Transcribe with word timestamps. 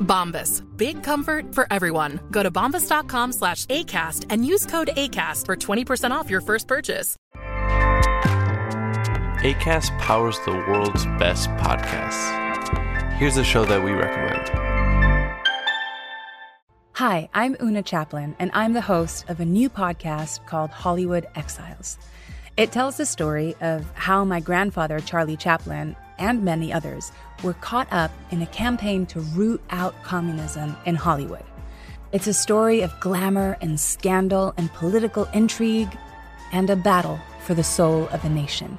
Bombas. 0.00 0.64
Big 0.76 1.02
comfort 1.02 1.54
for 1.54 1.66
everyone. 1.70 2.20
Go 2.30 2.42
to 2.42 2.50
bombas.com 2.50 3.32
slash 3.32 3.66
ACAST 3.66 4.26
and 4.30 4.44
use 4.44 4.66
code 4.66 4.90
ACAST 4.96 5.46
for 5.46 5.56
20% 5.56 6.10
off 6.10 6.28
your 6.28 6.40
first 6.40 6.66
purchase. 6.66 7.16
ACAST 9.42 9.98
powers 9.98 10.38
the 10.44 10.52
world's 10.52 11.06
best 11.18 11.48
podcasts. 11.50 12.36
Here's 13.14 13.36
a 13.38 13.44
show 13.44 13.64
that 13.64 13.82
we 13.82 13.92
recommend. 13.92 14.50
Hi, 16.94 17.30
I'm 17.32 17.56
Una 17.62 17.82
Chaplin, 17.82 18.36
and 18.38 18.50
I'm 18.52 18.74
the 18.74 18.82
host 18.82 19.24
of 19.30 19.40
a 19.40 19.44
new 19.46 19.70
podcast 19.70 20.44
called 20.44 20.68
Hollywood 20.68 21.26
Exiles. 21.34 21.96
It 22.58 22.72
tells 22.72 22.98
the 22.98 23.06
story 23.06 23.54
of 23.62 23.90
how 23.94 24.22
my 24.26 24.40
grandfather, 24.40 25.00
Charlie 25.00 25.38
Chaplin, 25.38 25.96
and 26.20 26.44
many 26.44 26.72
others 26.72 27.10
were 27.42 27.54
caught 27.54 27.88
up 27.90 28.12
in 28.30 28.42
a 28.42 28.46
campaign 28.46 29.06
to 29.06 29.20
root 29.20 29.60
out 29.70 29.94
communism 30.04 30.76
in 30.86 30.94
Hollywood. 30.94 31.44
It's 32.12 32.26
a 32.26 32.34
story 32.34 32.82
of 32.82 32.98
glamour 33.00 33.56
and 33.60 33.78
scandal 33.80 34.54
and 34.56 34.72
political 34.74 35.24
intrigue 35.32 35.96
and 36.52 36.68
a 36.70 36.76
battle 36.76 37.18
for 37.44 37.54
the 37.54 37.64
soul 37.64 38.08
of 38.08 38.24
a 38.24 38.28
nation. 38.28 38.78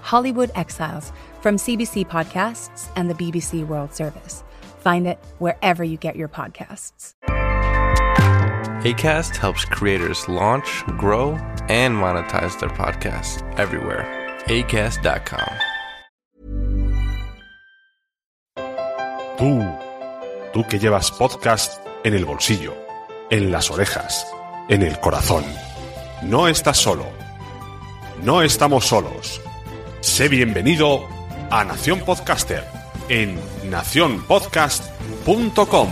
Hollywood 0.00 0.50
Exiles 0.54 1.12
from 1.40 1.56
CBC 1.56 2.06
Podcasts 2.06 2.90
and 2.96 3.10
the 3.10 3.14
BBC 3.14 3.66
World 3.66 3.94
Service. 3.94 4.44
Find 4.78 5.06
it 5.06 5.18
wherever 5.38 5.82
you 5.82 5.96
get 5.96 6.16
your 6.16 6.28
podcasts. 6.28 7.14
ACAST 8.84 9.36
helps 9.36 9.64
creators 9.64 10.28
launch, 10.28 10.84
grow, 10.98 11.32
and 11.68 11.96
monetize 11.96 12.60
their 12.60 12.68
podcasts 12.68 13.42
everywhere. 13.58 14.04
ACAST.com. 14.46 15.73
Tú, 19.44 19.60
tú 20.54 20.66
que 20.66 20.78
llevas 20.78 21.10
podcast 21.10 21.86
en 22.02 22.14
el 22.14 22.24
bolsillo, 22.24 22.74
en 23.28 23.52
las 23.52 23.70
orejas, 23.70 24.26
en 24.70 24.80
el 24.80 24.98
corazón. 25.00 25.44
No 26.22 26.48
estás 26.48 26.78
solo. 26.78 27.04
No 28.22 28.40
estamos 28.40 28.86
solos. 28.86 29.42
Sé 30.00 30.28
bienvenido 30.28 31.06
a 31.50 31.62
Nación 31.62 32.00
Podcaster 32.00 32.64
en 33.10 33.38
nacionpodcast.com. 33.68 35.90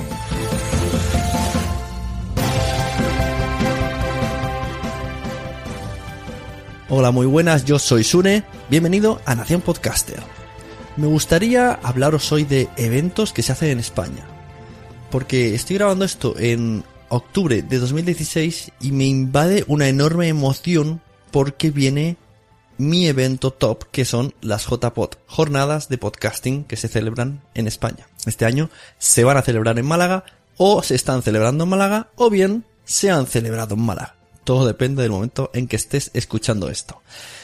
Hola, 6.88 7.10
muy 7.10 7.26
buenas, 7.26 7.66
yo 7.66 7.78
soy 7.78 8.02
Sune, 8.02 8.44
bienvenido 8.70 9.20
a 9.26 9.34
Nación 9.34 9.60
Podcaster. 9.60 10.31
Me 10.96 11.06
gustaría 11.06 11.72
hablaros 11.72 12.30
hoy 12.32 12.44
de 12.44 12.68
eventos 12.76 13.32
que 13.32 13.42
se 13.42 13.52
hacen 13.52 13.70
en 13.70 13.78
España, 13.78 14.26
porque 15.10 15.54
estoy 15.54 15.76
grabando 15.76 16.04
esto 16.04 16.34
en 16.38 16.84
octubre 17.08 17.62
de 17.62 17.78
2016 17.78 18.72
y 18.78 18.92
me 18.92 19.04
invade 19.04 19.64
una 19.68 19.88
enorme 19.88 20.28
emoción 20.28 21.00
porque 21.30 21.70
viene 21.70 22.18
mi 22.76 23.06
evento 23.06 23.52
top, 23.52 23.84
que 23.90 24.04
son 24.04 24.34
las 24.42 24.66
JPod, 24.66 25.14
jornadas 25.26 25.88
de 25.88 25.96
podcasting 25.96 26.64
que 26.64 26.76
se 26.76 26.88
celebran 26.88 27.40
en 27.54 27.68
España. 27.68 28.06
Este 28.26 28.44
año 28.44 28.68
se 28.98 29.24
van 29.24 29.38
a 29.38 29.42
celebrar 29.42 29.78
en 29.78 29.86
Málaga, 29.86 30.24
o 30.58 30.82
se 30.82 30.94
están 30.94 31.22
celebrando 31.22 31.64
en 31.64 31.70
Málaga, 31.70 32.08
o 32.16 32.28
bien 32.28 32.66
se 32.84 33.10
han 33.10 33.26
celebrado 33.26 33.76
en 33.76 33.82
Málaga. 33.82 34.16
Todo 34.44 34.66
depende 34.66 35.02
del 35.02 35.12
momento 35.12 35.50
en 35.54 35.68
que 35.68 35.76
estés 35.76 36.10
escuchando 36.12 36.68
esto. 36.68 37.00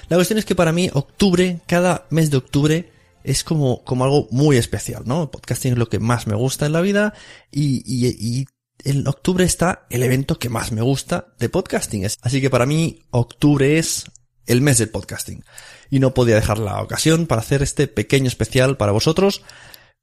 La 0.08 0.16
cuestión 0.16 0.38
es 0.38 0.44
que 0.44 0.54
para 0.54 0.72
mí 0.72 0.90
octubre, 0.92 1.60
cada 1.66 2.06
mes 2.10 2.30
de 2.30 2.36
octubre, 2.36 2.97
es 3.24 3.44
como, 3.44 3.84
como 3.84 4.04
algo 4.04 4.28
muy 4.30 4.56
especial, 4.56 5.02
¿no? 5.06 5.22
El 5.22 5.28
podcasting 5.28 5.72
es 5.72 5.78
lo 5.78 5.88
que 5.88 5.98
más 5.98 6.26
me 6.26 6.34
gusta 6.34 6.66
en 6.66 6.72
la 6.72 6.80
vida 6.80 7.14
y, 7.50 7.82
y, 7.84 8.08
y 8.08 8.46
en 8.84 9.06
octubre 9.06 9.44
está 9.44 9.86
el 9.90 10.02
evento 10.02 10.38
que 10.38 10.48
más 10.48 10.72
me 10.72 10.82
gusta 10.82 11.34
de 11.38 11.48
podcasting. 11.48 12.06
Así 12.22 12.40
que 12.40 12.50
para 12.50 12.66
mí 12.66 13.02
octubre 13.10 13.78
es 13.78 14.04
el 14.46 14.62
mes 14.62 14.78
del 14.78 14.90
podcasting. 14.90 15.44
Y 15.90 16.00
no 16.00 16.14
podía 16.14 16.34
dejar 16.34 16.58
la 16.58 16.82
ocasión 16.82 17.26
para 17.26 17.42
hacer 17.42 17.62
este 17.62 17.86
pequeño 17.86 18.26
especial 18.26 18.76
para 18.76 18.92
vosotros, 18.92 19.42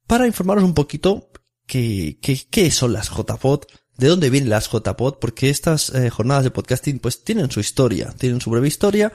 para 0.06 0.26
informaros 0.26 0.64
un 0.64 0.74
poquito 0.74 1.30
qué, 1.66 2.18
qué, 2.20 2.70
son 2.70 2.92
las 2.92 3.10
JPod, 3.10 3.64
de 3.96 4.08
dónde 4.08 4.30
vienen 4.30 4.50
las 4.50 4.70
JPod, 4.70 5.18
porque 5.18 5.50
estas 5.50 5.90
eh, 5.90 6.10
jornadas 6.10 6.44
de 6.44 6.50
podcasting 6.50 6.98
pues 6.98 7.24
tienen 7.24 7.50
su 7.50 7.60
historia, 7.60 8.14
tienen 8.18 8.40
su 8.40 8.50
breve 8.50 8.68
historia, 8.68 9.12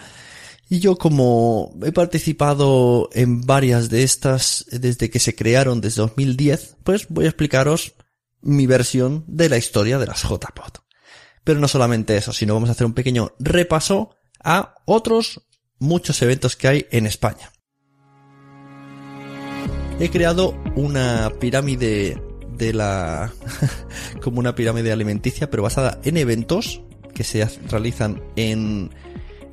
y 0.72 0.80
yo 0.80 0.98
como 0.98 1.78
he 1.84 1.92
participado 1.92 3.10
en 3.12 3.42
varias 3.42 3.90
de 3.90 4.04
estas 4.04 4.66
desde 4.72 5.10
que 5.10 5.20
se 5.20 5.36
crearon 5.36 5.82
desde 5.82 6.02
2010, 6.02 6.78
pues 6.86 7.08
voy 7.10 7.26
a 7.26 7.28
explicaros 7.28 7.94
mi 8.42 8.68
versión 8.68 9.26
de 9.28 9.50
la 9.50 9.58
historia 9.58 10.00
de 10.00 10.06
las 10.06 10.24
JPod. 10.24 10.80
Pero 11.44 11.60
no 11.60 11.68
solamente 11.68 12.16
eso, 12.16 12.32
sino 12.32 12.54
vamos 12.54 12.70
a 12.70 12.72
hacer 12.72 12.86
un 12.86 12.94
pequeño 12.94 13.34
repaso 13.38 14.16
a 14.42 14.76
otros 14.86 15.42
muchos 15.78 16.22
eventos 16.22 16.56
que 16.56 16.70
hay 16.70 16.86
en 16.90 17.06
España. 17.06 17.52
He 20.00 20.10
creado 20.10 20.58
una 20.78 21.34
pirámide 21.38 22.18
de 22.50 22.74
la... 22.74 23.34
como 24.22 24.40
una 24.40 24.56
pirámide 24.56 24.94
alimenticia, 24.94 25.52
pero 25.52 25.64
basada 25.64 26.00
en 26.06 26.16
eventos 26.16 26.82
que 27.14 27.26
se 27.26 27.46
realizan 27.68 28.24
en, 28.38 28.90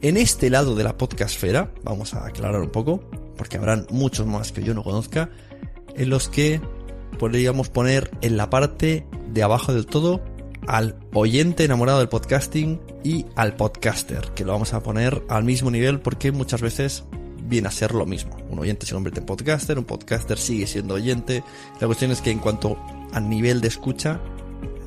en 0.03 0.17
este 0.17 0.51
lado 0.51 0.75
de 0.75 0.85
la 0.85 0.97
podcastfera. 0.97 1.73
Vamos 1.83 2.15
a 2.15 2.27
aclarar 2.27 2.61
un 2.61 2.71
poco, 2.71 3.03
porque 3.37 3.57
habrán 3.57 3.87
muchos 3.91 4.27
más 4.27 4.53
que 4.53 4.63
yo 4.63 4.75
no 4.75 4.83
conozca, 4.83 5.31
en 5.95 6.11
los 6.11 6.29
que 6.29 6.61
podríamos 7.19 7.69
poner 7.69 8.11
en 8.21 8.37
la 8.37 8.51
parte 8.51 9.07
de 9.33 9.43
abajo 9.43 9.73
del 9.73 9.87
todo 9.87 10.23
al 10.67 10.97
oyente 11.15 11.65
enamorado 11.65 11.99
del 11.99 12.09
podcasting 12.09 12.81
y 13.03 13.27
al 13.37 13.57
podcaster, 13.57 14.33
que 14.35 14.45
lo 14.45 14.53
vamos 14.53 14.75
a 14.75 14.83
poner 14.83 15.23
al 15.29 15.45
mismo 15.45 15.71
nivel 15.71 16.01
porque 16.01 16.31
muchas 16.31 16.61
veces 16.61 17.05
viene 17.45 17.69
a 17.69 17.71
ser 17.71 17.95
lo 17.95 18.05
mismo. 18.07 18.37
Un 18.51 18.59
oyente 18.59 18.87
se 18.87 18.95
convierte 18.95 19.21
en 19.21 19.27
podcaster, 19.27 19.79
un 19.79 19.85
podcaster 19.85 20.39
sigue 20.39 20.67
siendo 20.67 20.95
oyente. 20.95 21.43
La 21.81 21.87
cuestión 21.87 22.11
es 22.11 22.21
que 22.21 22.31
en 22.31 22.39
cuanto 22.39 22.77
a 23.13 23.21
nivel 23.21 23.61
de 23.61 23.69
escucha, 23.69 24.21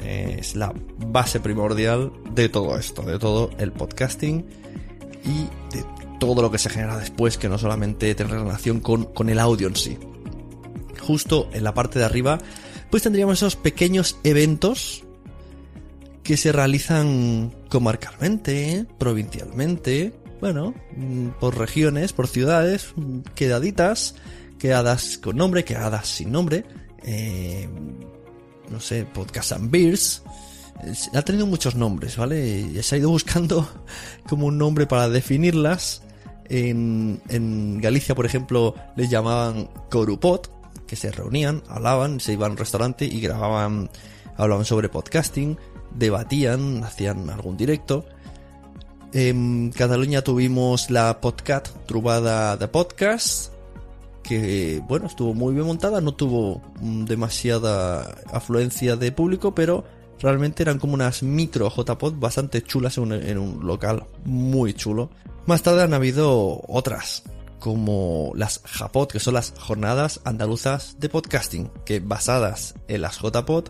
eh, 0.02 0.38
es 0.40 0.56
la 0.56 0.74
base 1.08 1.40
primordial 1.40 2.12
de 2.32 2.50
todo 2.50 2.78
esto, 2.78 3.02
de 3.02 3.18
todo 3.18 3.50
el 3.58 3.72
podcasting 3.72 4.46
y 5.24 5.76
de 5.76 5.86
todo 6.20 6.42
lo 6.42 6.52
que 6.52 6.58
se 6.58 6.70
genera 6.70 6.98
después, 6.98 7.38
que 7.38 7.50
no 7.50 7.58
solamente 7.58 8.14
tiene 8.16 8.32
relación 8.32 8.80
con, 8.80 9.06
con 9.06 9.30
el 9.30 9.40
audio 9.40 9.68
en 9.68 9.76
sí. 9.76 9.98
Justo 11.00 11.50
en 11.54 11.64
la 11.64 11.74
parte 11.74 12.00
de 12.00 12.06
arriba, 12.06 12.40
pues 12.90 13.04
tendríamos 13.04 13.40
esos 13.40 13.56
pequeños 13.56 14.18
eventos 14.24 15.04
que 16.24 16.38
se 16.38 16.52
realizan 16.52 17.54
comarcalmente, 17.70 18.86
provincialmente, 18.98 20.14
bueno, 20.40 20.74
por 21.40 21.58
regiones, 21.58 22.14
por 22.14 22.28
ciudades, 22.28 22.94
quedaditas, 23.36 24.16
quedadas 24.60 25.18
con 25.18 25.38
nombre, 25.38 25.64
quedadas 25.64 26.08
sin 26.08 26.32
nombre, 26.32 26.66
eh, 27.04 27.68
no 28.70 28.80
sé, 28.80 29.06
Podcast 29.06 29.54
and 29.54 29.72
Beers, 29.72 30.24
ha 31.14 31.22
tenido 31.22 31.46
muchos 31.46 31.76
nombres, 31.76 32.18
¿vale? 32.18 32.82
Se 32.84 32.96
ha 32.96 32.98
ido 32.98 33.10
buscando 33.10 33.68
como 34.30 34.48
un 34.48 34.58
nombre 34.58 34.88
para 34.88 35.10
definirlas. 35.10 36.02
En, 36.50 37.80
Galicia, 37.82 38.14
por 38.14 38.26
ejemplo, 38.26 38.76
les 38.96 39.10
llamaban 39.10 39.70
Corupot, 39.90 40.52
que 40.86 40.96
se 40.96 41.12
reunían, 41.12 41.64
hablaban, 41.70 42.20
se 42.20 42.34
iban 42.34 42.50
a 42.50 42.52
un 42.52 42.58
restaurante 42.58 43.06
y 43.06 43.22
grababan, 43.22 43.90
hablaban 44.36 44.66
sobre 44.66 44.90
podcasting, 44.90 45.58
debatían, 45.96 46.84
hacían 46.84 47.30
algún 47.30 47.56
directo. 47.56 48.06
En 49.14 49.72
Cataluña 49.72 50.24
tuvimos 50.24 50.90
la 50.90 51.22
Podcat, 51.22 51.70
Trubada 51.86 52.58
de 52.58 52.68
Podcast, 52.68 53.54
que 54.24 54.82
bueno, 54.88 55.08
estuvo 55.08 55.34
muy 55.34 55.54
bien 55.54 55.66
montada, 55.66 56.02
no 56.02 56.14
tuvo 56.14 56.62
mm, 56.82 57.06
demasiada 57.06 58.16
afluencia 58.32 58.96
de 58.96 59.12
público, 59.12 59.56
pero 59.56 59.86
realmente 60.22 60.64
eran 60.64 60.80
como 60.80 60.94
unas 60.94 61.24
micro 61.24 61.70
JPod 61.70 62.14
bastante 62.14 62.62
chulas 62.62 62.98
en 62.98 63.38
un, 63.38 63.66
local 63.66 64.06
muy 64.26 64.74
chulo. 64.74 65.10
Más 65.46 65.64
tarde 65.64 65.84
han 65.84 65.94
habido 65.94 66.62
otras, 66.68 67.24
como 67.60 68.32
las 68.36 68.62
JAPod, 68.64 69.08
que 69.08 69.20
son 69.20 69.34
las 69.34 69.54
Jornadas 69.58 70.22
Andaluzas 70.24 71.00
de 71.00 71.10
Podcasting, 71.10 71.72
que 71.86 72.00
basadas 72.00 72.76
en 72.88 73.02
las 73.02 73.20
JPod, 73.20 73.70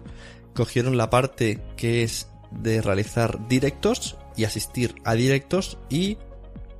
cogieron 0.53 0.97
la 0.97 1.09
parte 1.09 1.61
que 1.77 2.03
es 2.03 2.27
de 2.51 2.81
realizar 2.81 3.47
directos 3.47 4.17
y 4.35 4.43
asistir 4.43 4.95
a 5.05 5.13
directos 5.13 5.77
y 5.89 6.17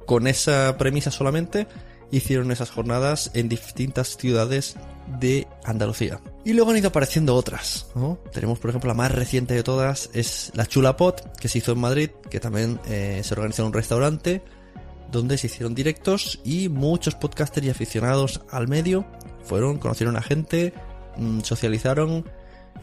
con 0.06 0.28
esa 0.28 0.76
premisa 0.78 1.12
solamente 1.12 1.68
hicieron 2.12 2.52
esas 2.52 2.70
jornadas 2.70 3.32
en 3.34 3.48
distintas 3.48 4.18
ciudades 4.18 4.76
de 5.20 5.48
Andalucía. 5.64 6.20
Y 6.44 6.54
luego 6.54 6.72
han 6.72 6.78
ido 6.78 6.90
apareciendo 6.90 7.36
otras. 7.36 7.88
Tenemos, 8.32 8.60
por 8.60 8.70
ejemplo, 8.70 8.88
la 8.88 8.94
más 8.94 9.12
reciente 9.12 9.54
de 9.54 9.64
todas 9.64 10.10
es 10.14 10.52
la 10.56 10.66
Chula 10.66 10.98
Pot, 10.98 11.38
que 11.38 11.48
se 11.48 11.60
hizo 11.60 11.74
en 11.74 11.80
Madrid, 11.80 12.10
que 12.30 12.40
también 12.40 12.80
eh, 12.88 13.22
se 13.24 13.34
organizó 13.34 13.64
en 13.64 13.68
un 13.68 13.74
restaurante, 13.74 14.42
donde 15.12 15.38
se 15.38 15.48
hicieron 15.48 15.76
directos 15.76 16.40
y 16.44 16.70
muchos 16.70 17.16
podcasters 17.16 17.68
y 17.68 17.70
aficionados 17.70 18.42
al 18.50 18.68
medio 18.68 19.06
fueron, 19.44 19.78
conocieron 19.78 20.16
a 20.16 20.22
gente, 20.22 20.74
mm, 21.18 21.42
socializaron, 21.42 22.26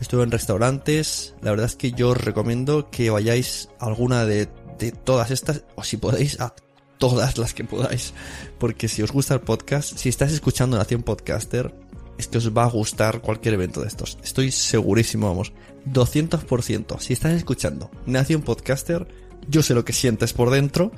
estuve 0.00 0.22
en 0.22 0.30
restaurantes. 0.30 1.34
La 1.40 1.50
verdad 1.50 1.66
es 1.66 1.76
que 1.76 1.92
yo 1.92 2.10
os 2.10 2.18
recomiendo 2.18 2.90
que 2.90 3.10
vayáis 3.10 3.68
a 3.78 3.86
alguna 3.86 4.24
de, 4.24 4.48
de 4.78 4.92
todas 4.92 5.30
estas, 5.30 5.62
o 5.76 5.84
si 5.84 5.96
podéis, 5.96 6.40
a 6.40 6.54
todas 6.98 7.38
las 7.38 7.54
que 7.54 7.64
podáis. 7.64 8.12
Porque 8.58 8.88
si 8.88 9.02
os 9.02 9.12
gusta 9.12 9.34
el 9.34 9.40
podcast, 9.40 9.96
si 9.96 10.08
estáis 10.08 10.32
escuchando 10.32 10.76
Nación 10.76 11.02
Podcaster, 11.02 11.72
es 12.18 12.26
que 12.26 12.38
os 12.38 12.56
va 12.56 12.64
a 12.64 12.70
gustar 12.70 13.20
cualquier 13.20 13.54
evento 13.54 13.80
de 13.80 13.88
estos. 13.88 14.18
Estoy 14.22 14.50
segurísimo, 14.50 15.28
vamos, 15.28 15.52
200%. 15.86 16.98
Si 16.98 17.12
estás 17.12 17.32
escuchando 17.32 17.90
Nación 18.06 18.42
Podcaster, 18.42 19.06
yo 19.48 19.62
sé 19.62 19.74
lo 19.74 19.84
que 19.84 19.92
sientes 19.92 20.32
por 20.32 20.50
dentro. 20.50 20.90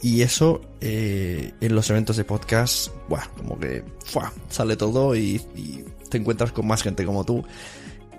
Y 0.00 0.22
eso 0.22 0.60
eh, 0.80 1.52
en 1.60 1.74
los 1.74 1.90
eventos 1.90 2.16
de 2.16 2.24
podcast, 2.24 2.88
bueno, 3.08 3.24
como 3.36 3.58
que 3.58 3.84
¡fua! 4.04 4.32
sale 4.48 4.76
todo 4.76 5.14
y, 5.14 5.40
te 6.08 6.18
encuentras 6.18 6.52
con 6.52 6.66
más 6.66 6.82
gente 6.82 7.04
como 7.04 7.24
tú. 7.24 7.44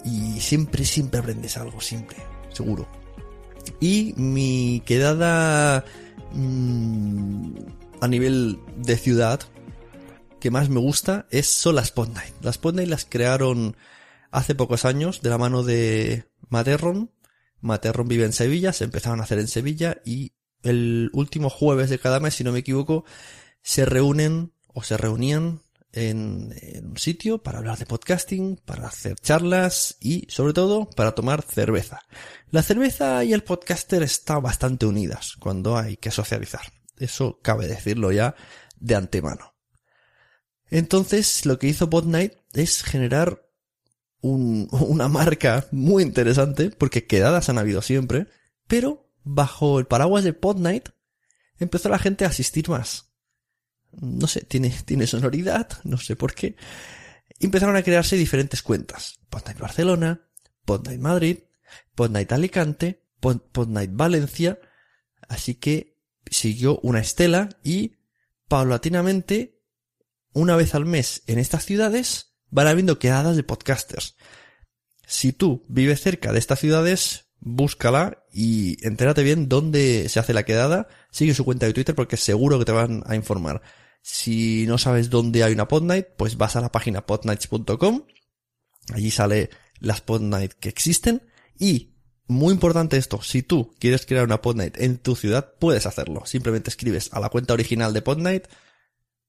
Y 0.05 0.39
siempre, 0.39 0.83
siempre 0.83 1.19
aprendes 1.19 1.57
algo, 1.57 1.79
siempre, 1.79 2.17
seguro. 2.49 2.87
Y 3.79 4.13
mi 4.17 4.81
quedada 4.85 5.85
mmm, 6.33 7.51
a 8.01 8.07
nivel 8.07 8.59
de 8.77 8.97
ciudad 8.97 9.39
que 10.43 10.51
más 10.51 10.67
me 10.67 10.81
gusta 10.81 11.25
es 11.29 11.47
son 11.47 11.75
las 11.75 11.91
Podnight. 11.91 12.33
Las 12.41 12.57
Podnight 12.57 12.89
las 12.89 13.05
crearon 13.05 13.77
hace 14.29 14.55
pocos 14.55 14.83
años 14.83 15.21
de 15.21 15.29
la 15.29 15.37
mano 15.37 15.63
de 15.63 16.25
Materron. 16.49 17.11
Materron 17.61 18.09
vive 18.09 18.25
en 18.25 18.33
Sevilla, 18.33 18.73
se 18.73 18.83
empezaron 18.83 19.21
a 19.21 19.23
hacer 19.23 19.39
en 19.39 19.47
Sevilla 19.47 20.01
y 20.03 20.33
el 20.61 21.09
último 21.13 21.49
jueves 21.49 21.89
de 21.89 21.97
cada 21.97 22.19
mes, 22.19 22.33
si 22.33 22.43
no 22.43 22.51
me 22.51 22.59
equivoco, 22.59 23.05
se 23.61 23.85
reúnen 23.85 24.51
o 24.67 24.83
se 24.83 24.97
reunían 24.97 25.61
en, 25.93 26.53
en, 26.59 26.87
un 26.87 26.97
sitio 26.97 27.41
para 27.41 27.59
hablar 27.59 27.77
de 27.77 27.85
podcasting, 27.85 28.57
para 28.65 28.87
hacer 28.87 29.15
charlas 29.21 29.95
y 30.01 30.27
sobre 30.27 30.51
todo 30.51 30.89
para 30.89 31.15
tomar 31.15 31.43
cerveza. 31.43 32.01
La 32.51 32.63
cerveza 32.63 33.23
y 33.23 33.31
el 33.31 33.43
podcaster 33.43 34.03
están 34.03 34.43
bastante 34.43 34.85
unidas 34.85 35.37
cuando 35.39 35.77
hay 35.77 35.95
que 35.95 36.11
socializar. 36.11 36.73
Eso 36.97 37.39
cabe 37.41 37.65
decirlo 37.69 38.11
ya 38.11 38.35
de 38.75 38.95
antemano. 38.95 39.52
Entonces 40.73 41.45
lo 41.45 41.59
que 41.59 41.67
hizo 41.67 41.89
Podnight 41.89 42.33
es 42.53 42.83
generar 42.83 43.47
un, 44.21 44.67
una 44.71 45.07
marca 45.07 45.67
muy 45.71 46.03
interesante 46.03 46.69
porque 46.69 47.07
quedadas 47.07 47.49
han 47.49 47.57
habido 47.57 47.81
siempre, 47.81 48.27
pero 48.67 49.09
bajo 49.23 49.79
el 49.79 49.85
paraguas 49.85 50.23
de 50.25 50.33
Podnight 50.33 50.89
empezó 51.59 51.87
la 51.87 51.99
gente 51.99 52.25
a 52.25 52.29
asistir 52.29 52.67
más 52.67 53.13
no 54.01 54.27
sé, 54.27 54.41
tiene, 54.41 54.69
tiene 54.85 55.07
sonoridad, 55.07 55.69
no 55.83 55.97
sé 55.97 56.15
por 56.15 56.33
qué. 56.33 56.55
Empezaron 57.39 57.75
a 57.75 57.83
crearse 57.83 58.15
diferentes 58.15 58.61
cuentas. 58.61 59.19
Podnight 59.29 59.59
Barcelona, 59.59 60.27
Podnight 60.65 60.99
Madrid, 60.99 61.39
Podnight 61.95 62.31
Alicante, 62.31 63.03
Podnight 63.19 63.91
Valencia. 63.93 64.59
Así 65.27 65.55
que 65.55 65.97
siguió 66.29 66.79
una 66.83 66.99
estela 66.99 67.49
y 67.63 67.97
paulatinamente, 68.47 69.61
una 70.33 70.55
vez 70.55 70.75
al 70.75 70.85
mes 70.85 71.23
en 71.27 71.39
estas 71.39 71.65
ciudades, 71.65 72.35
van 72.49 72.67
habiendo 72.67 72.99
quedadas 72.99 73.35
de 73.35 73.43
podcasters. 73.43 74.15
Si 75.05 75.33
tú 75.33 75.65
vives 75.67 76.01
cerca 76.01 76.31
de 76.31 76.39
estas 76.39 76.59
ciudades, 76.59 77.27
búscala 77.39 78.23
y 78.31 78.77
entérate 78.85 79.23
bien 79.23 79.49
dónde 79.49 80.07
se 80.09 80.19
hace 80.19 80.33
la 80.33 80.43
quedada. 80.43 80.87
Sigue 81.11 81.33
su 81.33 81.45
cuenta 81.45 81.65
de 81.65 81.73
Twitter 81.73 81.95
porque 81.95 82.17
seguro 82.17 82.59
que 82.59 82.65
te 82.65 82.71
van 82.71 83.03
a 83.05 83.15
informar. 83.15 83.61
Si 84.01 84.65
no 84.67 84.77
sabes 84.77 85.09
dónde 85.09 85.43
hay 85.43 85.53
una 85.53 85.67
podnight, 85.67 86.07
pues 86.17 86.37
vas 86.37 86.55
a 86.55 86.61
la 86.61 86.71
página 86.71 87.05
podnights.com. 87.05 88.03
Allí 88.93 89.11
sale 89.11 89.49
las 89.79 90.01
podnight 90.01 90.53
que 90.53 90.69
existen. 90.69 91.23
Y, 91.57 91.95
muy 92.27 92.53
importante 92.53 92.97
esto, 92.97 93.21
si 93.21 93.43
tú 93.43 93.73
quieres 93.79 94.05
crear 94.05 94.25
una 94.25 94.41
podnight 94.41 94.77
en 94.77 94.97
tu 94.97 95.15
ciudad, 95.15 95.53
puedes 95.59 95.85
hacerlo. 95.85 96.25
Simplemente 96.25 96.69
escribes 96.69 97.09
a 97.13 97.19
la 97.19 97.29
cuenta 97.29 97.53
original 97.53 97.93
de 97.93 98.01
podnight, 98.01 98.47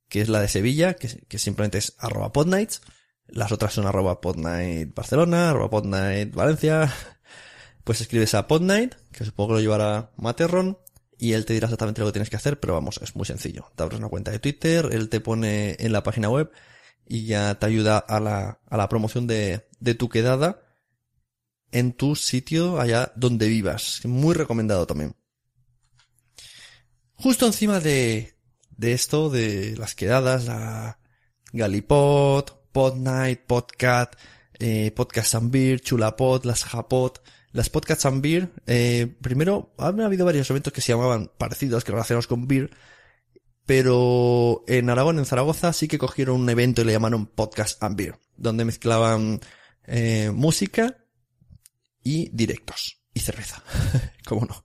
que 0.08 0.20
es 0.20 0.28
la 0.28 0.40
de 0.40 0.48
Sevilla, 0.48 0.94
que, 0.94 1.38
simplemente 1.38 1.78
es 1.78 1.94
arroba 1.98 2.32
podnights. 2.32 2.82
Las 3.26 3.52
otras 3.52 3.72
son 3.72 3.86
arroba 3.86 4.20
podnight 4.20 4.94
Barcelona, 4.94 5.50
arroba 5.50 5.70
podnight 5.70 6.34
Valencia. 6.34 6.92
Pues 7.84 8.00
escribes 8.00 8.34
a 8.34 8.46
podnight, 8.46 8.94
que 9.12 9.26
supongo 9.26 9.48
que 9.48 9.54
lo 9.54 9.60
llevará 9.60 10.10
Materron, 10.16 10.78
y 11.18 11.32
él 11.32 11.44
te 11.44 11.52
dirá 11.52 11.66
exactamente 11.66 12.00
lo 12.00 12.06
que 12.06 12.12
tienes 12.12 12.30
que 12.30 12.36
hacer, 12.36 12.58
pero 12.58 12.72
vamos, 12.72 12.98
es 13.02 13.14
muy 13.14 13.26
sencillo. 13.26 13.70
Te 13.76 13.82
abres 13.82 13.98
una 13.98 14.08
cuenta 14.08 14.30
de 14.30 14.38
Twitter, 14.38 14.88
él 14.90 15.10
te 15.10 15.20
pone 15.20 15.76
en 15.78 15.92
la 15.92 16.02
página 16.02 16.30
web 16.30 16.50
y 17.06 17.26
ya 17.26 17.58
te 17.58 17.66
ayuda 17.66 17.98
a 17.98 18.20
la, 18.20 18.60
a 18.66 18.76
la 18.76 18.88
promoción 18.88 19.26
de, 19.26 19.68
de 19.80 19.94
tu 19.94 20.08
quedada 20.08 20.62
en 21.72 21.92
tu 21.92 22.16
sitio 22.16 22.80
allá 22.80 23.12
donde 23.16 23.48
vivas. 23.48 24.00
Muy 24.04 24.34
recomendado 24.34 24.86
también. 24.86 25.16
Justo 27.14 27.46
encima 27.46 27.80
de, 27.80 28.33
de 28.76 28.92
esto, 28.92 29.30
de 29.30 29.76
las 29.76 29.94
quedadas, 29.94 30.46
la 30.46 30.98
Galipod, 31.52 32.44
Podnight, 32.72 33.40
Podcat, 33.40 34.16
eh, 34.58 34.90
Podcast 34.94 35.34
and 35.36 35.50
Beer, 35.50 35.80
Chulapod, 35.80 36.44
las 36.44 36.64
Japod, 36.64 37.18
las 37.52 37.70
podcasts 37.70 38.04
and 38.04 38.20
beer, 38.20 38.50
eh, 38.66 39.14
primero, 39.22 39.72
han 39.78 40.00
habido 40.00 40.26
varios 40.26 40.50
eventos 40.50 40.72
que 40.72 40.80
se 40.80 40.92
llamaban 40.92 41.30
parecidos, 41.38 41.84
que 41.84 41.92
relacionados 41.92 42.26
con 42.26 42.48
beer, 42.48 42.70
pero 43.64 44.64
en 44.66 44.90
Aragón, 44.90 45.20
en 45.20 45.24
Zaragoza, 45.24 45.72
sí 45.72 45.86
que 45.86 45.96
cogieron 45.96 46.40
un 46.40 46.50
evento 46.50 46.82
y 46.82 46.84
le 46.84 46.92
llamaron 46.92 47.26
Podcast 47.26 47.80
and 47.82 47.96
Beer, 47.96 48.18
donde 48.36 48.64
mezclaban 48.64 49.40
eh, 49.84 50.32
música 50.34 50.98
y 52.02 52.28
directos 52.30 53.00
y 53.14 53.20
cerveza, 53.20 53.62
cómo 54.26 54.46
no. 54.46 54.64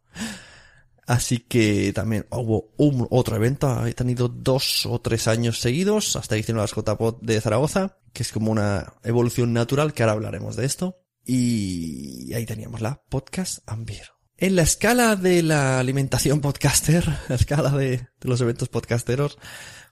Así 1.09 1.39
que 1.39 1.91
también 1.91 2.27
hubo 2.29 2.71
un 2.77 3.07
otro 3.09 3.35
evento, 3.35 3.83
he 3.87 3.93
tenido 3.95 4.27
dos 4.27 4.85
o 4.85 5.01
tres 5.01 5.27
años 5.27 5.59
seguidos, 5.59 6.15
hasta 6.15 6.35
que 6.35 6.41
hicieron 6.41 6.61
las 6.61 6.75
JPod 6.75 7.15
de 7.23 7.41
Zaragoza, 7.41 7.97
que 8.13 8.21
es 8.21 8.31
como 8.31 8.51
una 8.51 8.93
evolución 9.03 9.51
natural, 9.51 9.91
que 9.91 10.03
ahora 10.03 10.13
hablaremos 10.13 10.55
de 10.55 10.67
esto. 10.67 10.99
Y 11.25 12.31
ahí 12.35 12.45
teníamos 12.45 12.81
la 12.81 13.01
podcast 13.09 13.67
Ambir. 13.67 14.03
En 14.37 14.55
la 14.55 14.61
escala 14.61 15.15
de 15.15 15.41
la 15.41 15.79
alimentación 15.79 16.41
podcaster, 16.41 17.03
la 17.27 17.35
escala 17.35 17.71
de, 17.71 18.07
los 18.21 18.39
eventos 18.41 18.69
podcasteros, 18.69 19.39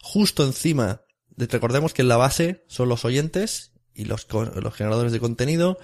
justo 0.03 0.45
encima, 0.45 1.01
de, 1.36 1.47
recordemos 1.47 1.95
que 1.95 2.03
en 2.03 2.09
la 2.09 2.17
base 2.17 2.63
son 2.67 2.89
los 2.89 3.05
oyentes 3.05 3.71
y 3.95 4.05
los 4.05 4.27
generadores 4.75 5.13
de 5.13 5.19
contenido, 5.19 5.79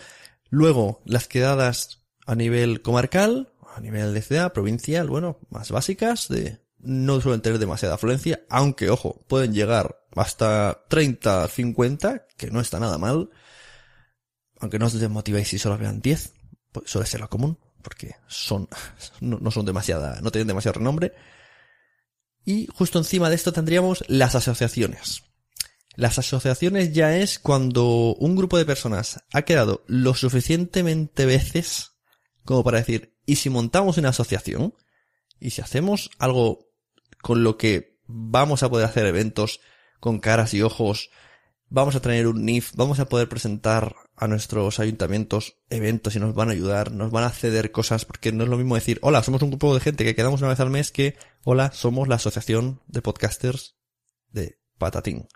luego 0.51 1.01
las 1.05 1.27
quedadas 1.27 2.03
a 2.27 2.35
nivel 2.35 2.83
comarcal, 2.83 3.52
a 3.75 3.79
nivel 3.79 4.13
de 4.13 4.21
ciudad, 4.21 4.53
provincial, 4.53 5.07
bueno, 5.07 5.39
más 5.49 5.71
básicas, 5.71 6.27
de, 6.27 6.59
no 6.79 7.19
suelen 7.21 7.41
tener 7.41 7.59
demasiada 7.59 7.95
afluencia, 7.95 8.41
aunque 8.49 8.89
ojo, 8.89 9.23
pueden 9.27 9.53
llegar 9.53 9.99
hasta 10.15 10.83
30, 10.89 11.47
50, 11.47 12.27
que 12.37 12.51
no 12.51 12.61
está 12.61 12.79
nada 12.79 12.97
mal 12.97 13.29
aunque 14.63 14.79
no 14.79 14.85
os 14.85 14.93
desmotivéis 14.97 15.49
si 15.49 15.59
solo 15.59 15.77
vean 15.77 15.99
10, 16.01 16.33
pues 16.71 16.89
suele 16.89 17.05
ser 17.05 17.19
lo 17.19 17.29
común, 17.29 17.59
porque 17.81 18.15
son, 18.27 18.69
no, 19.19 19.51
son 19.51 19.65
demasiada, 19.65 20.21
no 20.21 20.31
tienen 20.31 20.47
demasiado 20.47 20.79
renombre. 20.79 21.13
Y 22.45 22.67
justo 22.73 22.97
encima 22.97 23.29
de 23.29 23.35
esto 23.35 23.51
tendríamos 23.51 24.03
las 24.07 24.35
asociaciones. 24.35 25.23
Las 25.95 26.17
asociaciones 26.17 26.93
ya 26.93 27.17
es 27.17 27.39
cuando 27.39 28.15
un 28.15 28.35
grupo 28.35 28.57
de 28.57 28.65
personas 28.65 29.23
ha 29.33 29.43
quedado 29.43 29.83
lo 29.87 30.15
suficientemente 30.15 31.25
veces 31.25 31.91
como 32.45 32.63
para 32.63 32.79
decir, 32.79 33.15
¿y 33.25 33.37
si 33.37 33.49
montamos 33.49 33.97
una 33.97 34.09
asociación? 34.09 34.73
Y 35.39 35.51
si 35.51 35.61
hacemos 35.61 36.09
algo 36.19 36.69
con 37.21 37.43
lo 37.43 37.57
que 37.57 37.99
vamos 38.05 38.63
a 38.63 38.69
poder 38.69 38.85
hacer 38.85 39.05
eventos 39.05 39.59
con 39.99 40.19
caras 40.19 40.53
y 40.53 40.61
ojos, 40.61 41.09
vamos 41.69 41.95
a 41.95 42.01
tener 42.01 42.27
un 42.27 42.45
NIF, 42.45 42.73
vamos 42.75 42.99
a 42.99 43.05
poder 43.05 43.27
presentar 43.29 43.95
a 44.15 44.27
nuestros 44.27 44.79
ayuntamientos 44.79 45.57
eventos 45.69 46.15
y 46.15 46.19
nos 46.19 46.35
van 46.35 46.49
a 46.49 46.51
ayudar, 46.51 46.91
nos 46.91 47.11
van 47.11 47.23
a 47.23 47.29
ceder 47.29 47.71
cosas, 47.71 48.05
porque 48.05 48.31
no 48.31 48.43
es 48.43 48.49
lo 48.49 48.57
mismo 48.57 48.75
decir, 48.75 48.99
hola, 49.01 49.23
somos 49.23 49.41
un 49.41 49.49
grupo 49.49 49.73
de 49.73 49.79
gente 49.79 50.03
que 50.03 50.15
quedamos 50.15 50.41
una 50.41 50.49
vez 50.49 50.59
al 50.59 50.69
mes 50.69 50.91
que, 50.91 51.17
hola, 51.43 51.71
somos 51.71 52.07
la 52.07 52.15
asociación 52.15 52.81
de 52.87 53.01
podcasters 53.01 53.75
de 54.29 54.59
Patatín. 54.77 55.27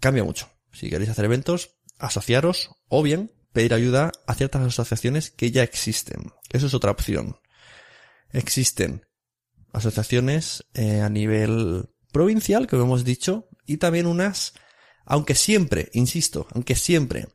Cambia 0.00 0.24
mucho. 0.24 0.50
Si 0.72 0.90
queréis 0.90 1.10
hacer 1.10 1.24
eventos, 1.24 1.76
asociaros 1.98 2.70
o 2.88 3.02
bien 3.02 3.32
pedir 3.52 3.74
ayuda 3.74 4.12
a 4.26 4.34
ciertas 4.34 4.62
asociaciones 4.62 5.30
que 5.30 5.50
ya 5.50 5.62
existen. 5.62 6.32
Eso 6.50 6.66
es 6.66 6.74
otra 6.74 6.90
opción. 6.90 7.36
Existen 8.30 9.06
asociaciones 9.72 10.66
eh, 10.74 11.00
a 11.00 11.08
nivel 11.08 11.90
provincial, 12.12 12.66
como 12.66 12.84
hemos 12.84 13.04
dicho, 13.04 13.48
y 13.66 13.78
también 13.78 14.06
unas, 14.06 14.54
aunque 15.04 15.34
siempre, 15.34 15.90
insisto, 15.92 16.46
aunque 16.50 16.74
siempre 16.74 17.28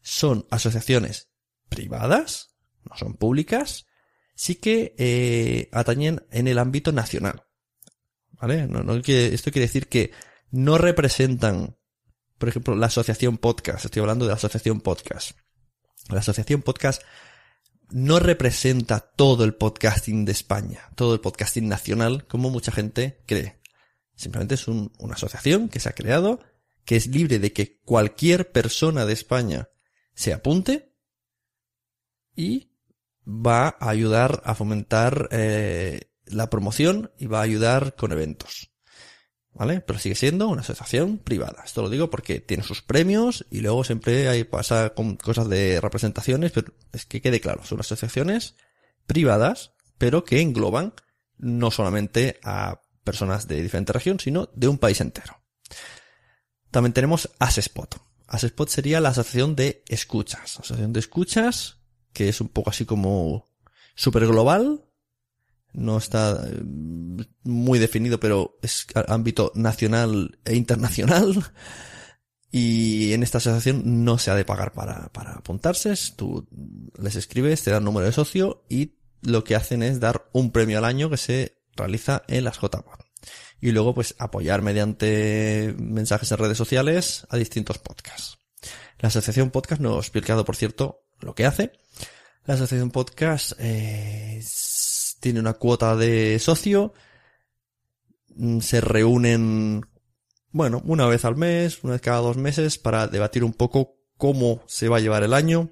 son 0.00 0.46
asociaciones 0.50 1.30
privadas, 1.68 2.54
no 2.88 2.96
son 2.96 3.14
públicas, 3.14 3.86
sí 4.34 4.56
que 4.56 4.94
eh, 4.98 5.68
atañen 5.72 6.26
en 6.30 6.48
el 6.48 6.58
ámbito 6.58 6.92
nacional. 6.92 7.44
¿Vale? 8.40 8.68
No, 8.68 8.84
no, 8.84 8.94
esto 8.94 9.50
quiere 9.50 9.66
decir 9.66 9.88
que 9.88 10.12
no 10.50 10.78
representan, 10.78 11.76
por 12.38 12.48
ejemplo, 12.48 12.74
la 12.76 12.86
asociación 12.86 13.38
podcast. 13.38 13.84
Estoy 13.84 14.00
hablando 14.00 14.24
de 14.24 14.30
la 14.30 14.36
asociación 14.36 14.80
podcast. 14.80 15.32
La 16.08 16.20
asociación 16.20 16.62
podcast 16.62 17.02
no 17.90 18.18
representa 18.18 19.00
todo 19.00 19.44
el 19.44 19.54
podcasting 19.54 20.24
de 20.24 20.32
España, 20.32 20.88
todo 20.94 21.14
el 21.14 21.20
podcasting 21.20 21.68
nacional, 21.68 22.26
como 22.26 22.50
mucha 22.50 22.72
gente 22.72 23.22
cree. 23.26 23.60
Simplemente 24.14 24.54
es 24.54 24.68
una 24.68 25.14
asociación 25.14 25.68
que 25.68 25.80
se 25.80 25.88
ha 25.88 25.92
creado, 25.92 26.40
que 26.84 26.96
es 26.96 27.06
libre 27.06 27.38
de 27.38 27.52
que 27.52 27.80
cualquier 27.80 28.50
persona 28.50 29.04
de 29.04 29.12
España 29.12 29.68
se 30.14 30.32
apunte 30.32 30.94
y 32.34 32.72
va 33.26 33.76
a 33.78 33.90
ayudar 33.90 34.42
a 34.44 34.54
fomentar 34.54 35.28
eh, 35.32 36.10
la 36.24 36.50
promoción 36.50 37.12
y 37.18 37.26
va 37.26 37.40
a 37.40 37.42
ayudar 37.42 37.94
con 37.94 38.12
eventos. 38.12 38.72
¿Vale? 39.54 39.80
Pero 39.80 39.98
sigue 39.98 40.14
siendo 40.14 40.48
una 40.48 40.60
asociación 40.60 41.18
privada. 41.18 41.62
Esto 41.64 41.82
lo 41.82 41.90
digo 41.90 42.10
porque 42.10 42.40
tiene 42.40 42.62
sus 42.62 42.80
premios 42.80 43.44
y 43.50 43.60
luego 43.60 43.82
siempre 43.82 44.28
hay, 44.28 44.44
pasa 44.44 44.90
con 44.90 45.16
cosas 45.16 45.48
de 45.48 45.80
representaciones, 45.80 46.52
pero 46.52 46.72
es 46.92 47.06
que 47.06 47.20
quede 47.20 47.40
claro, 47.40 47.64
son 47.64 47.80
asociaciones 47.80 48.54
privadas, 49.06 49.72
pero 49.96 50.24
que 50.24 50.40
engloban 50.40 50.92
no 51.38 51.70
solamente 51.70 52.38
a 52.44 52.82
personas 53.02 53.48
de 53.48 53.62
diferente 53.62 53.92
región, 53.92 54.20
sino 54.20 54.48
de 54.54 54.68
un 54.68 54.78
país 54.78 55.00
entero. 55.00 55.40
También 56.70 56.92
tenemos 56.92 57.30
Asespot. 57.38 58.00
Asespot 58.26 58.68
sería 58.68 59.00
la 59.00 59.08
asociación 59.08 59.56
de 59.56 59.82
escuchas. 59.88 60.58
Asociación 60.58 60.92
de 60.92 61.00
escuchas, 61.00 61.78
que 62.12 62.28
es 62.28 62.40
un 62.40 62.48
poco 62.48 62.70
así 62.70 62.84
como 62.84 63.48
super 63.94 64.26
global. 64.26 64.84
No 65.78 65.96
está 65.96 66.44
eh, 66.46 66.62
muy 67.44 67.78
definido, 67.78 68.20
pero 68.20 68.58
es 68.62 68.86
ámbito 69.06 69.52
nacional 69.54 70.38
e 70.44 70.54
internacional. 70.54 71.34
Y 72.50 73.12
en 73.12 73.22
esta 73.22 73.36
asociación 73.36 74.04
no 74.06 74.16
se 74.16 74.30
ha 74.30 74.34
de 74.34 74.46
pagar 74.46 74.72
para, 74.72 75.12
para 75.12 75.32
apuntarse. 75.32 75.92
Tú 76.16 76.48
les 76.98 77.14
escribes, 77.14 77.62
te 77.62 77.70
dan 77.70 77.84
número 77.84 78.06
de 78.06 78.12
socio 78.12 78.64
y 78.70 78.94
lo 79.20 79.44
que 79.44 79.54
hacen 79.54 79.82
es 79.82 80.00
dar 80.00 80.30
un 80.32 80.50
premio 80.50 80.78
al 80.78 80.86
año 80.86 81.10
que 81.10 81.18
se 81.18 81.60
realiza 81.76 82.22
en 82.26 82.44
las 82.44 82.56
JPOD 82.56 83.00
y 83.60 83.72
luego 83.72 83.94
pues 83.94 84.14
apoyar 84.18 84.62
mediante 84.62 85.74
mensajes 85.78 86.30
en 86.30 86.38
redes 86.38 86.58
sociales 86.58 87.26
a 87.28 87.36
distintos 87.36 87.78
podcasts. 87.78 88.38
La 88.98 89.08
asociación 89.08 89.50
podcast 89.50 89.80
no 89.80 89.96
he 89.96 89.98
explicado, 89.98 90.44
por 90.44 90.56
cierto, 90.56 91.04
lo 91.20 91.34
que 91.34 91.46
hace. 91.46 91.72
La 92.44 92.54
asociación 92.54 92.90
podcast 92.90 93.52
eh, 93.58 94.40
tiene 95.20 95.40
una 95.40 95.54
cuota 95.54 95.96
de 95.96 96.38
socio, 96.38 96.92
mm, 98.36 98.60
se 98.60 98.80
reúnen, 98.80 99.82
bueno, 100.50 100.82
una 100.84 101.06
vez 101.06 101.24
al 101.24 101.36
mes, 101.36 101.82
una 101.84 101.94
vez 101.94 102.02
cada 102.02 102.18
dos 102.18 102.36
meses 102.36 102.78
para 102.78 103.06
debatir 103.06 103.44
un 103.44 103.52
poco 103.52 103.96
cómo 104.16 104.62
se 104.66 104.88
va 104.88 104.98
a 104.98 105.00
llevar 105.00 105.22
el 105.22 105.34
año, 105.34 105.70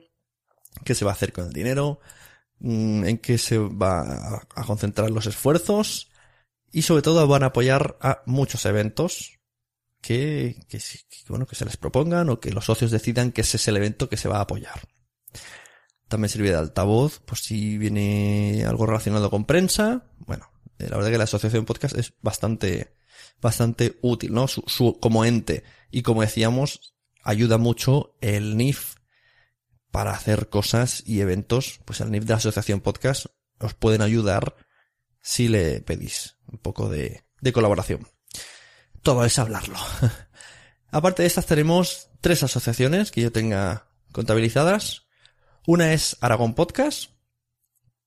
qué 0.85 0.95
se 0.95 1.05
va 1.05 1.13
a 1.13 1.15
hacer 1.15 1.33
con 1.33 1.47
el 1.47 1.53
dinero, 1.53 2.01
mm, 2.59 3.05
en 3.05 3.19
qué 3.19 3.39
se 3.39 3.59
va 3.59 4.47
a 4.55 4.65
concentrar 4.65 5.11
los 5.11 5.27
esfuerzos 5.27 6.11
y 6.73 6.83
sobre 6.83 7.03
todo 7.03 7.27
van 7.27 7.43
a 7.43 7.47
apoyar 7.47 7.97
a 8.01 8.23
muchos 8.27 8.67
eventos 8.67 9.37
que, 10.01 10.57
bueno, 11.29 11.47
que 11.47 11.57
se 11.57 11.65
les 11.65 11.77
propongan 11.77 12.29
o 12.31 12.39
que 12.39 12.53
los 12.53 12.67
socios 12.67 12.91
decidan 12.91 13.33
que 13.33 13.41
ese 13.41 13.57
es 13.57 13.69
el 13.69 13.77
evento 13.77 14.09
que 14.09 14.17
se 14.17 14.29
va 14.29 14.39
a 14.39 14.43
apoyar. 14.43 14.81
También 16.09 16.29
sirve 16.29 16.51
de 16.51 16.57
altavoz, 16.57 17.21
por 17.21 17.39
si 17.39 17.79
viene 17.79 18.65
algo 18.67 18.87
relacionado 18.87 19.31
con 19.31 19.45
prensa. 19.45 20.05
Bueno, 20.19 20.51
eh, 20.79 20.89
la 20.89 20.97
verdad 20.97 21.11
que 21.11 21.19
la 21.19 21.25
asociación 21.25 21.65
podcast 21.65 21.97
es 21.97 22.15
bastante, 22.23 22.95
bastante 23.41 23.99
útil, 24.03 24.33
¿no? 24.33 24.47
Su, 24.47 24.63
su, 24.67 24.99
como 25.01 25.25
ente. 25.25 25.65
Y 25.91 26.03
como 26.03 26.23
decíamos, 26.23 26.95
ayuda 27.23 27.59
mucho 27.59 28.17
el 28.21 28.57
NIF 28.57 28.97
para 29.91 30.13
hacer 30.13 30.49
cosas 30.49 31.03
y 31.07 31.21
eventos. 31.21 31.81
Pues 31.85 32.01
el 32.01 32.11
NIF 32.11 32.25
de 32.25 32.31
la 32.31 32.37
asociación 32.37 32.81
podcast 32.81 33.27
os 33.59 33.75
pueden 33.75 34.03
ayudar 34.03 34.57
si 35.23 35.49
le 35.49 35.81
pedís 35.81 36.37
un 36.47 36.59
poco 36.59 36.89
de, 36.89 37.25
de 37.41 37.53
colaboración. 37.53 38.07
Todo 39.03 39.25
es 39.25 39.39
hablarlo. 39.39 39.79
Aparte 40.91 41.23
de 41.23 41.27
estas 41.29 41.47
tenemos 41.47 42.11
tres 42.21 42.43
asociaciones 42.43 43.11
que 43.11 43.23
yo 43.23 43.33
tenga 43.33 43.89
contabilizadas. 44.13 45.06
Una 45.67 45.93
es 45.93 46.17
Aragón 46.21 46.55
Podcast, 46.55 47.11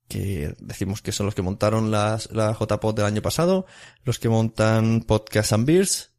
que 0.08 0.56
decimos 0.60 1.02
que 1.02 1.12
son 1.12 1.26
los 1.26 1.36
que 1.36 1.42
montaron 1.42 1.92
las, 1.92 2.32
la 2.32 2.54
JPod 2.54 2.96
del 2.96 3.06
año 3.06 3.22
pasado, 3.22 3.66
los 4.04 4.18
que 4.18 4.30
montan 4.30 5.02
Podcast 5.02 5.54
and 5.54 5.66
Beers, 5.66 6.12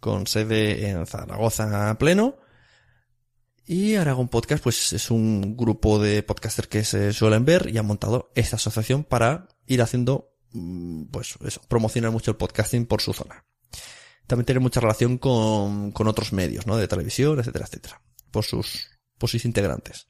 con 0.00 0.26
sede 0.26 0.88
en 0.88 1.06
Zaragoza 1.06 1.96
pleno. 1.98 2.36
Y 3.66 3.96
Aragón 3.96 4.28
Podcast, 4.28 4.62
pues 4.62 4.92
es 4.92 5.10
un 5.10 5.56
grupo 5.56 5.98
de 5.98 6.22
podcasters 6.22 6.68
que 6.68 6.84
se 6.84 7.12
suelen 7.12 7.44
ver 7.44 7.68
y 7.68 7.78
han 7.78 7.86
montado 7.86 8.30
esta 8.36 8.56
asociación 8.56 9.02
para 9.02 9.48
ir 9.66 9.82
haciendo 9.82 10.36
Mm, 10.56 11.06
pues 11.10 11.34
eso, 11.44 11.60
promocionar 11.68 12.10
mucho 12.10 12.30
el 12.30 12.36
podcasting 12.38 12.86
por 12.86 13.02
su 13.02 13.12
zona. 13.12 13.44
También 14.26 14.46
tiene 14.46 14.60
mucha 14.60 14.80
relación 14.80 15.18
con, 15.18 15.92
con 15.92 16.08
otros 16.08 16.32
medios, 16.32 16.66
¿no? 16.66 16.76
De 16.76 16.88
televisión, 16.88 17.38
etcétera, 17.38 17.66
etcétera. 17.66 18.02
Por 18.30 18.44
sus, 18.44 18.90
por 19.18 19.28
sus 19.28 19.44
integrantes. 19.44 20.08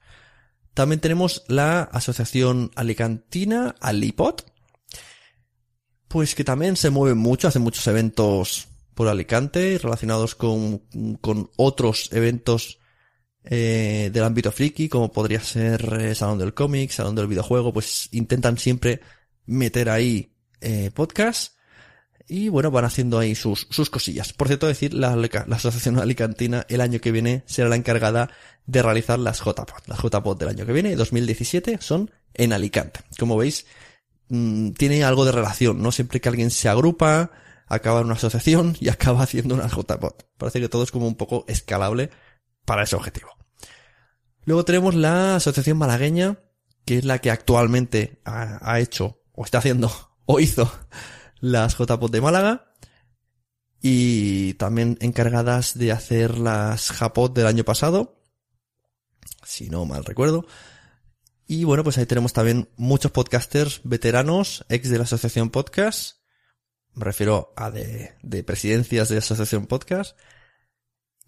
También 0.76 1.00
tenemos 1.00 1.42
la 1.48 1.84
Asociación 1.84 2.70
Alicantina, 2.74 3.76
Alipod, 3.80 4.42
pues 6.06 6.34
que 6.34 6.44
también 6.44 6.76
se 6.76 6.90
mueve 6.90 7.14
mucho, 7.14 7.48
hace 7.48 7.58
muchos 7.58 7.86
eventos 7.86 8.68
por 8.92 9.08
Alicante 9.08 9.78
relacionados 9.82 10.34
con, 10.34 10.80
con 11.22 11.50
otros 11.56 12.10
eventos 12.12 12.78
eh, 13.42 14.10
del 14.12 14.22
ámbito 14.22 14.52
friki, 14.52 14.90
como 14.90 15.10
podría 15.10 15.40
ser 15.40 15.96
eh, 15.98 16.14
Salón 16.14 16.36
del 16.36 16.52
Cómic, 16.52 16.90
Salón 16.90 17.14
del 17.14 17.26
Videojuego, 17.26 17.72
pues 17.72 18.10
intentan 18.12 18.58
siempre 18.58 19.00
meter 19.46 19.88
ahí 19.88 20.36
eh, 20.60 20.90
podcast 20.92 21.55
y 22.28 22.48
bueno, 22.48 22.70
van 22.70 22.84
haciendo 22.84 23.18
ahí 23.18 23.34
sus, 23.34 23.68
sus 23.70 23.90
cosillas. 23.90 24.32
Por 24.32 24.48
cierto, 24.48 24.66
decir, 24.66 24.92
la, 24.94 25.14
la 25.14 25.56
Asociación 25.56 25.98
Alicantina 25.98 26.66
el 26.68 26.80
año 26.80 27.00
que 27.00 27.12
viene 27.12 27.44
será 27.46 27.68
la 27.68 27.76
encargada 27.76 28.30
de 28.66 28.82
realizar 28.82 29.18
las 29.18 29.40
JPOD. 29.40 29.86
Las 29.86 30.00
JPOD 30.00 30.38
del 30.38 30.48
año 30.48 30.66
que 30.66 30.72
viene, 30.72 30.96
2017, 30.96 31.78
son 31.80 32.10
en 32.34 32.52
Alicante. 32.52 33.00
Como 33.18 33.36
veis, 33.36 33.66
mmm, 34.28 34.70
tiene 34.70 35.04
algo 35.04 35.24
de 35.24 35.32
relación, 35.32 35.80
¿no? 35.82 35.92
Siempre 35.92 36.20
que 36.20 36.28
alguien 36.28 36.50
se 36.50 36.68
agrupa, 36.68 37.30
acaba 37.68 38.00
en 38.00 38.06
una 38.06 38.14
asociación 38.14 38.76
y 38.80 38.88
acaba 38.90 39.22
haciendo 39.22 39.54
una 39.54 39.68
JPOD. 39.68 40.14
Parece 40.36 40.60
que 40.60 40.68
todo 40.68 40.82
es 40.82 40.90
como 40.90 41.06
un 41.06 41.16
poco 41.16 41.44
escalable 41.46 42.10
para 42.64 42.82
ese 42.82 42.96
objetivo. 42.96 43.30
Luego 44.44 44.64
tenemos 44.64 44.94
la 44.94 45.36
Asociación 45.36 45.78
Malagueña, 45.78 46.38
que 46.84 46.98
es 46.98 47.04
la 47.04 47.20
que 47.20 47.30
actualmente 47.30 48.20
ha 48.24 48.78
hecho 48.80 49.20
o 49.32 49.44
está 49.44 49.58
haciendo, 49.58 49.92
o 50.26 50.40
hizo 50.40 50.72
las 51.46 51.76
JPOT 51.76 52.10
de 52.10 52.20
Málaga. 52.20 52.72
Y 53.80 54.54
también 54.54 54.98
encargadas 55.00 55.78
de 55.78 55.92
hacer 55.92 56.38
las 56.38 56.90
Japot 56.90 57.34
del 57.34 57.46
año 57.46 57.64
pasado. 57.64 58.20
Si 59.44 59.70
no 59.70 59.84
mal 59.84 60.04
recuerdo. 60.04 60.46
Y 61.46 61.62
bueno, 61.64 61.84
pues 61.84 61.98
ahí 61.98 62.06
tenemos 62.06 62.32
también 62.32 62.68
muchos 62.76 63.12
podcasters 63.12 63.80
veteranos, 63.84 64.64
ex 64.68 64.90
de 64.90 64.98
la 64.98 65.04
Asociación 65.04 65.50
Podcast. 65.50 66.18
Me 66.94 67.04
refiero 67.04 67.52
a 67.56 67.70
de, 67.70 68.16
de 68.22 68.42
presidencias 68.42 69.08
de 69.08 69.14
la 69.16 69.20
Asociación 69.20 69.66
Podcast. 69.66 70.18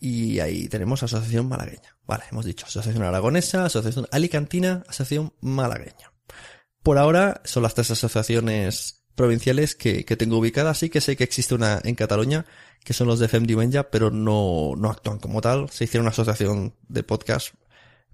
Y 0.01 0.41
ahí 0.41 0.69
tenemos 0.69 1.03
Asociación 1.03 1.49
Malagueña. 1.49 1.97
Vale, 2.07 2.25
hemos 2.33 2.45
dicho 2.45 2.67
Asociación 2.67 3.05
Aragonesa, 3.05 3.67
Asociación 3.67 4.09
Alicantina, 4.11 4.83
Asociación 4.89 5.35
Malagueña. 5.41 6.13
Por 6.83 6.99
ahora 6.99 7.41
son 7.45 7.63
las 7.63 7.75
tres 7.75 7.91
asociaciones 7.93 8.99
provinciales 9.19 9.75
que, 9.75 10.07
que 10.07 10.17
tengo 10.17 10.39
ubicadas. 10.39 10.79
Sí 10.79 10.89
que 10.89 11.03
sé 11.03 11.17
que 11.17 11.25
existe 11.25 11.55
una 11.55 11.81
en 11.85 11.95
Cataluña, 11.95 12.47
que 12.85 12.95
son 12.95 13.09
los 13.09 13.19
de 13.19 13.29
Fem 13.29 13.45
Diumenge, 13.45 13.85
pero 13.85 14.11
no, 14.11 14.75
no 14.79 14.89
actúan 14.89 15.19
como 15.19 15.43
tal. 15.43 15.69
Se 15.69 15.85
hicieron 15.85 16.05
una 16.05 16.13
asociación 16.13 16.75
de 16.89 17.03
podcast 17.03 17.55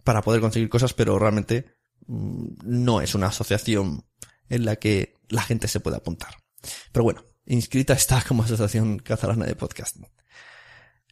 para 0.02 0.22
poder 0.22 0.40
conseguir 0.40 0.68
cosas, 0.68 0.94
pero 0.94 1.18
realmente 1.18 1.66
mm, 2.06 2.46
no 2.64 3.00
es 3.00 3.14
una 3.14 3.28
asociación 3.28 4.04
en 4.48 4.64
la 4.64 4.76
que 4.76 5.14
la 5.28 5.42
gente 5.42 5.68
se 5.68 5.80
puede 5.80 5.98
apuntar. 5.98 6.34
Pero 6.90 7.04
bueno, 7.04 7.24
inscrita 7.46 7.92
está 7.92 8.24
como 8.26 8.42
Asociación 8.42 8.98
Catalana 8.98 9.44
de 9.44 9.54
Podcast. 9.54 9.98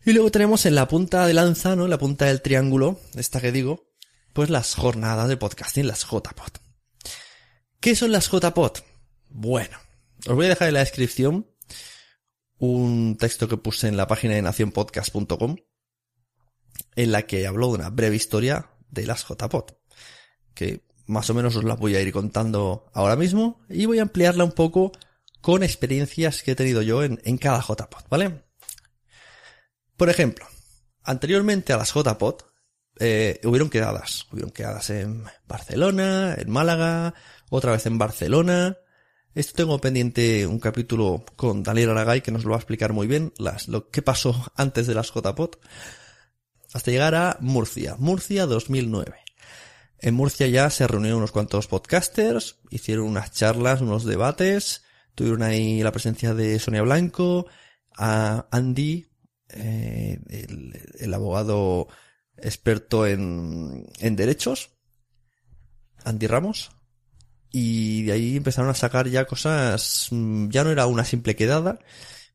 Y 0.05 0.13
luego 0.13 0.31
tenemos 0.31 0.67
en 0.67 0.75
la 0.75 0.89
punta 0.89 1.27
de 1.27 1.35
lanza, 1.35 1.77
¿no? 1.77 1.85
En 1.85 1.91
la 1.91 1.99
punta 1.99 2.25
del 2.25 2.43
triángulo, 2.43 2.99
esta 3.15 3.41
que 3.41 3.53
digo, 3.53 3.93
pues 4.33 4.49
las 4.49 4.75
jornadas 4.75 5.29
de 5.29 5.37
podcasting, 5.37 5.87
las 5.87 6.05
JPod. 6.05 6.59
¿Qué 7.79 7.95
son 7.95 8.11
las 8.11 8.31
JPod? 8.31 8.79
Bueno, 9.35 9.79
os 10.29 10.35
voy 10.35 10.47
a 10.47 10.51
dejar 10.51 10.69
en 10.69 10.75
la 10.75 10.81
descripción 10.81 11.51
un 12.59 13.17
texto 13.19 13.49
que 13.49 13.57
puse 13.57 13.89
en 13.89 13.97
la 13.97 14.07
página 14.07 14.35
de 14.35 14.43
nacionpodcast.com 14.43 15.57
en 16.97 17.12
la 17.12 17.23
que 17.23 17.47
hablo 17.47 17.69
de 17.69 17.75
una 17.75 17.89
breve 17.89 18.17
historia 18.17 18.71
de 18.91 19.07
las 19.07 19.27
JPod, 19.27 19.73
que 20.55 20.85
más 21.07 21.31
o 21.31 21.35
menos 21.35 21.57
os 21.57 21.65
la 21.65 21.77
voy 21.77 21.97
a 21.97 22.03
ir 22.03 22.12
contando 22.12 22.91
ahora 22.93 23.17
mismo 23.17 23.62
y 23.71 23.87
voy 23.87 24.01
a 24.01 24.03
ampliarla 24.03 24.45
un 24.45 24.53
poco 24.53 24.93
con 25.41 25.62
experiencias 25.62 26.43
que 26.43 26.53
he 26.53 26.55
tenido 26.55 26.83
yo 26.83 27.03
en, 27.03 27.39
cada 27.39 27.62
JPod, 27.62 28.05
¿vale? 28.11 28.45
Por 29.97 30.11
ejemplo, 30.11 30.47
anteriormente 31.03 31.73
a 31.73 31.79
las 31.79 31.95
JPod 31.95 32.43
eh, 33.01 33.41
hubieron 33.45 33.71
quedadas, 33.71 34.27
hubieron 34.31 34.51
quedadas 34.51 34.91
en 34.91 35.25
Barcelona, 35.49 36.35
en 36.39 36.51
Málaga, 36.51 37.15
otra 37.49 37.73
vez 37.73 37.87
en 37.87 37.97
Barcelona. 37.97 38.77
Esto 39.35 39.55
tengo 39.55 39.81
pendiente 39.81 40.47
un 40.47 40.59
capítulo 40.59 41.25
con 41.37 41.62
Daniel 41.62 41.91
Aragay 41.91 42.21
que 42.21 42.31
nos 42.31 42.45
lo 42.45 42.51
va 42.51 42.57
a 42.57 42.59
explicar 42.59 42.93
muy 42.93 43.07
bien, 43.07 43.33
lo 43.67 43.89
que 43.89 44.03
pasó 44.03 44.53
antes 44.57 44.87
de 44.87 44.95
las 44.95 45.11
JPod. 45.11 45.57
Hasta 46.75 46.91
llegar 46.91 47.15
a 47.15 47.39
Murcia, 47.41 47.97
Murcia 47.99 48.45
2009. 48.47 49.17
En 50.01 50.15
Murcia 50.15 50.49
ya 50.49 50.69
se 50.69 50.87
reunieron 50.87 51.19
unos 51.19 51.33
cuantos 51.33 51.67
podcasters, 51.67 52.59
hicieron 52.71 53.07
unas 53.07 53.33
charlas, 53.33 53.81
unos 53.81 54.05
debates, 54.05 54.83
tuvieron 55.15 55.43
ahí 55.43 55.83
la 55.83 55.93
presencia 55.93 56.35
de 56.35 56.59
Sonia 56.59 56.83
Blanco, 56.83 57.47
a 57.97 58.49
Andy, 58.51 59.07
eh, 59.49 60.19
el, 60.29 60.79
el, 60.99 61.15
abogado 61.15 61.89
experto 62.37 63.07
en, 63.07 63.87
en 63.99 64.17
derechos, 64.17 64.71
Andy 66.05 66.27
Ramos, 66.27 66.71
y 67.53 68.05
de 68.05 68.13
ahí 68.13 68.37
empezaron 68.39 68.71
a 68.71 68.75
sacar 68.75 69.09
ya 69.09 69.27
cosas, 69.27 70.09
mm, 70.11 70.49
ya 70.49 70.65
no 70.65 70.71
era 70.71 70.87
una 70.87 71.05
simple 71.05 71.37
quedada, 71.37 71.79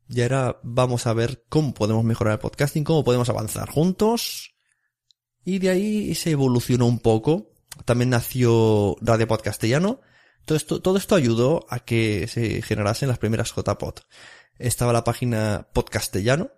ya 0.07 0.25
era 0.25 0.59
vamos 0.63 1.07
a 1.07 1.13
ver 1.13 1.43
cómo 1.49 1.73
podemos 1.73 2.05
mejorar 2.05 2.33
el 2.33 2.39
podcasting, 2.39 2.83
cómo 2.83 3.03
podemos 3.03 3.27
avanzar 3.29 3.69
juntos, 3.69 4.55
y 5.43 5.59
de 5.59 5.69
ahí 5.69 6.15
se 6.15 6.31
evolucionó 6.31 6.85
un 6.85 6.99
poco, 6.99 7.51
también 7.85 8.11
nació 8.11 8.95
Radio 9.01 9.27
Podcastellano, 9.27 10.01
todo 10.45 10.55
esto, 10.55 10.81
todo 10.81 10.97
esto 10.97 11.15
ayudó 11.15 11.65
a 11.69 11.79
que 11.79 12.27
se 12.27 12.61
generasen 12.61 13.09
las 13.09 13.17
primeras 13.17 13.53
JPod. 13.53 13.95
Estaba 14.57 14.93
la 14.93 15.03
página 15.03 15.67
Podcastellano, 15.73 16.51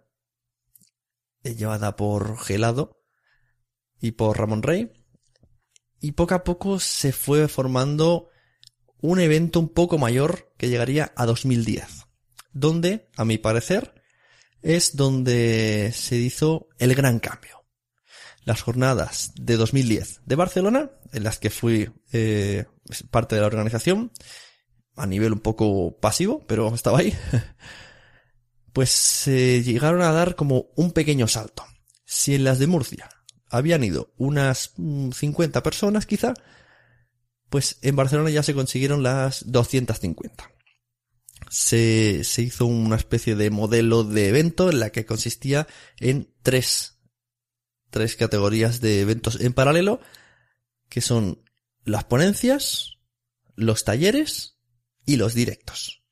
eh, 1.44 1.56
llevada 1.56 1.96
por 1.96 2.38
Gelado 2.38 3.01
y 4.00 4.12
por 4.12 4.38
Ramón 4.38 4.62
Rey. 4.62 4.92
Y 6.00 6.12
poco 6.12 6.36
a 6.36 6.44
poco 6.44 6.80
se 6.80 7.12
fue 7.12 7.48
formando 7.48 8.30
un 9.01 9.20
evento 9.20 9.60
un 9.60 9.70
poco 9.70 9.98
mayor 9.98 10.53
que 10.58 10.70
llegaría 10.70 11.12
a 11.15 11.25
2010. 11.25 12.06
Donde, 12.51 13.10
a 13.15 13.25
mi 13.25 13.38
parecer, 13.38 13.94
es 14.62 14.96
donde 14.96 15.91
se 15.94 16.18
hizo 16.18 16.68
el 16.77 16.95
gran 16.95 17.19
cambio. 17.19 17.65
Las 18.43 18.62
jornadas 18.62 19.34
de 19.36 19.58
2010 19.58 20.21
de 20.26 20.36
Barcelona, 20.36 20.91
en 21.13 21.23
las 21.23 21.39
que 21.39 21.50
fui 21.50 21.91
eh, 22.12 22.65
parte 23.12 23.36
de 23.36 23.41
la 23.41 23.47
organización, 23.47 24.12
a 24.95 25.06
nivel 25.06 25.34
un 25.34 25.39
poco 25.39 25.97
pasivo, 26.00 26.45
pero 26.47 26.73
estaba 26.73 27.00
ahí. 27.00 27.15
pues 28.73 28.89
se 28.89 29.63
llegaron 29.63 30.02
a 30.02 30.12
dar 30.12 30.36
como 30.36 30.67
un 30.76 30.91
pequeño 30.91 31.28
salto. 31.28 31.63
Si 32.06 32.36
en 32.36 32.43
las 32.43 32.60
de 32.60 32.67
Murcia 32.67 33.10
habían 33.50 33.84
ido 33.84 34.13
unas 34.17 34.73
50 34.76 35.60
mm, 35.60 35.63
personas 35.63 36.06
quizá, 36.06 36.34
pues 37.49 37.79
en 37.81 37.95
Barcelona 37.95 38.29
ya 38.29 38.43
se 38.43 38.53
consiguieron 38.53 39.03
las 39.03 39.51
250. 39.51 40.51
Se, 41.49 42.23
se 42.23 42.41
hizo 42.43 42.65
una 42.65 42.95
especie 42.95 43.35
de 43.35 43.49
modelo 43.49 44.03
de 44.03 44.29
evento 44.29 44.69
en 44.69 44.79
la 44.79 44.91
que 44.91 45.05
consistía 45.05 45.67
en 45.99 46.31
tres, 46.43 46.99
tres 47.89 48.15
categorías 48.15 48.81
de 48.81 49.01
eventos 49.01 49.39
en 49.41 49.53
paralelo, 49.53 49.99
que 50.89 51.01
son 51.01 51.43
las 51.83 52.03
ponencias, 52.03 52.97
los 53.55 53.83
talleres 53.83 54.59
y 55.05 55.17
los 55.17 55.33
directos. 55.33 56.03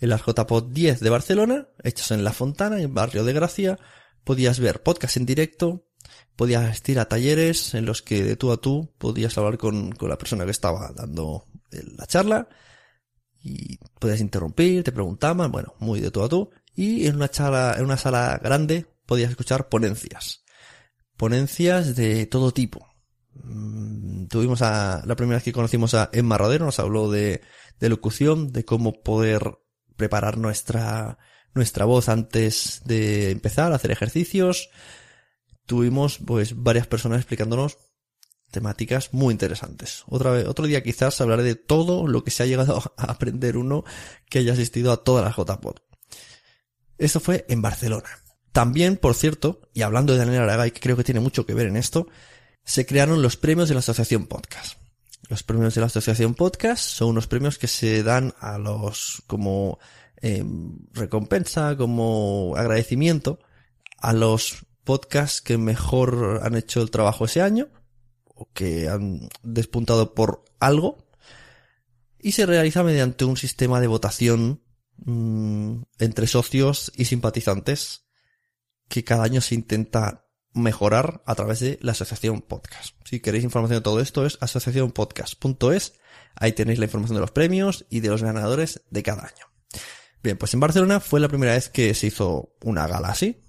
En 0.00 0.10
las 0.10 0.24
JPod 0.24 0.72
10 0.72 1.00
de 1.00 1.10
Barcelona, 1.10 1.68
hechos 1.82 2.12
en 2.12 2.22
La 2.22 2.32
Fontana, 2.32 2.80
en 2.80 2.94
Barrio 2.94 3.24
de 3.24 3.32
Gracia, 3.32 3.78
podías 4.22 4.60
ver 4.60 4.82
podcast 4.82 5.16
en 5.16 5.26
directo, 5.26 5.88
podías 6.36 6.64
asistir 6.64 6.98
a 6.98 7.08
talleres 7.08 7.74
en 7.74 7.86
los 7.86 8.02
que 8.02 8.24
de 8.24 8.36
tú 8.36 8.52
a 8.52 8.56
tú 8.56 8.92
podías 8.98 9.36
hablar 9.38 9.58
con, 9.58 9.92
con 9.92 10.08
la 10.08 10.18
persona 10.18 10.44
que 10.44 10.50
estaba 10.50 10.92
dando 10.94 11.46
la 11.70 12.06
charla 12.06 12.48
y 13.44 13.78
podías 13.98 14.20
interrumpir, 14.20 14.82
te 14.82 14.90
preguntaban, 14.90 15.52
bueno, 15.52 15.74
muy 15.78 16.00
de 16.00 16.10
tú 16.10 16.22
a 16.22 16.28
tú. 16.28 16.50
Y 16.74 17.06
en 17.06 17.16
una 17.16 17.28
charla, 17.28 17.74
en 17.76 17.84
una 17.84 17.98
sala 17.98 18.40
grande 18.42 18.86
podías 19.06 19.30
escuchar 19.30 19.68
ponencias. 19.68 20.44
Ponencias 21.16 21.94
de 21.94 22.24
todo 22.26 22.52
tipo. 22.52 22.88
Mm, 23.34 24.26
tuvimos 24.26 24.62
a, 24.62 25.02
la 25.04 25.14
primera 25.14 25.36
vez 25.36 25.44
que 25.44 25.52
conocimos 25.52 25.92
a 25.94 26.08
Emma 26.12 26.38
Rodero, 26.38 26.64
nos 26.64 26.78
habló 26.78 27.10
de, 27.10 27.42
de 27.78 27.88
locución, 27.90 28.50
de 28.50 28.64
cómo 28.64 29.02
poder 29.02 29.58
preparar 29.96 30.38
nuestra, 30.38 31.18
nuestra 31.52 31.84
voz 31.84 32.08
antes 32.08 32.80
de 32.86 33.30
empezar 33.30 33.72
a 33.72 33.76
hacer 33.76 33.90
ejercicios. 33.90 34.70
Tuvimos 35.66 36.18
pues 36.18 36.62
varias 36.62 36.86
personas 36.86 37.18
explicándonos 37.18 37.78
temáticas 38.50 39.12
muy 39.12 39.32
interesantes. 39.32 40.04
Otra 40.06 40.30
vez, 40.30 40.46
otro 40.46 40.66
día 40.66 40.82
quizás 40.82 41.20
hablaré 41.20 41.42
de 41.42 41.56
todo 41.56 42.06
lo 42.06 42.22
que 42.22 42.30
se 42.30 42.42
ha 42.42 42.46
llegado 42.46 42.94
a 42.96 43.04
aprender 43.04 43.56
uno 43.56 43.84
que 44.30 44.38
haya 44.38 44.52
asistido 44.52 44.92
a 44.92 45.02
todas 45.02 45.24
las 45.24 45.36
JPod. 45.36 45.76
Esto 46.98 47.20
fue 47.20 47.44
en 47.48 47.60
Barcelona. 47.60 48.08
También, 48.52 48.96
por 48.96 49.14
cierto, 49.14 49.68
y 49.74 49.82
hablando 49.82 50.12
de 50.12 50.20
Daniel 50.20 50.42
Aragay, 50.42 50.70
que 50.70 50.80
creo 50.80 50.96
que 50.96 51.02
tiene 51.02 51.18
mucho 51.18 51.44
que 51.44 51.54
ver 51.54 51.66
en 51.66 51.76
esto, 51.76 52.06
se 52.64 52.86
crearon 52.86 53.20
los 53.20 53.36
premios 53.36 53.68
de 53.68 53.74
la 53.74 53.80
Asociación 53.80 54.26
Podcast. 54.26 54.78
Los 55.28 55.42
premios 55.42 55.74
de 55.74 55.80
la 55.80 55.88
Asociación 55.88 56.34
Podcast 56.34 56.84
son 56.84 57.08
unos 57.08 57.26
premios 57.26 57.58
que 57.58 57.66
se 57.66 58.04
dan 58.04 58.34
a 58.38 58.58
los 58.58 59.24
como 59.26 59.80
eh, 60.22 60.44
recompensa, 60.92 61.76
como 61.76 62.54
agradecimiento 62.56 63.40
a 63.98 64.12
los 64.12 64.64
podcasts 64.84 65.40
que 65.40 65.58
mejor 65.58 66.40
han 66.42 66.54
hecho 66.54 66.82
el 66.82 66.90
trabajo 66.90 67.24
ese 67.24 67.42
año 67.42 67.68
o 68.24 68.48
que 68.52 68.88
han 68.88 69.28
despuntado 69.42 70.14
por 70.14 70.44
algo 70.60 71.06
y 72.18 72.32
se 72.32 72.46
realiza 72.46 72.82
mediante 72.82 73.24
un 73.24 73.36
sistema 73.36 73.80
de 73.80 73.86
votación 73.86 74.62
mmm, 74.96 75.82
entre 75.98 76.26
socios 76.26 76.92
y 76.96 77.04
simpatizantes 77.06 78.06
que 78.88 79.04
cada 79.04 79.24
año 79.24 79.40
se 79.40 79.54
intenta 79.54 80.24
mejorar 80.54 81.22
a 81.26 81.34
través 81.34 81.60
de 81.60 81.78
la 81.82 81.92
asociación 81.92 82.40
podcast. 82.40 82.94
Si 83.04 83.20
queréis 83.20 83.44
información 83.44 83.78
de 83.78 83.82
todo 83.82 84.00
esto 84.00 84.24
es 84.24 84.38
asociacionpodcast.es. 84.40 85.94
Ahí 86.36 86.52
tenéis 86.52 86.78
la 86.78 86.86
información 86.86 87.16
de 87.16 87.20
los 87.20 87.32
premios 87.32 87.86
y 87.90 88.00
de 88.00 88.08
los 88.08 88.22
ganadores 88.22 88.82
de 88.90 89.02
cada 89.02 89.22
año. 89.22 89.46
Bien, 90.22 90.38
pues 90.38 90.54
en 90.54 90.60
Barcelona 90.60 91.00
fue 91.00 91.20
la 91.20 91.28
primera 91.28 91.52
vez 91.52 91.68
que 91.68 91.92
se 91.94 92.06
hizo 92.06 92.54
una 92.62 92.86
gala 92.86 93.08
así. 93.08 93.42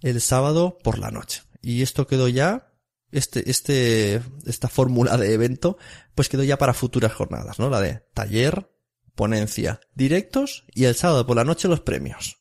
El 0.00 0.20
sábado 0.20 0.78
por 0.82 0.98
la 0.98 1.10
noche. 1.10 1.42
Y 1.62 1.82
esto 1.82 2.06
quedó 2.06 2.28
ya, 2.28 2.72
este, 3.10 3.50
este, 3.50 4.22
esta 4.46 4.68
fórmula 4.68 5.16
de 5.16 5.32
evento, 5.34 5.78
pues 6.14 6.28
quedó 6.28 6.44
ya 6.44 6.58
para 6.58 6.74
futuras 6.74 7.12
jornadas, 7.12 7.58
¿no? 7.58 7.70
La 7.70 7.80
de 7.80 8.04
taller, 8.14 8.70
ponencia, 9.14 9.80
directos 9.94 10.64
y 10.74 10.84
el 10.84 10.94
sábado 10.94 11.26
por 11.26 11.36
la 11.36 11.44
noche 11.44 11.68
los 11.68 11.80
premios. 11.80 12.40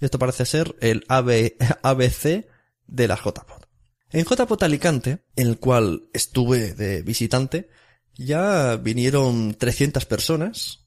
Esto 0.00 0.18
parece 0.18 0.44
ser 0.44 0.76
el 0.80 1.04
AB, 1.08 1.54
ABC 1.82 2.46
de 2.86 3.08
la 3.08 3.16
JPOT. 3.16 3.66
En 4.10 4.24
JPOT 4.24 4.62
Alicante, 4.62 5.24
en 5.36 5.48
el 5.48 5.58
cual 5.58 6.08
estuve 6.12 6.74
de 6.74 7.02
visitante, 7.02 7.70
ya 8.14 8.76
vinieron 8.76 9.54
300 9.54 10.06
personas. 10.06 10.86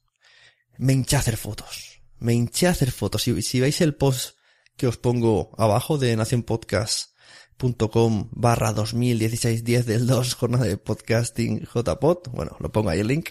Me 0.78 0.92
hinché 0.92 1.16
a 1.16 1.20
hacer 1.20 1.36
fotos. 1.36 2.02
Me 2.18 2.34
hinché 2.34 2.66
a 2.66 2.70
hacer 2.70 2.90
fotos. 2.90 3.22
Si, 3.22 3.42
si 3.42 3.60
veis 3.60 3.80
el 3.80 3.94
post 3.94 4.36
que 4.82 4.88
os 4.88 4.98
pongo 4.98 5.54
abajo 5.58 5.96
de 5.96 6.16
Nación 6.16 6.42
Podcast 6.42 7.14
.com 7.56 8.28
barra 8.32 8.74
2016-10 8.74 9.84
del 9.84 10.08
2 10.08 10.34
jornada 10.34 10.64
de 10.64 10.76
podcasting 10.76 11.60
JPod. 11.60 12.30
Bueno, 12.32 12.56
lo 12.58 12.72
pongo 12.72 12.90
ahí 12.90 12.98
el 12.98 13.06
link. 13.06 13.28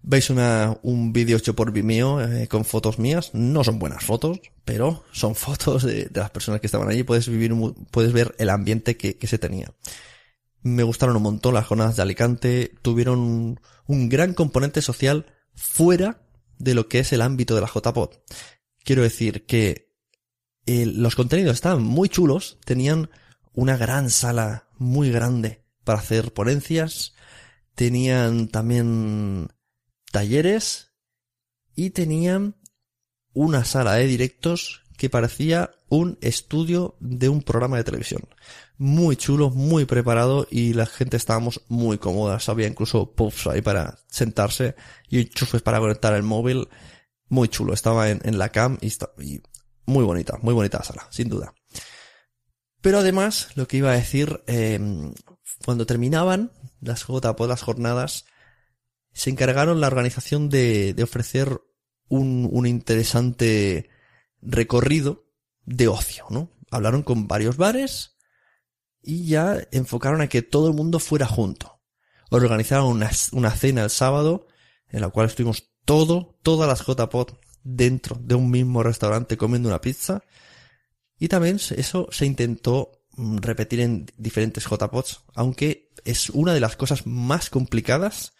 Veis 0.00 0.30
una, 0.30 0.78
un 0.84 1.12
vídeo 1.12 1.38
hecho 1.38 1.56
por 1.56 1.72
Vimeo 1.72 2.22
eh, 2.22 2.46
con 2.46 2.64
fotos 2.64 3.00
mías. 3.00 3.34
No 3.34 3.64
son 3.64 3.80
buenas 3.80 4.04
fotos, 4.04 4.38
pero 4.64 5.02
son 5.10 5.34
fotos 5.44 5.82
de, 5.82 6.04
de, 6.04 6.20
las 6.20 6.30
personas 6.30 6.60
que 6.60 6.68
estaban 6.68 6.88
allí. 6.88 7.02
Puedes 7.02 7.28
vivir, 7.28 7.52
puedes 7.90 8.12
ver 8.12 8.36
el 8.38 8.50
ambiente 8.50 8.96
que, 8.96 9.16
que, 9.16 9.26
se 9.26 9.38
tenía. 9.38 9.74
Me 10.62 10.84
gustaron 10.84 11.16
un 11.16 11.22
montón 11.24 11.54
las 11.54 11.66
jornadas 11.66 11.96
de 11.96 12.02
Alicante. 12.02 12.74
Tuvieron 12.80 13.18
un, 13.18 13.60
un 13.88 14.08
gran 14.08 14.34
componente 14.34 14.82
social 14.82 15.26
fuera 15.56 16.22
de 16.58 16.74
lo 16.74 16.86
que 16.86 17.00
es 17.00 17.12
el 17.12 17.22
ámbito 17.22 17.56
de 17.56 17.62
la 17.62 17.72
JPod. 17.74 18.10
Quiero 18.84 19.02
decir 19.02 19.44
que 19.44 19.87
los 20.68 21.16
contenidos 21.16 21.54
estaban 21.54 21.82
muy 21.82 22.08
chulos. 22.08 22.58
Tenían 22.64 23.10
una 23.54 23.76
gran 23.76 24.10
sala 24.10 24.68
muy 24.76 25.10
grande 25.10 25.64
para 25.84 25.98
hacer 25.98 26.32
ponencias. 26.32 27.14
Tenían 27.74 28.48
también 28.48 29.48
talleres 30.12 30.92
y 31.74 31.90
tenían 31.90 32.56
una 33.32 33.64
sala 33.64 33.94
de 33.94 34.06
directos 34.06 34.82
que 34.96 35.08
parecía 35.08 35.70
un 35.88 36.18
estudio 36.20 36.96
de 36.98 37.28
un 37.28 37.42
programa 37.42 37.76
de 37.76 37.84
televisión. 37.84 38.22
Muy 38.76 39.16
chulo, 39.16 39.50
muy 39.50 39.84
preparado 39.84 40.46
y 40.50 40.74
la 40.74 40.86
gente 40.86 41.16
estábamos 41.16 41.62
muy 41.68 41.98
cómodas. 41.98 42.48
Había 42.48 42.66
incluso 42.66 43.12
puffs 43.12 43.46
ahí 43.46 43.62
para 43.62 43.98
sentarse 44.08 44.74
y 45.08 45.20
enchufes 45.20 45.62
para 45.62 45.78
conectar 45.78 46.14
el 46.14 46.24
móvil. 46.24 46.68
Muy 47.28 47.48
chulo. 47.48 47.74
Estaba 47.74 48.10
en, 48.10 48.38
la 48.38 48.48
cam 48.50 48.78
y, 48.80 48.88
y 49.22 49.40
muy 49.88 50.04
bonita, 50.04 50.38
muy 50.42 50.52
bonita 50.52 50.78
la 50.78 50.84
sala, 50.84 51.06
sin 51.10 51.28
duda. 51.28 51.54
Pero 52.82 52.98
además, 52.98 53.48
lo 53.54 53.66
que 53.66 53.78
iba 53.78 53.90
a 53.90 53.96
decir, 53.96 54.42
eh, 54.46 54.78
cuando 55.64 55.86
terminaban 55.86 56.52
las 56.80 57.06
JPO, 57.06 57.46
las 57.46 57.62
jornadas, 57.62 58.26
se 59.12 59.30
encargaron 59.30 59.80
la 59.80 59.86
organización 59.86 60.50
de, 60.50 60.94
ofrecer 61.02 61.60
un, 62.08 62.66
interesante 62.66 63.88
recorrido 64.42 65.24
de 65.64 65.88
ocio, 65.88 66.26
¿no? 66.30 66.52
Hablaron 66.70 67.02
con 67.02 67.26
varios 67.26 67.56
bares 67.56 68.16
y 69.02 69.26
ya 69.26 69.56
enfocaron 69.72 70.20
a 70.20 70.28
que 70.28 70.42
todo 70.42 70.68
el 70.68 70.74
mundo 70.74 70.98
fuera 70.98 71.26
junto. 71.26 71.80
Organizaron 72.30 72.88
una, 72.88 73.10
una 73.32 73.50
cena 73.52 73.84
el 73.84 73.90
sábado 73.90 74.46
en 74.88 75.00
la 75.00 75.08
cual 75.08 75.26
estuvimos 75.28 75.72
todo, 75.86 76.38
todas 76.42 76.68
las 76.68 76.86
JPOT 76.86 77.47
dentro 77.62 78.16
de 78.20 78.34
un 78.34 78.50
mismo 78.50 78.82
restaurante 78.82 79.36
comiendo 79.36 79.68
una 79.68 79.80
pizza. 79.80 80.22
Y 81.18 81.28
también 81.28 81.56
eso 81.76 82.08
se 82.10 82.26
intentó 82.26 82.92
mm, 83.16 83.38
repetir 83.38 83.80
en 83.80 84.06
diferentes 84.16 84.64
JPOTs, 84.64 85.24
aunque 85.34 85.90
es 86.04 86.30
una 86.30 86.54
de 86.54 86.60
las 86.60 86.76
cosas 86.76 87.06
más 87.06 87.50
complicadas 87.50 88.32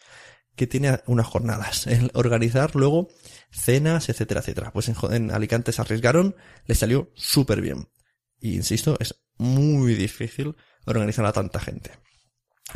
que 0.54 0.66
tiene 0.66 1.00
unas 1.06 1.26
jornadas, 1.26 1.86
el 1.86 2.10
organizar 2.14 2.74
luego 2.74 3.08
cenas, 3.50 4.08
etcétera, 4.08 4.40
etcétera. 4.40 4.72
Pues 4.72 4.88
en, 4.88 4.96
en 5.12 5.30
Alicante 5.30 5.72
se 5.72 5.80
arriesgaron, 5.80 6.36
les 6.66 6.78
salió 6.78 7.10
súper 7.14 7.60
bien. 7.60 7.88
Y 8.40 8.54
insisto, 8.54 8.96
es 9.00 9.14
muy 9.38 9.94
difícil 9.94 10.56
organizar 10.84 11.24
a 11.26 11.32
tanta 11.32 11.60
gente. 11.60 11.92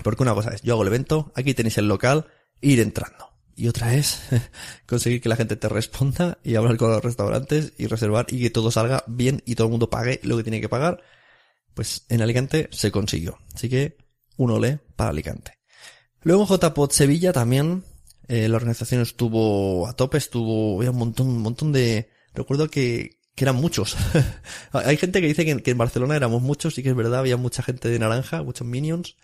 Porque 0.03 0.23
una 0.23 0.35
cosa 0.35 0.51
es, 0.51 0.63
yo 0.63 0.75
hago 0.75 0.83
el 0.83 0.89
evento, 0.89 1.33
aquí 1.35 1.55
tenéis 1.55 1.79
el 1.79 1.89
local, 1.89 2.27
ir 2.61 2.81
entrando. 2.81 3.32
Y 3.63 3.69
otra 3.69 3.95
es 3.95 4.19
conseguir 4.87 5.21
que 5.21 5.29
la 5.29 5.37
gente 5.37 5.55
te 5.55 5.69
responda 5.69 6.39
y 6.43 6.57
hablar 6.57 6.77
con 6.77 6.91
los 6.91 7.01
restaurantes 7.01 7.75
y 7.79 7.87
reservar 7.87 8.27
y 8.29 8.41
que 8.41 8.51
todo 8.51 8.73
salga 8.73 9.05
bien 9.07 9.41
y 9.47 9.55
todo 9.55 9.69
el 9.69 9.71
mundo 9.71 9.89
pague 9.89 10.19
lo 10.25 10.37
que 10.37 10.43
tiene 10.43 10.61
que 10.61 10.69
pagar. 10.69 11.01
Pues 11.73 12.05
en 12.09 12.23
Alicante 12.23 12.69
se 12.73 12.91
consiguió. 12.91 13.39
Así 13.55 13.69
que 13.69 13.99
un 14.37 14.51
olé 14.51 14.81
para 14.97 15.11
Alicante. 15.11 15.61
Luego 16.23 16.43
en 16.43 16.49
JPOT 16.49 16.91
Sevilla 16.91 17.33
también 17.33 17.85
eh, 18.27 18.49
la 18.49 18.57
organización 18.57 19.01
estuvo 19.01 19.87
a 19.87 19.93
tope, 19.93 20.19
estuvo, 20.19 20.79
había 20.79 20.91
un 20.91 20.99
montón, 20.99 21.29
un 21.29 21.43
montón 21.43 21.71
de, 21.71 22.11
recuerdo 22.35 22.69
que, 22.69 23.21
que 23.37 23.45
eran 23.45 23.55
muchos. 23.55 23.97
Hay 24.73 24.97
gente 24.97 25.21
que 25.21 25.29
dice 25.29 25.45
que, 25.45 25.63
que, 25.63 25.71
en 25.71 25.79
Barcelona 25.79 26.17
éramos 26.17 26.43
muchos, 26.43 26.75
sí 26.75 26.83
que 26.83 26.89
es 26.89 26.97
verdad, 26.97 27.21
había 27.21 27.37
mucha 27.37 27.63
gente 27.63 27.89
de 27.89 28.01
naranja, 28.01 28.43
muchos 28.43 28.67
minions. 28.67 29.17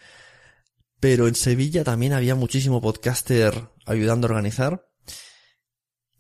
Pero 1.00 1.28
en 1.28 1.34
Sevilla 1.34 1.84
también 1.84 2.12
había 2.12 2.34
muchísimo 2.34 2.80
podcaster 2.80 3.70
ayudando 3.86 4.26
a 4.26 4.30
organizar. 4.30 4.88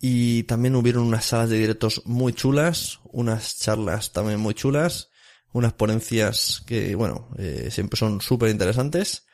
Y 0.00 0.44
también 0.44 0.76
hubieron 0.76 1.04
unas 1.04 1.24
salas 1.24 1.50
de 1.50 1.58
directos 1.58 2.02
muy 2.04 2.32
chulas, 2.32 3.00
unas 3.04 3.58
charlas 3.58 4.12
también 4.12 4.38
muy 4.38 4.54
chulas, 4.54 5.10
unas 5.52 5.72
ponencias 5.72 6.62
que, 6.66 6.94
bueno, 6.94 7.30
eh, 7.36 7.70
siempre 7.72 7.98
son 7.98 8.20
súper 8.20 8.50
interesantes. 8.50 9.26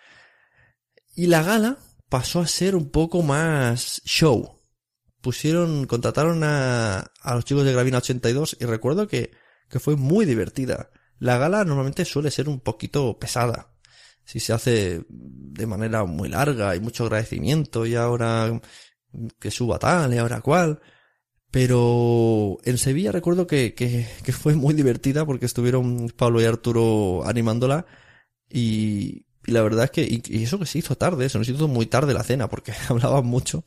Y 1.14 1.26
la 1.26 1.42
gala 1.42 1.78
pasó 2.08 2.40
a 2.40 2.46
ser 2.46 2.76
un 2.76 2.90
poco 2.90 3.22
más 3.22 4.00
show. 4.06 4.62
Pusieron, 5.20 5.86
contrataron 5.86 6.42
a, 6.44 7.00
a 7.20 7.34
los 7.34 7.44
chicos 7.44 7.64
de 7.64 7.72
Gravina 7.72 7.98
82 7.98 8.56
y 8.60 8.64
recuerdo 8.64 9.06
que, 9.06 9.32
que 9.68 9.80
fue 9.80 9.96
muy 9.96 10.24
divertida. 10.24 10.90
La 11.18 11.36
gala 11.36 11.64
normalmente 11.64 12.06
suele 12.06 12.30
ser 12.30 12.48
un 12.48 12.60
poquito 12.60 13.18
pesada. 13.18 13.73
Si 14.24 14.40
se 14.40 14.52
hace 14.52 15.04
de 15.08 15.66
manera 15.66 16.04
muy 16.04 16.28
larga 16.28 16.74
y 16.74 16.80
mucho 16.80 17.04
agradecimiento 17.04 17.86
y 17.86 17.94
ahora 17.94 18.60
que 19.38 19.50
suba 19.50 19.78
tal 19.78 20.14
y 20.14 20.18
ahora 20.18 20.40
cual. 20.40 20.80
Pero 21.50 22.58
en 22.64 22.78
Sevilla 22.78 23.12
recuerdo 23.12 23.46
que, 23.46 23.74
que, 23.74 24.32
fue 24.32 24.54
muy 24.56 24.74
divertida 24.74 25.24
porque 25.24 25.46
estuvieron 25.46 26.08
Pablo 26.16 26.40
y 26.40 26.44
Arturo 26.44 27.22
animándola 27.24 27.86
y, 28.50 29.24
y 29.46 29.52
la 29.52 29.62
verdad 29.62 29.84
es 29.84 29.90
que, 29.92 30.02
y, 30.02 30.20
y, 30.26 30.42
eso 30.42 30.58
que 30.58 30.66
se 30.66 30.78
hizo 30.78 30.96
tarde, 30.96 31.28
se 31.28 31.38
nos 31.38 31.48
hizo 31.48 31.68
muy 31.68 31.86
tarde 31.86 32.12
la 32.12 32.24
cena 32.24 32.48
porque 32.48 32.72
hablaban 32.88 33.26
mucho. 33.26 33.64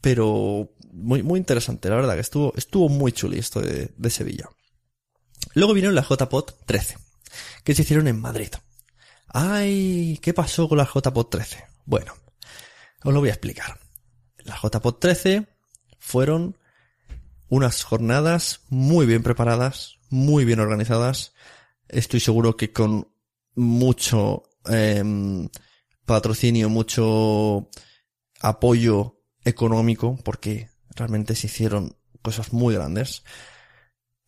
Pero 0.00 0.72
muy, 0.92 1.22
muy 1.22 1.38
interesante, 1.38 1.90
la 1.90 1.96
verdad 1.96 2.14
que 2.14 2.20
estuvo, 2.20 2.54
estuvo 2.56 2.88
muy 2.88 3.12
chuli 3.12 3.38
esto 3.38 3.60
de, 3.60 3.90
de 3.94 4.10
Sevilla. 4.10 4.48
Luego 5.54 5.74
vinieron 5.74 5.94
las 5.94 6.08
JPOT 6.08 6.64
13, 6.64 6.96
que 7.64 7.74
se 7.74 7.82
hicieron 7.82 8.08
en 8.08 8.20
Madrid. 8.20 8.50
Ay, 9.26 10.18
¿qué 10.22 10.32
pasó 10.32 10.68
con 10.68 10.78
las 10.78 10.88
JPOT 10.88 11.30
13? 11.30 11.66
Bueno, 11.84 12.14
os 13.04 13.12
lo 13.12 13.20
voy 13.20 13.28
a 13.28 13.32
explicar. 13.32 13.78
Las 14.44 14.60
JPOT 14.62 15.00
13 15.00 15.46
fueron 15.98 16.56
unas 17.48 17.82
jornadas 17.84 18.60
muy 18.68 19.06
bien 19.06 19.22
preparadas, 19.22 19.98
muy 20.10 20.44
bien 20.44 20.60
organizadas. 20.60 21.34
Estoy 21.88 22.20
seguro 22.20 22.56
que 22.56 22.72
con 22.72 23.08
mucho 23.54 24.44
eh, 24.68 25.02
patrocinio, 26.04 26.68
mucho 26.68 27.68
apoyo 28.40 29.20
económico, 29.44 30.18
porque 30.24 30.70
realmente 30.94 31.34
se 31.34 31.46
hicieron 31.46 31.96
cosas 32.22 32.52
muy 32.52 32.74
grandes. 32.74 33.24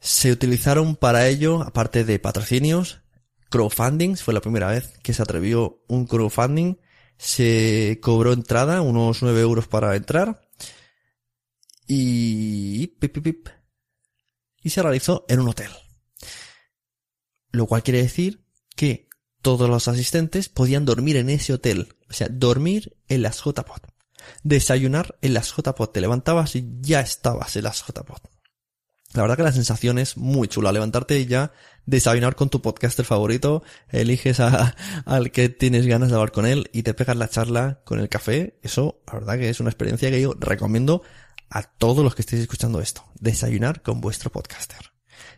Se 0.01 0.31
utilizaron 0.31 0.97
para 0.97 1.27
ello, 1.27 1.63
aparte 1.63 2.05
de 2.05 2.19
patrocinios, 2.19 3.01
crowdfundings. 3.49 4.23
Fue 4.23 4.35
la 4.35 4.41
primera 4.41 4.69
vez 4.69 4.99
que 5.03 5.15
se 5.15 5.23
atrevió 5.23 5.83
un 5.89 6.07
crowdfunding. 6.07 6.77
Se 7.17 7.99
cobró 8.03 8.33
entrada, 8.33 8.81
unos 8.83 9.23
9 9.23 9.41
euros 9.41 9.67
para 9.67 9.97
entrar. 9.97 10.41
Y, 11.87 12.87
pip, 12.99 13.15
pip, 13.15 13.25
pip, 13.25 13.49
y 14.63 14.71
se 14.71 14.83
realizó 14.83 15.25
en 15.29 15.41
un 15.41 15.49
hotel. 15.49 15.71
Lo 17.51 17.67
cual 17.67 17.83
quiere 17.83 18.03
decir 18.03 18.45
que 18.77 19.09
todos 19.41 19.71
los 19.71 19.89
asistentes 19.89 20.49
podían 20.49 20.85
dormir 20.85 21.17
en 21.17 21.31
ese 21.31 21.55
hotel. 21.55 21.97
O 22.11 22.13
sea, 22.13 22.29
dormir 22.31 22.97
en 23.09 23.23
las 23.23 23.43
JPOT. 23.43 23.87
Desayunar 24.43 25.17
en 25.23 25.35
las 25.35 25.53
JPOT. 25.53 25.93
Te 25.93 26.01
levantabas 26.01 26.57
y 26.57 26.69
ya 26.81 27.01
estabas 27.01 27.57
en 27.57 27.65
las 27.65 27.83
JPOT. 27.83 28.38
La 29.15 29.23
verdad 29.23 29.37
que 29.37 29.43
la 29.43 29.53
sensación 29.53 29.99
es 29.99 30.17
muy 30.17 30.49
chula. 30.49 30.71
Levantarte 30.71 31.19
y 31.19 31.27
ya 31.27 31.53
desayunar 31.87 32.37
con 32.37 32.51
tu 32.51 32.61
podcaster 32.61 33.05
favorito. 33.05 33.63
Eliges 33.89 34.41
a, 34.41 34.75
al 35.07 35.31
que 35.31 35.49
tienes 35.49 35.87
ganas 35.87 36.11
de 36.11 36.15
hablar 36.15 36.33
con 36.33 36.47
él 36.47 36.71
y 36.73 36.83
te 36.83 36.95
pegas 36.95 37.17
la 37.17 37.29
charla 37.29 37.81
con 37.85 38.01
el 38.01 38.09
café. 38.09 38.59
Eso, 38.63 39.01
la 39.07 39.15
verdad 39.15 39.39
que 39.39 39.49
es 39.49 39.61
una 39.61 39.71
experiencia 39.71 40.11
que 40.11 40.21
yo 40.21 40.35
recomiendo 40.39 41.03
a 41.51 41.63
todos 41.63 42.05
los 42.05 42.15
que 42.15 42.23
estéis 42.23 42.43
escuchando 42.43 42.81
esto. 42.81 43.05
Desayunar 43.19 43.83
con 43.83 44.01
vuestro 44.01 44.31
podcaster. 44.31 44.93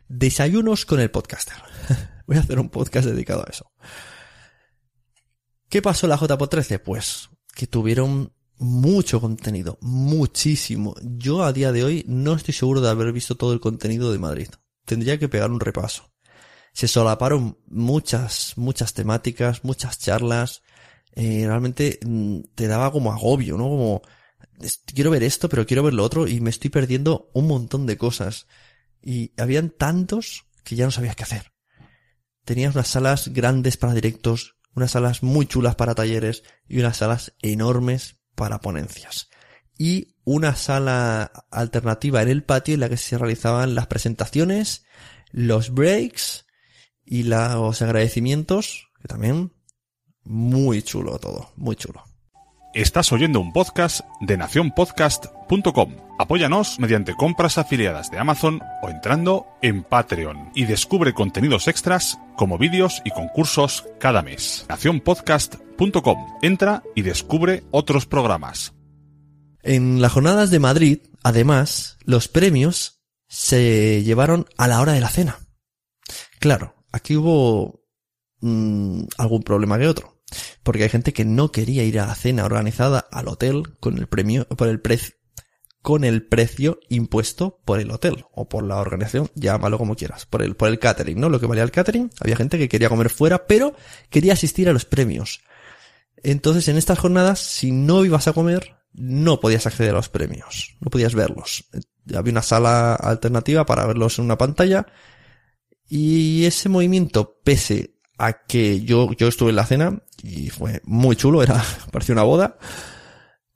Desayunos 0.08 0.84
con 0.84 1.00
el 1.00 1.10
podcaster. 1.10 1.56
Voy 2.26 2.36
a 2.36 2.40
hacer 2.40 2.58
un 2.58 2.68
podcast 2.68 3.06
dedicado 3.06 3.42
a 3.46 3.50
eso. 3.50 3.70
¿Qué 5.68 5.80
pasó 5.80 6.06
en 6.06 6.10
la 6.10 6.16
JPO 6.16 6.48
13? 6.48 6.80
Pues 6.80 7.30
que 7.54 7.68
tuvieron 7.68 8.32
mucho 8.60 9.20
contenido, 9.20 9.78
muchísimo. 9.80 10.94
Yo 11.02 11.42
a 11.42 11.52
día 11.52 11.72
de 11.72 11.82
hoy 11.82 12.04
no 12.06 12.34
estoy 12.34 12.54
seguro 12.54 12.80
de 12.80 12.90
haber 12.90 13.12
visto 13.12 13.34
todo 13.34 13.52
el 13.52 13.60
contenido 13.60 14.12
de 14.12 14.18
Madrid. 14.18 14.48
Tendría 14.84 15.18
que 15.18 15.28
pegar 15.28 15.50
un 15.50 15.58
repaso. 15.58 16.12
Se 16.72 16.86
solaparon 16.86 17.58
muchas, 17.66 18.52
muchas 18.56 18.94
temáticas, 18.94 19.64
muchas 19.64 19.98
charlas. 19.98 20.62
Eh, 21.16 21.44
realmente 21.46 21.98
mm, 22.06 22.40
te 22.54 22.68
daba 22.68 22.92
como 22.92 23.12
agobio, 23.12 23.56
¿no? 23.56 23.64
Como, 23.64 24.02
quiero 24.94 25.10
ver 25.10 25.24
esto, 25.24 25.48
pero 25.48 25.66
quiero 25.66 25.82
ver 25.82 25.94
lo 25.94 26.04
otro 26.04 26.28
y 26.28 26.40
me 26.40 26.50
estoy 26.50 26.70
perdiendo 26.70 27.30
un 27.34 27.48
montón 27.48 27.86
de 27.86 27.96
cosas. 27.96 28.46
Y 29.02 29.32
habían 29.36 29.70
tantos 29.70 30.46
que 30.62 30.76
ya 30.76 30.84
no 30.84 30.92
sabías 30.92 31.16
qué 31.16 31.24
hacer 31.24 31.50
tenías 32.44 32.74
unas 32.74 32.88
salas 32.88 33.28
grandes 33.28 33.76
para 33.76 33.94
directos, 33.94 34.56
unas 34.74 34.92
salas 34.92 35.22
muy 35.22 35.46
chulas 35.46 35.76
para 35.76 35.94
talleres 35.94 36.42
y 36.68 36.80
unas 36.80 36.96
salas 36.96 37.34
enormes 37.42 38.19
para 38.34 38.60
ponencias. 38.60 39.28
Y 39.76 40.16
una 40.24 40.56
sala 40.56 41.32
alternativa 41.50 42.22
en 42.22 42.28
el 42.28 42.44
patio 42.44 42.74
en 42.74 42.80
la 42.80 42.88
que 42.88 42.96
se 42.96 43.16
realizaban 43.18 43.74
las 43.74 43.86
presentaciones, 43.86 44.84
los 45.30 45.72
breaks 45.72 46.46
y 47.04 47.24
los 47.24 47.80
agradecimientos, 47.82 48.90
que 49.00 49.08
también 49.08 49.52
muy 50.22 50.82
chulo 50.82 51.18
todo, 51.18 51.52
muy 51.56 51.76
chulo. 51.76 52.09
Estás 52.72 53.10
oyendo 53.10 53.40
un 53.40 53.52
podcast 53.52 54.02
de 54.20 54.36
nacionpodcast.com. 54.36 55.96
Apóyanos 56.20 56.78
mediante 56.78 57.16
compras 57.16 57.58
afiliadas 57.58 58.12
de 58.12 58.18
Amazon 58.20 58.60
o 58.80 58.88
entrando 58.88 59.48
en 59.60 59.82
Patreon 59.82 60.52
y 60.54 60.66
descubre 60.66 61.12
contenidos 61.12 61.66
extras 61.66 62.20
como 62.36 62.58
vídeos 62.58 63.02
y 63.04 63.10
concursos 63.10 63.88
cada 63.98 64.22
mes. 64.22 64.66
nacionpodcast.com. 64.68 66.38
Entra 66.42 66.84
y 66.94 67.02
descubre 67.02 67.64
otros 67.72 68.06
programas. 68.06 68.72
En 69.64 70.00
las 70.00 70.12
jornadas 70.12 70.52
de 70.52 70.60
Madrid, 70.60 70.98
además, 71.24 71.98
los 72.04 72.28
premios 72.28 73.02
se 73.26 74.04
llevaron 74.04 74.46
a 74.56 74.68
la 74.68 74.80
hora 74.80 74.92
de 74.92 75.00
la 75.00 75.08
cena. 75.08 75.40
Claro, 76.38 76.76
aquí 76.92 77.16
hubo 77.16 77.82
mm, 78.42 79.06
algún 79.18 79.42
problema 79.42 79.76
que 79.76 79.88
otro. 79.88 80.19
Porque 80.62 80.84
hay 80.84 80.88
gente 80.88 81.12
que 81.12 81.24
no 81.24 81.52
quería 81.52 81.84
ir 81.84 82.00
a 82.00 82.06
la 82.06 82.14
cena 82.14 82.44
organizada 82.44 83.06
al 83.10 83.28
hotel 83.28 83.76
con 83.80 83.98
el 83.98 84.06
premio, 84.06 84.46
por 84.48 84.68
el 84.68 84.80
precio, 84.80 85.14
con 85.82 86.04
el 86.04 86.22
precio 86.22 86.78
impuesto 86.88 87.60
por 87.64 87.80
el 87.80 87.90
hotel 87.90 88.26
o 88.32 88.48
por 88.48 88.64
la 88.64 88.76
organización, 88.76 89.30
llámalo 89.34 89.78
como 89.78 89.96
quieras, 89.96 90.26
por 90.26 90.42
el, 90.42 90.54
por 90.54 90.68
el 90.68 90.78
catering, 90.78 91.18
¿no? 91.18 91.30
Lo 91.30 91.40
que 91.40 91.46
valía 91.46 91.62
el 91.62 91.70
catering, 91.70 92.10
había 92.20 92.36
gente 92.36 92.58
que 92.58 92.68
quería 92.68 92.88
comer 92.88 93.10
fuera, 93.10 93.46
pero 93.46 93.74
quería 94.10 94.34
asistir 94.34 94.68
a 94.68 94.72
los 94.72 94.84
premios. 94.84 95.40
Entonces, 96.22 96.68
en 96.68 96.76
estas 96.76 96.98
jornadas, 96.98 97.38
si 97.38 97.72
no 97.72 98.04
ibas 98.04 98.28
a 98.28 98.34
comer, 98.34 98.76
no 98.92 99.40
podías 99.40 99.66
acceder 99.66 99.92
a 99.92 99.98
los 99.98 100.10
premios, 100.10 100.76
no 100.80 100.90
podías 100.90 101.14
verlos. 101.14 101.64
Había 102.14 102.32
una 102.32 102.42
sala 102.42 102.94
alternativa 102.94 103.64
para 103.64 103.86
verlos 103.86 104.18
en 104.18 104.26
una 104.26 104.36
pantalla 104.36 104.86
y 105.88 106.44
ese 106.44 106.68
movimiento, 106.68 107.38
pese 107.42 107.94
a 108.20 108.44
que 108.44 108.82
yo, 108.82 109.12
yo 109.12 109.28
estuve 109.28 109.50
en 109.50 109.56
la 109.56 109.66
cena 109.66 110.02
y 110.22 110.50
fue 110.50 110.80
muy 110.84 111.16
chulo, 111.16 111.42
era, 111.42 111.62
parecía 111.90 112.12
una 112.12 112.22
boda. 112.22 112.58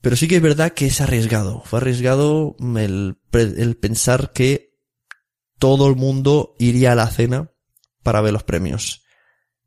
Pero 0.01 0.17
sí 0.17 0.29
que 0.29 0.37
es 0.37 0.43
verdad 0.43 0.73
que 0.73 0.87
es 0.87 1.01
arriesgado. 1.01 1.63
Fue 1.65 1.79
arriesgado 1.79 2.57
el, 2.77 3.17
el 3.33 3.77
pensar 3.77 4.33
que 4.33 4.75
todo 5.59 5.89
el 5.89 5.97
mundo 5.97 6.55
iría 6.59 6.93
a 6.93 6.95
la 6.95 7.07
cena 7.07 7.51
para 8.03 8.21
ver 8.21 8.33
los 8.33 8.43
premios. 8.43 9.03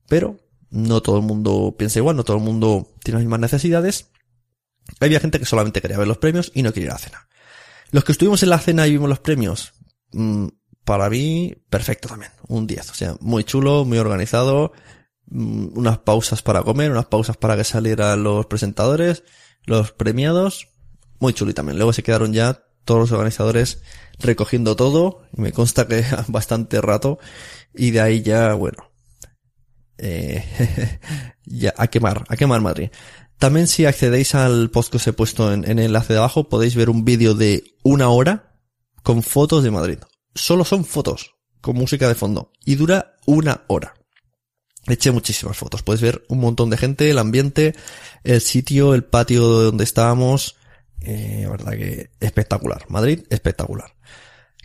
Pero 0.08 0.40
no 0.70 1.02
todo 1.02 1.18
el 1.18 1.24
mundo 1.24 1.76
piensa 1.78 2.00
igual, 2.00 2.16
no 2.16 2.24
todo 2.24 2.38
el 2.38 2.44
mundo 2.44 2.94
tiene 3.04 3.18
las 3.18 3.26
mismas 3.26 3.40
necesidades. 3.40 4.12
Había 5.00 5.20
gente 5.20 5.40
que 5.40 5.46
solamente 5.46 5.82
quería 5.82 5.98
ver 5.98 6.08
los 6.08 6.20
premios 6.20 6.52
y 6.54 6.62
no 6.62 6.72
quería 6.72 6.88
ir 6.88 6.92
a 6.92 6.96
la 6.96 7.00
cena. 7.00 7.28
Los 7.92 8.04
que 8.04 8.12
estuvimos 8.12 8.44
en 8.44 8.50
la 8.50 8.60
cena 8.60 8.86
y 8.88 8.92
vimos 8.92 9.10
los 9.10 9.20
premios, 9.20 9.74
mm, 10.12 10.48
para 10.88 11.10
mí, 11.10 11.54
perfecto 11.70 12.08
también. 12.08 12.32
Un 12.48 12.66
10. 12.66 12.92
O 12.92 12.94
sea, 12.94 13.18
muy 13.20 13.44
chulo, 13.44 13.84
muy 13.84 13.98
organizado. 13.98 14.72
Mm, 15.26 15.78
unas 15.78 15.98
pausas 15.98 16.42
para 16.42 16.64
comer, 16.64 16.92
unas 16.92 17.08
pausas 17.08 17.36
para 17.36 17.58
que 17.58 17.66
salieran 17.66 18.24
los 18.24 18.46
presentadores, 18.46 19.24
los 19.66 19.92
premiados. 19.92 20.70
Muy 21.20 21.34
chulo 21.34 21.52
y 21.52 21.54
también. 21.54 21.76
Luego 21.78 21.92
se 21.92 22.04
quedaron 22.04 22.32
ya 22.32 22.64
todos 22.86 23.02
los 23.02 23.12
organizadores 23.12 23.82
recogiendo 24.18 24.78
todo. 24.78 25.24
Y 25.38 25.42
me 25.42 25.52
consta 25.52 25.90
que 25.90 26.06
bastante 26.30 26.80
rato. 26.80 27.20
Y 27.76 27.92
de 27.92 28.00
ahí 28.00 28.22
ya, 28.22 28.54
bueno. 28.54 28.90
Eh, 29.98 30.42
ya, 31.46 31.74
a 31.76 31.88
quemar, 31.88 32.24
a 32.30 32.38
quemar 32.38 32.62
Madrid. 32.62 32.92
También 33.40 33.68
si 33.68 33.86
accedéis 33.86 34.36
al 34.36 34.70
post 34.70 34.90
que 34.90 34.98
os 34.98 35.08
he 35.08 35.12
puesto 35.12 35.52
en, 35.52 35.66
en 35.66 35.80
el 35.80 35.88
enlace 35.88 36.14
de 36.14 36.20
abajo, 36.20 36.48
podéis 36.48 36.76
ver 36.76 36.90
un 36.90 37.04
vídeo 37.04 37.34
de 37.34 37.76
una 37.84 38.08
hora 38.08 38.56
con 39.04 39.22
fotos 39.22 39.66
de 39.66 39.72
Madrid 39.72 40.00
solo 40.38 40.64
son 40.64 40.86
fotos 40.86 41.36
con 41.62 41.76
música 41.76 42.08
de 42.08 42.16
fondo 42.16 42.52
y 42.66 42.76
dura 42.76 43.16
una 43.26 43.64
hora. 43.68 43.94
Eché 44.86 45.12
muchísimas 45.12 45.58
fotos. 45.58 45.84
Puedes 45.84 46.02
ver 46.02 46.24
un 46.30 46.40
montón 46.40 46.70
de 46.70 46.78
gente, 46.78 47.10
el 47.10 47.18
ambiente, 47.18 47.76
el 48.24 48.40
sitio, 48.40 48.94
el 48.94 49.04
patio 49.04 49.44
donde 49.44 49.84
estábamos. 49.84 50.56
Eh, 51.02 51.42
la 51.44 51.50
verdad 51.50 51.72
que 51.74 52.12
espectacular. 52.22 52.86
Madrid, 52.88 53.26
espectacular. 53.30 53.96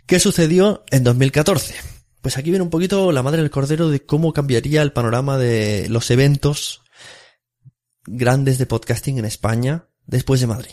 ¿Qué 0.05 0.19
sucedió 0.19 0.85
en 0.91 1.03
2014? 1.03 1.75
Pues 2.21 2.37
aquí 2.37 2.51
viene 2.51 2.63
un 2.63 2.69
poquito 2.69 3.11
la 3.11 3.21
madre 3.21 3.41
del 3.41 3.51
cordero 3.51 3.89
de 3.89 4.05
cómo 4.05 4.31
cambiaría 4.31 4.81
el 4.81 4.93
panorama 4.93 5.37
de 5.37 5.87
los 5.89 6.09
eventos 6.09 6.83
grandes 8.05 8.57
de 8.57 8.65
podcasting 8.65 9.17
en 9.17 9.25
España 9.25 9.89
después 10.05 10.39
de 10.39 10.47
Madrid. 10.47 10.71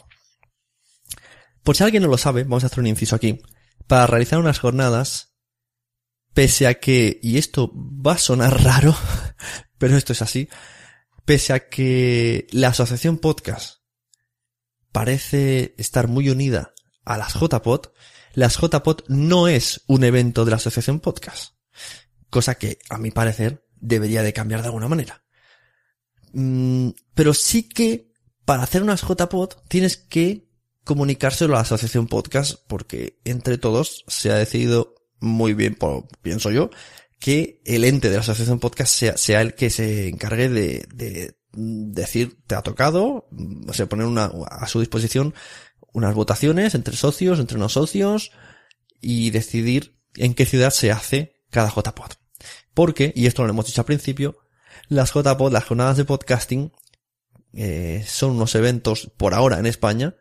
Por 1.65 1.77
si 1.77 1.83
alguien 1.83 2.05
no 2.05 2.09
lo 2.09 2.19
sabe, 2.19 2.45
vamos 2.45 2.63
a 2.63 2.67
hacer 2.67 2.81
un 2.81 2.87
inciso 2.87 3.17
aquí 3.17 3.41
para 3.91 4.07
realizar 4.07 4.39
unas 4.39 4.61
jornadas, 4.61 5.35
pese 6.33 6.69
a 6.69 6.75
que, 6.75 7.19
y 7.25 7.39
esto 7.39 7.73
va 7.75 8.13
a 8.13 8.19
sonar 8.19 8.63
raro, 8.63 8.97
pero 9.79 9.97
esto 9.97 10.13
es 10.13 10.23
así, 10.23 10.49
pese 11.25 11.53
a 11.55 11.69
que 11.69 12.47
la 12.53 12.69
asociación 12.69 13.19
podcast 13.19 13.81
parece 14.93 15.75
estar 15.77 16.07
muy 16.07 16.31
unida 16.31 16.73
a 17.05 17.19
las 17.19 17.35
JPod, 17.35 17.89
las 18.35 18.59
JPod 18.61 19.01
no 19.09 19.49
es 19.49 19.83
un 19.89 20.05
evento 20.05 20.45
de 20.45 20.53
la 20.53 20.59
asociación 20.59 21.01
podcast. 21.01 21.55
Cosa 22.31 22.55
que, 22.55 22.79
a 22.91 22.97
mi 22.97 23.11
parecer, 23.11 23.67
debería 23.75 24.23
de 24.23 24.33
cambiar 24.33 24.61
de 24.61 24.67
alguna 24.67 24.87
manera. 24.87 25.25
Mm, 26.33 26.91
pero 27.13 27.35
sí 27.35 27.69
que, 27.69 28.13
para 28.45 28.63
hacer 28.63 28.85
unas 28.85 29.01
JPod, 29.01 29.55
tienes 29.67 29.97
que 29.97 30.49
comunicárselo 30.85 31.55
a 31.55 31.57
la 31.57 31.63
asociación 31.63 32.07
podcast 32.07 32.61
porque 32.67 33.19
entre 33.25 33.59
todos 33.59 34.05
se 34.09 34.31
ha 34.31 34.37
decidido 34.37 34.95
muy 35.21 35.55
bien, 35.55 35.77
pienso 36.23 36.51
yo, 36.51 36.71
que 37.19 37.61
el 37.67 37.85
ente 37.85 38.09
de 38.09 38.15
la 38.17 38.23
asociación 38.23 38.59
podcast 38.59 38.95
sea, 38.95 39.17
sea 39.17 39.43
el 39.43 39.55
que 39.55 39.71
se 39.71 40.09
encargue 40.09 40.49
de, 40.49 40.87
de 40.95 41.37
decir 41.53 42.39
te 42.47 42.55
ha 42.55 42.63
tocado, 42.63 43.29
o 43.67 43.73
sea, 43.73 43.87
poner 43.87 44.07
una, 44.07 44.33
a 44.49 44.67
su 44.67 44.81
disposición 44.81 45.35
unas 45.93 46.15
votaciones 46.15 46.75
entre 46.75 46.97
socios, 46.97 47.39
entre 47.39 47.59
no 47.59 47.69
socios 47.69 48.31
y 49.01 49.31
decidir 49.31 49.99
en 50.15 50.35
qué 50.35 50.47
ciudad 50.47 50.71
se 50.71 50.93
hace 50.93 51.43
cada 51.51 51.71
JPod. 51.71 52.13
Porque, 52.75 53.13
y 53.15 53.27
esto 53.27 53.43
lo 53.45 53.51
hemos 53.51 53.67
dicho 53.67 53.81
al 53.81 53.87
principio, 53.87 54.39
las 54.89 55.13
JPod, 55.13 55.53
las 55.53 55.65
jornadas 55.65 55.97
de 55.97 56.05
podcasting, 56.05 56.73
eh, 57.53 58.05
son 58.07 58.33
unos 58.33 58.55
eventos 58.55 59.11
por 59.17 59.35
ahora 59.35 59.59
en 59.59 59.67
España 59.67 60.15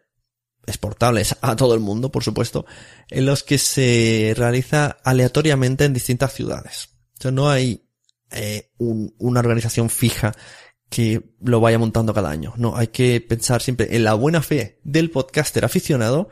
exportables 0.66 1.36
a 1.42 1.56
todo 1.56 1.74
el 1.74 1.80
mundo, 1.80 2.12
por 2.12 2.24
supuesto, 2.24 2.66
en 3.10 3.26
los 3.26 3.44
que 3.44 3.58
se 3.58 4.34
realiza 4.36 4.98
aleatoriamente 5.04 5.86
en 5.86 5.94
distintas 5.94 6.34
ciudades. 6.34 6.90
O 7.18 7.22
sea, 7.22 7.32
no 7.32 7.50
hay 7.50 7.88
eh, 8.32 8.72
una 8.78 9.40
organización 9.40 9.90
fija 9.90 10.34
que 10.90 11.36
lo 11.42 11.60
vaya 11.60 11.80
montando 11.80 12.14
cada 12.14 12.30
año. 12.30 12.54
No, 12.58 12.76
hay 12.76 12.88
que 12.88 13.22
pensar 13.22 13.62
siempre 13.62 13.96
en 13.96 14.04
la 14.04 14.14
buena 14.14 14.42
fe 14.42 14.80
del 14.84 15.12
podcaster 15.12 15.66
aficionado 15.66 16.30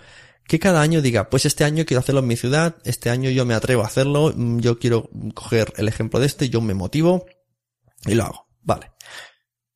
que 0.47 0.59
cada 0.59 0.81
año 0.81 1.01
diga, 1.01 1.29
pues 1.29 1.45
este 1.45 1.65
año 1.65 1.85
quiero 1.85 1.99
hacerlo 1.99 2.21
en 2.21 2.27
mi 2.27 2.37
ciudad, 2.37 2.77
este 2.85 3.09
año 3.09 3.29
yo 3.29 3.45
me 3.45 3.53
atrevo 3.53 3.83
a 3.83 3.87
hacerlo, 3.87 4.33
mm, 4.33 4.59
yo 4.59 4.79
quiero 4.79 5.09
coger 5.33 5.73
el 5.75 5.89
ejemplo 5.89 6.19
de 6.19 6.25
este, 6.25 6.49
yo 6.49 6.61
me 6.61 6.73
motivo 6.73 7.25
y 8.05 8.15
lo 8.15 8.23
hago. 8.23 8.47
Vale. 8.61 8.91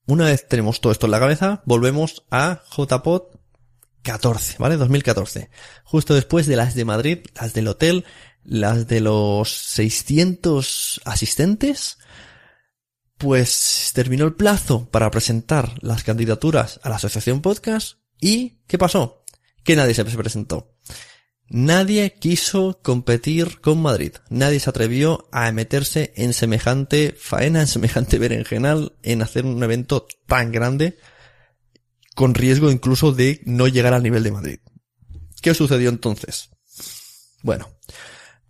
Una 0.07 0.25
vez 0.25 0.47
tenemos 0.47 0.81
todo 0.81 0.91
esto 0.91 1.07
en 1.07 1.11
la 1.11 1.19
cabeza, 1.19 1.61
volvemos 1.65 2.25
a 2.31 2.63
JPod 2.75 3.23
14, 4.03 4.55
¿vale? 4.59 4.77
2014. 4.77 5.49
Justo 5.83 6.13
después 6.13 6.47
de 6.47 6.55
las 6.55 6.75
de 6.75 6.85
Madrid, 6.85 7.19
las 7.39 7.53
del 7.53 7.67
hotel, 7.67 8.05
las 8.43 8.87
de 8.87 9.01
los 9.01 9.51
600 9.51 11.01
asistentes, 11.05 11.97
pues 13.17 13.91
terminó 13.93 14.25
el 14.25 14.33
plazo 14.33 14.89
para 14.89 15.11
presentar 15.11 15.73
las 15.81 16.03
candidaturas 16.03 16.79
a 16.83 16.89
la 16.89 16.95
asociación 16.95 17.41
podcast 17.41 17.97
y 18.19 18.61
¿qué 18.67 18.77
pasó? 18.77 19.23
Que 19.63 19.75
nadie 19.75 19.93
se 19.93 20.03
presentó. 20.03 20.75
Nadie 21.53 22.13
quiso 22.13 22.79
competir 22.81 23.59
con 23.59 23.81
Madrid. 23.81 24.13
Nadie 24.29 24.61
se 24.61 24.69
atrevió 24.69 25.27
a 25.33 25.51
meterse 25.51 26.13
en 26.15 26.33
semejante 26.33 27.13
faena, 27.19 27.59
en 27.59 27.67
semejante 27.67 28.17
berenjenal, 28.19 28.95
en 29.03 29.21
hacer 29.21 29.45
un 29.45 29.61
evento 29.61 30.07
tan 30.27 30.53
grande 30.53 30.97
con 32.21 32.35
riesgo 32.35 32.69
incluso 32.69 33.13
de 33.13 33.41
no 33.45 33.67
llegar 33.67 33.95
al 33.95 34.03
nivel 34.03 34.21
de 34.21 34.31
Madrid. 34.31 34.59
¿Qué 35.41 35.55
sucedió 35.55 35.89
entonces? 35.89 36.51
Bueno, 37.41 37.67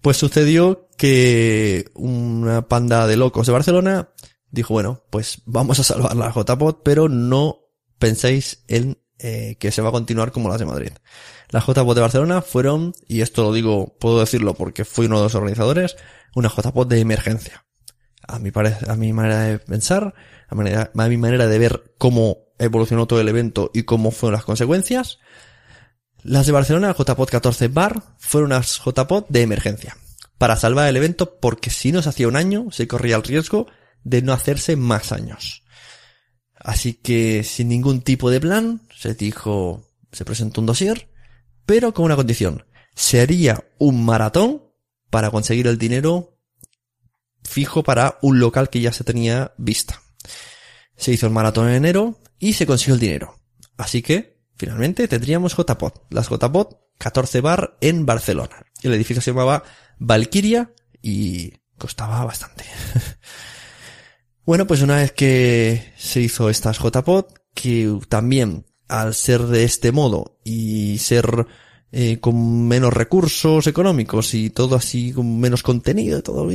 pues 0.02 0.18
sucedió 0.18 0.90
que 0.98 1.90
una 1.94 2.68
panda 2.68 3.08
de 3.08 3.16
locos 3.16 3.48
de 3.48 3.54
Barcelona 3.54 4.10
dijo, 4.50 4.74
bueno, 4.74 5.06
pues 5.10 5.44
vamos 5.46 5.80
a 5.80 5.86
salvar 5.86 6.18
la 6.18 6.34
JPOT, 6.34 6.82
pero 6.84 7.08
no 7.08 7.60
penséis 7.98 8.66
en 8.68 8.98
eh, 9.20 9.56
que 9.58 9.72
se 9.72 9.82
va 9.82 9.88
a 9.88 9.94
continuar 9.94 10.34
como 10.34 10.50
las 10.50 10.60
de 10.60 10.66
Madrid. 10.66 10.92
Las 11.48 11.66
JPOT 11.66 11.96
de 11.96 12.02
Barcelona 12.02 12.42
fueron, 12.42 12.94
y 13.08 13.22
esto 13.22 13.42
lo 13.42 13.54
digo, 13.54 13.96
puedo 14.02 14.20
decirlo 14.20 14.54
porque 14.54 14.84
fui 14.84 15.06
uno 15.06 15.20
de 15.20 15.24
los 15.24 15.36
organizadores, 15.36 15.96
una 16.36 16.50
JPOT 16.50 16.90
de 16.90 17.00
emergencia. 17.00 17.66
A 18.34 18.96
mi, 18.96 19.14
manera 19.14 19.42
de 19.42 19.60
pensar, 19.60 20.14
a, 20.50 20.54
a 20.54 21.08
mi 21.08 21.18
manera 21.18 21.48
de 21.48 21.60
ver 21.60 21.94
cómo 21.98 22.38
evolucionó 22.58 23.08
todo 23.08 23.20
el 23.20 23.30
evento 23.30 23.72
y 23.74 23.84
cómo 23.84 24.12
fueron 24.12 24.34
las 24.34 24.46
consecuencias. 24.46 25.20
Las 26.24 26.46
de 26.46 26.52
Barcelona, 26.52 26.94
JPOT 26.94 27.30
14 27.30 27.68
Bar, 27.70 28.04
fueron 28.18 28.52
unas 28.52 28.80
JPOT 28.80 29.28
de 29.30 29.42
emergencia. 29.42 29.98
Para 30.38 30.56
salvar 30.56 30.88
el 30.88 30.98
evento 30.98 31.40
porque 31.40 31.70
si 31.70 31.92
no 31.92 32.02
se 32.02 32.10
hacía 32.10 32.28
un 32.28 32.36
año, 32.36 32.68
se 32.72 32.88
corría 32.88 33.16
el 33.16 33.24
riesgo 33.24 33.68
de 34.04 34.22
no 34.22 34.34
hacerse 34.34 34.76
más 34.76 35.12
años. 35.12 35.64
Así 36.56 36.94
que 36.94 37.44
sin 37.44 37.70
ningún 37.70 38.02
tipo 38.02 38.30
de 38.30 38.40
plan, 38.40 38.82
se 38.96 39.16
dijo, 39.16 39.84
se 40.12 40.26
presentó 40.26 40.62
un 40.62 40.68
dossier, 40.68 41.10
pero 41.66 41.94
con 41.94 42.06
una 42.06 42.16
condición. 42.16 42.66
Se 42.96 43.22
haría 43.22 43.64
un 43.80 44.06
maratón 44.06 44.64
para 45.10 45.32
conseguir 45.32 45.68
el 45.68 45.78
dinero 45.78 46.31
fijo 47.44 47.84
para 47.84 48.18
un 48.22 48.40
local 48.40 48.70
que 48.70 48.82
ya 48.82 48.94
se 48.94 49.04
tenía 49.04 49.54
vista. 49.58 50.02
Se 50.96 51.12
hizo 51.12 51.26
el 51.26 51.34
maratón 51.34 51.70
en 51.70 51.76
enero 51.76 52.20
y 52.40 52.54
se 52.54 52.66
consiguió 52.66 52.96
el 52.96 53.00
dinero. 53.00 53.40
Así 53.78 54.02
que, 54.02 54.40
finalmente, 54.56 55.08
tendríamos 55.08 55.56
JPOT. 55.56 56.06
Las 56.12 56.30
JPOT 56.30 56.80
14 56.98 57.42
bar 57.42 57.78
en 57.82 58.06
Barcelona. 58.06 58.66
El 58.84 58.94
edificio 58.94 59.22
se 59.22 59.32
llamaba 59.32 59.64
Valkyria 59.98 60.72
y 61.02 61.54
costaba 61.78 62.24
bastante. 62.24 62.66
bueno, 64.46 64.68
pues 64.68 64.82
una 64.82 64.98
vez 64.98 65.12
que 65.12 65.94
se 65.98 66.22
hizo 66.22 66.50
estas 66.50 66.78
JPOT, 66.78 67.40
que 67.56 68.00
también 68.08 68.66
al 68.88 69.16
ser 69.16 69.42
de 69.44 69.64
este 69.64 69.92
modo 69.92 70.40
y 70.44 71.00
ser 71.00 71.48
eh, 71.92 72.20
con 72.20 72.68
menos 72.68 72.94
recursos 72.94 73.68
económicos 73.68 74.34
y 74.34 74.50
todo 74.50 74.76
así 74.76 75.12
con 75.12 75.40
menos 75.40 75.62
contenido, 75.64 76.24
todo, 76.24 76.50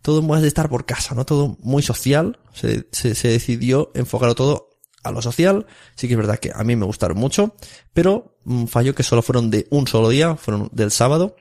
todo 0.00 0.22
más 0.22 0.42
de 0.42 0.48
estar 0.48 0.68
por 0.68 0.86
casa, 0.86 1.14
¿no? 1.14 1.26
Todo 1.26 1.56
muy 1.60 1.82
social. 1.82 2.38
Se, 2.52 2.86
se, 2.92 3.14
se 3.14 3.28
decidió 3.28 3.90
enfocarlo 3.94 4.34
todo 4.34 4.70
a 5.04 5.12
lo 5.12 5.22
social. 5.22 5.66
Sí 5.94 6.08
que 6.08 6.14
es 6.14 6.18
verdad 6.18 6.38
que 6.38 6.50
a 6.52 6.64
mí 6.64 6.74
me 6.74 6.86
gustaron 6.86 7.18
mucho, 7.18 7.54
pero 7.92 8.36
mm, 8.44 8.64
falló 8.66 8.94
que 8.94 9.02
solo 9.02 9.22
fueron 9.22 9.50
de 9.50 9.68
un 9.70 9.86
solo 9.86 10.08
día, 10.08 10.34
fueron 10.34 10.68
del 10.72 10.90
sábado, 10.90 11.36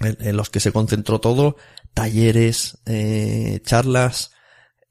en, 0.00 0.36
los 0.36 0.50
que 0.50 0.60
se 0.60 0.72
concentró 0.72 1.20
todo, 1.20 1.56
talleres, 1.92 2.78
eh, 2.86 3.60
charlas, 3.64 4.32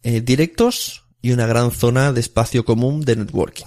eh, 0.02 0.22
directos 0.22 1.06
y 1.22 1.32
una 1.32 1.48
gran 1.48 1.72
zona 1.72 2.14
de 2.14 2.20
espacio 2.20 2.64
común 2.66 3.02
de 3.02 3.16
networking. 3.16 3.66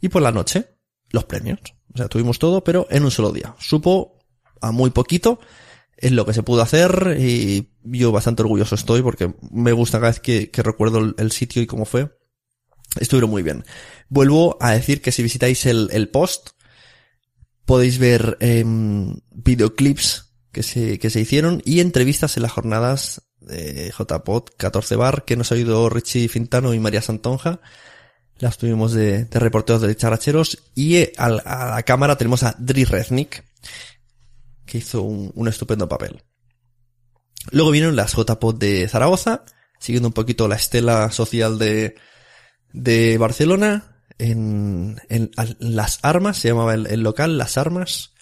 Y 0.00 0.08
por 0.08 0.22
la 0.22 0.32
noche, 0.32 0.73
los 1.14 1.24
premios. 1.24 1.60
O 1.94 1.96
sea, 1.96 2.08
tuvimos 2.08 2.38
todo, 2.38 2.62
pero 2.64 2.86
en 2.90 3.04
un 3.04 3.10
solo 3.10 3.32
día. 3.32 3.54
Supo 3.58 4.18
a 4.60 4.72
muy 4.72 4.90
poquito, 4.90 5.38
es 5.96 6.12
lo 6.12 6.26
que 6.26 6.34
se 6.34 6.42
pudo 6.42 6.60
hacer 6.60 7.16
y 7.18 7.70
yo 7.84 8.10
bastante 8.12 8.42
orgulloso 8.42 8.74
estoy 8.74 9.00
porque 9.02 9.32
me 9.50 9.72
gusta 9.72 9.98
cada 9.98 10.10
vez 10.10 10.20
que, 10.20 10.50
recuerdo 10.62 11.14
el, 11.16 11.32
sitio 11.32 11.62
y 11.62 11.66
cómo 11.66 11.84
fue. 11.84 12.18
Estuvieron 12.98 13.30
muy 13.30 13.42
bien. 13.42 13.64
Vuelvo 14.08 14.56
a 14.60 14.72
decir 14.72 15.00
que 15.00 15.12
si 15.12 15.22
visitáis 15.22 15.66
el, 15.66 16.08
post, 16.12 16.50
podéis 17.64 17.98
ver 17.98 18.36
em, 18.40 19.14
videoclips 19.30 20.34
que 20.52 20.62
se, 20.62 20.98
que 20.98 21.10
se 21.10 21.20
hicieron 21.20 21.62
y 21.64 21.80
entrevistas 21.80 22.36
en 22.36 22.42
las 22.42 22.52
jornadas 22.52 23.22
de 23.40 23.92
JPod 23.96 24.44
14 24.56 24.96
Bar 24.96 25.24
que 25.24 25.36
nos 25.36 25.52
ha 25.52 25.54
oído 25.54 25.88
Richie 25.90 26.28
Fintano 26.28 26.74
y 26.74 26.80
María 26.80 27.02
Santonja 27.02 27.60
las 28.38 28.58
tuvimos 28.58 28.92
de, 28.92 29.24
de 29.24 29.38
reporteros 29.38 29.82
de 29.82 29.96
characheros 29.96 30.62
y 30.74 30.96
eh, 30.96 31.12
a, 31.16 31.28
la 31.28 31.82
cámara 31.84 32.16
tenemos 32.16 32.42
a 32.42 32.54
Dri 32.58 32.84
Reznik, 32.84 33.44
que 34.66 34.78
hizo 34.78 35.02
un, 35.02 35.48
estupendo 35.48 35.88
papel. 35.88 36.22
Luego 37.50 37.70
vinieron 37.70 37.96
las 37.96 38.14
JPOD 38.14 38.56
de 38.56 38.88
Zaragoza, 38.88 39.44
siguiendo 39.78 40.08
un 40.08 40.14
poquito 40.14 40.48
la 40.48 40.56
estela 40.56 41.10
social 41.10 41.58
de, 41.58 41.94
de 42.72 43.18
Barcelona, 43.18 44.02
en, 44.18 45.00
en, 45.08 45.30
Las 45.58 45.98
Armas, 46.02 46.38
se 46.38 46.48
llamaba 46.48 46.74
el, 46.74 47.00
local, 47.02 47.36
Las 47.36 47.58
Armas, 47.58 48.12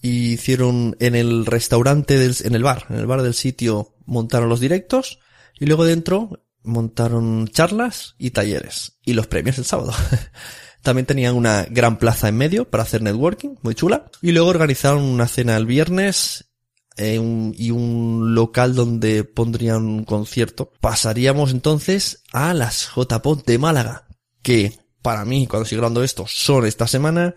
y 0.00 0.32
hicieron 0.32 0.96
en 1.00 1.14
el 1.14 1.46
restaurante 1.46 2.18
del, 2.18 2.36
en 2.44 2.54
el 2.54 2.62
bar, 2.62 2.86
en 2.90 2.96
el 2.96 3.06
bar 3.06 3.22
del 3.22 3.34
sitio 3.34 3.94
montaron 4.06 4.48
los 4.48 4.60
directos, 4.60 5.18
y 5.58 5.66
luego 5.66 5.84
dentro 5.84 6.44
montaron 6.62 7.48
charlas 7.48 8.14
y 8.18 8.30
talleres. 8.30 8.98
Y 9.04 9.14
los 9.14 9.26
premios 9.26 9.58
el 9.58 9.64
sábado. 9.64 9.92
También 10.82 11.06
tenían 11.06 11.36
una 11.36 11.64
gran 11.70 11.98
plaza 11.98 12.28
en 12.28 12.36
medio 12.36 12.68
para 12.68 12.82
hacer 12.82 13.02
networking, 13.02 13.56
muy 13.62 13.74
chula. 13.74 14.10
Y 14.20 14.32
luego 14.32 14.48
organizaron 14.48 15.02
una 15.02 15.28
cena 15.28 15.56
el 15.56 15.66
viernes 15.66 16.52
eh, 16.96 17.20
y 17.56 17.70
un 17.70 18.34
local 18.34 18.74
donde 18.74 19.24
pondrían 19.24 19.84
un 19.84 20.04
concierto. 20.04 20.72
Pasaríamos 20.80 21.52
entonces 21.52 22.24
a 22.32 22.52
las 22.52 22.90
JPOT 22.94 23.46
de 23.46 23.58
Málaga, 23.58 24.08
que 24.42 24.78
para 25.02 25.24
mí, 25.24 25.46
cuando 25.46 25.64
estoy 25.64 25.78
grabando 25.78 26.02
esto, 26.02 26.24
son 26.26 26.66
esta 26.66 26.86
semana. 26.86 27.34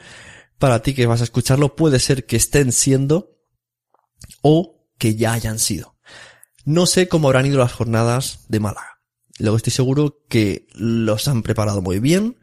Para 0.58 0.82
ti 0.82 0.94
que 0.94 1.06
vas 1.06 1.22
a 1.22 1.26
escucharlo, 1.26 1.76
puede 1.76 2.00
ser 2.00 2.26
que 2.26 2.38
estén 2.38 2.72
siendo 2.72 3.38
o 4.42 4.88
que 4.98 5.16
ya 5.16 5.34
hayan 5.34 5.60
sido. 5.60 5.96
No 6.64 6.86
sé 6.86 7.08
cómo 7.08 7.28
habrán 7.28 7.46
ido 7.46 7.60
las 7.60 7.74
jornadas 7.74 8.46
de 8.48 8.60
Málaga. 8.60 8.95
Luego 9.40 9.58
estoy 9.58 9.72
seguro 9.72 10.24
que 10.30 10.68
los 10.74 11.28
han 11.28 11.44
preparado 11.44 11.82
muy 11.82 12.00
bien 12.00 12.38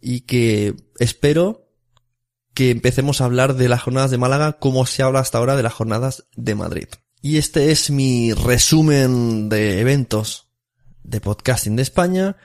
y 0.00 0.20
que 0.20 0.74
espero 0.98 1.68
que 2.54 2.70
empecemos 2.70 3.20
a 3.20 3.24
hablar 3.24 3.54
de 3.54 3.68
las 3.68 3.82
jornadas 3.82 4.10
de 4.10 4.18
Málaga 4.18 4.58
como 4.58 4.86
se 4.86 5.02
habla 5.02 5.20
hasta 5.20 5.38
ahora 5.38 5.56
de 5.56 5.62
las 5.62 5.72
jornadas 5.72 6.26
de 6.36 6.54
Madrid. 6.54 6.88
Y 7.22 7.38
este 7.38 7.70
es 7.70 7.90
mi 7.90 8.32
resumen 8.32 9.48
de 9.48 9.80
eventos 9.80 10.48
de 11.02 11.20
podcasting 11.20 11.76
de 11.76 11.82
España. 11.82 12.36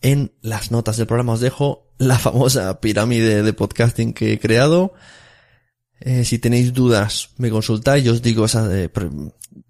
En 0.00 0.32
las 0.40 0.70
notas 0.70 0.96
del 0.96 1.06
programa 1.06 1.34
os 1.34 1.40
dejo 1.40 1.92
la 1.98 2.18
famosa 2.18 2.80
pirámide 2.80 3.42
de 3.42 3.52
podcasting 3.52 4.12
que 4.12 4.32
he 4.32 4.38
creado. 4.38 4.94
Eh, 6.00 6.24
si 6.24 6.38
tenéis 6.38 6.72
dudas, 6.72 7.30
me 7.38 7.50
consultáis. 7.50 8.04
Yo 8.04 8.12
os 8.12 8.22
digo 8.22 8.46
de, 8.46 8.90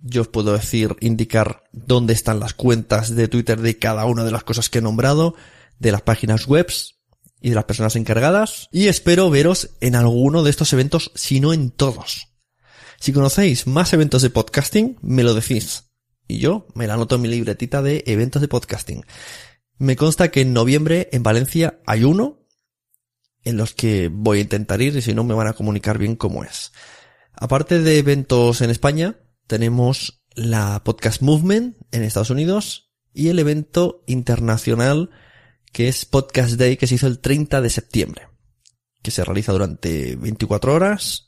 yo 0.02 0.22
os 0.22 0.28
puedo 0.28 0.52
decir, 0.52 0.96
indicar 1.00 1.64
dónde 1.72 2.14
están 2.14 2.40
las 2.40 2.54
cuentas 2.54 3.14
de 3.14 3.28
Twitter 3.28 3.60
de 3.60 3.78
cada 3.78 4.04
una 4.06 4.24
de 4.24 4.32
las 4.32 4.44
cosas 4.44 4.68
que 4.68 4.78
he 4.78 4.82
nombrado, 4.82 5.34
de 5.78 5.92
las 5.92 6.02
páginas 6.02 6.46
webs 6.46 6.96
y 7.40 7.50
de 7.50 7.54
las 7.54 7.64
personas 7.64 7.96
encargadas. 7.96 8.68
Y 8.72 8.88
espero 8.88 9.30
veros 9.30 9.70
en 9.80 9.94
alguno 9.94 10.42
de 10.42 10.50
estos 10.50 10.72
eventos, 10.72 11.12
si 11.14 11.40
no 11.40 11.52
en 11.52 11.70
todos. 11.70 12.28
Si 12.98 13.12
conocéis 13.12 13.66
más 13.66 13.92
eventos 13.92 14.22
de 14.22 14.30
podcasting, 14.30 14.98
me 15.02 15.22
lo 15.22 15.34
decís. 15.34 15.84
Y 16.28 16.38
yo 16.38 16.66
me 16.74 16.86
la 16.86 16.94
anoto 16.94 17.16
en 17.16 17.22
mi 17.22 17.28
libretita 17.28 17.82
de 17.82 18.02
eventos 18.06 18.42
de 18.42 18.48
podcasting. 18.48 19.04
Me 19.78 19.94
consta 19.94 20.30
que 20.30 20.40
en 20.40 20.52
noviembre 20.52 21.08
en 21.12 21.22
Valencia 21.22 21.80
hay 21.86 22.04
uno 22.04 22.35
en 23.46 23.56
los 23.56 23.74
que 23.74 24.08
voy 24.12 24.38
a 24.38 24.42
intentar 24.42 24.82
ir 24.82 24.96
y 24.96 25.02
si 25.02 25.14
no 25.14 25.22
me 25.22 25.32
van 25.32 25.46
a 25.46 25.52
comunicar 25.52 25.98
bien 25.98 26.16
cómo 26.16 26.42
es. 26.42 26.72
Aparte 27.32 27.80
de 27.80 27.98
eventos 27.98 28.60
en 28.60 28.70
España, 28.70 29.20
tenemos 29.46 30.20
la 30.34 30.82
Podcast 30.82 31.22
Movement 31.22 31.76
en 31.92 32.02
Estados 32.02 32.30
Unidos 32.30 32.90
y 33.14 33.28
el 33.28 33.38
evento 33.38 34.02
internacional 34.08 35.10
que 35.72 35.86
es 35.86 36.04
Podcast 36.06 36.54
Day 36.54 36.76
que 36.76 36.88
se 36.88 36.96
hizo 36.96 37.06
el 37.06 37.20
30 37.20 37.60
de 37.60 37.70
septiembre, 37.70 38.28
que 39.00 39.12
se 39.12 39.22
realiza 39.22 39.52
durante 39.52 40.16
24 40.16 40.74
horas 40.74 41.25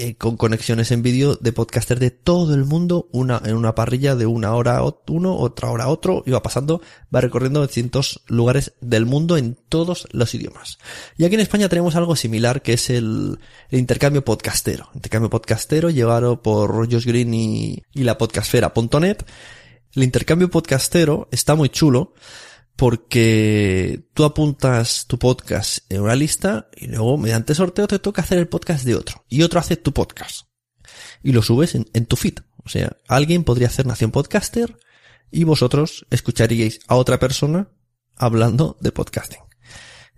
eh, 0.00 0.14
con 0.16 0.38
conexiones 0.38 0.92
en 0.92 1.02
vídeo 1.02 1.36
de 1.36 1.52
podcasters 1.52 2.00
de 2.00 2.10
todo 2.10 2.54
el 2.54 2.64
mundo, 2.64 3.06
una, 3.12 3.42
en 3.44 3.54
una 3.54 3.74
parrilla 3.74 4.16
de 4.16 4.24
una 4.24 4.54
hora 4.54 4.80
uno, 5.08 5.36
otra 5.36 5.70
hora 5.70 5.88
otro, 5.88 6.22
y 6.24 6.30
va 6.30 6.42
pasando, 6.42 6.80
va 7.14 7.20
recorriendo 7.20 7.60
distintos 7.60 8.22
lugares 8.26 8.72
del 8.80 9.04
mundo 9.04 9.36
en 9.36 9.58
todos 9.68 10.08
los 10.12 10.34
idiomas. 10.34 10.78
Y 11.18 11.24
aquí 11.24 11.34
en 11.34 11.42
España 11.42 11.68
tenemos 11.68 11.96
algo 11.96 12.16
similar 12.16 12.62
que 12.62 12.72
es 12.72 12.88
el, 12.88 13.38
intercambio 13.70 14.24
podcastero. 14.24 14.88
Intercambio 14.94 15.28
podcastero 15.28 15.90
llevado 15.90 16.40
por 16.40 16.90
Josh 16.90 17.04
Green 17.04 17.34
y, 17.34 17.82
y 17.92 18.04
la 18.04 18.16
podcastfera.net. 18.16 19.18
El 19.94 20.02
intercambio 20.02 20.48
podcastero 20.48 21.28
está 21.30 21.54
muy 21.56 21.68
chulo 21.68 22.14
porque 22.80 24.08
tú 24.14 24.24
apuntas 24.24 25.04
tu 25.06 25.18
podcast 25.18 25.80
en 25.90 26.00
una 26.00 26.16
lista 26.16 26.70
y 26.74 26.86
luego 26.86 27.18
mediante 27.18 27.54
sorteo 27.54 27.86
te 27.86 27.98
toca 27.98 28.22
hacer 28.22 28.38
el 28.38 28.48
podcast 28.48 28.86
de 28.86 28.94
otro 28.94 29.26
y 29.28 29.42
otro 29.42 29.60
hace 29.60 29.76
tu 29.76 29.92
podcast 29.92 30.46
y 31.22 31.32
lo 31.32 31.42
subes 31.42 31.74
en, 31.74 32.06
tu 32.06 32.16
feed. 32.16 32.38
O 32.64 32.70
sea, 32.70 32.96
alguien 33.06 33.44
podría 33.44 33.66
hacer 33.66 33.84
Nación 33.84 34.12
Podcaster 34.12 34.78
y 35.30 35.44
vosotros 35.44 36.06
escucharíais 36.08 36.80
a 36.88 36.96
otra 36.96 37.18
persona 37.18 37.68
hablando 38.16 38.78
de 38.80 38.92
podcasting. 38.92 39.42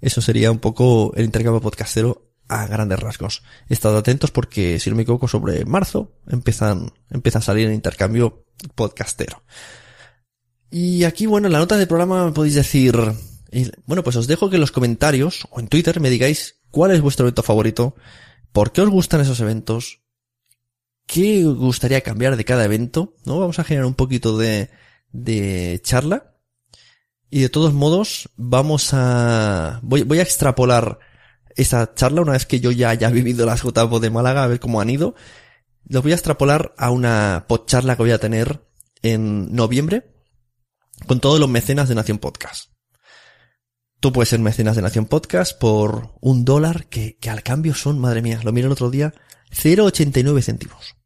Eso 0.01 0.21
sería 0.21 0.53
un 0.53 0.61
poco 0.61 1.13
el 1.17 1.25
intercambio 1.25 1.61
podcastero 1.61 2.31
a 2.47 2.69
grandes 2.69 3.01
rasgos. 3.01 3.43
Estad 3.69 3.97
atentos 3.99 4.31
porque, 4.31 4.79
si 4.79 4.89
no 4.89 4.95
me 4.95 5.03
equivoco, 5.03 5.27
sobre 5.27 5.65
marzo 5.65 6.13
empiezan, 6.29 6.93
empieza 7.11 7.41
a 7.41 7.43
salir 7.43 7.67
el 7.67 7.75
intercambio 7.75 8.47
podcastero. 8.77 9.43
Y 10.75 11.05
aquí, 11.05 11.27
bueno, 11.27 11.49
en 11.49 11.53
la 11.53 11.59
nota 11.59 11.77
del 11.77 11.87
programa 11.87 12.33
podéis 12.33 12.55
decir, 12.55 12.97
bueno, 13.85 14.03
pues 14.03 14.17
os 14.17 14.27
dejo 14.27 14.49
que 14.49 14.57
en 14.57 14.63
los 14.63 14.73
comentarios 14.73 15.47
o 15.51 15.61
en 15.61 15.69
Twitter 15.69 16.01
me 16.01 16.09
digáis 16.09 16.63
cuál 16.71 16.93
es 16.93 17.03
vuestro 17.03 17.27
evento 17.27 17.43
favorito, 17.43 17.95
por 18.53 18.73
qué 18.73 18.81
os 18.81 18.89
gustan 18.89 19.21
esos 19.21 19.39
eventos, 19.41 20.01
qué 21.07 21.45
gustaría 21.45 22.01
cambiar 22.01 22.39
de 22.39 22.47
cada 22.47 22.65
evento, 22.65 23.15
¿no? 23.27 23.39
Vamos 23.39 23.59
a 23.59 23.65
generar 23.65 23.85
un 23.85 23.93
poquito 23.95 24.39
de, 24.39 24.71
de 25.13 25.79
charla. 25.85 26.39
Y 27.29 27.41
de 27.41 27.51
todos 27.51 27.75
modos, 27.75 28.31
vamos 28.37 28.95
a... 28.95 29.79
Voy, 29.83 30.05
voy 30.05 30.21
a 30.21 30.23
extrapolar 30.23 31.01
esa 31.55 31.93
charla 31.93 32.23
una 32.23 32.33
vez 32.33 32.47
que 32.47 32.61
yo 32.61 32.71
ya 32.71 32.89
haya 32.89 33.11
vivido 33.11 33.45
las 33.45 33.63
JPO 33.63 34.01
de 34.01 34.09
Málaga, 34.09 34.45
a 34.45 34.49
ver 34.49 34.59
cómo 34.59 34.81
han 34.81 34.89
ido. 34.89 35.15
Los 35.87 36.03
voy 36.03 36.13
a 36.13 36.15
extrapolar 36.15 36.73
a 36.79 36.91
una 36.91 37.45
podcharla 37.47 37.97
que 37.97 38.03
voy 38.05 38.13
a 38.13 38.19
tener 38.19 38.65
en 39.03 39.55
noviembre 39.55 40.12
con 41.07 41.21
todos 41.21 41.41
los 41.41 41.49
mecenas 41.49 41.89
de 41.89 41.95
Nación 41.95 42.19
Podcast. 42.19 42.71
Tú 44.01 44.13
puedes 44.13 44.31
ser 44.31 44.41
mecenas 44.41 44.77
de 44.77 44.83
Nación 44.83 45.07
Podcast 45.07 45.59
por 45.59 46.15
un 46.21 46.45
dólar 46.45 46.87
que, 46.87 47.17
que 47.19 47.31
al 47.31 47.43
cambio 47.43 47.75
son, 47.75 47.99
madre 47.99 48.23
mía, 48.23 48.41
lo 48.43 48.53
miro 48.53 48.67
el 48.67 48.73
otro 48.73 48.91
día, 48.91 49.15
0,89 49.53 50.43
céntimos. 50.43 50.97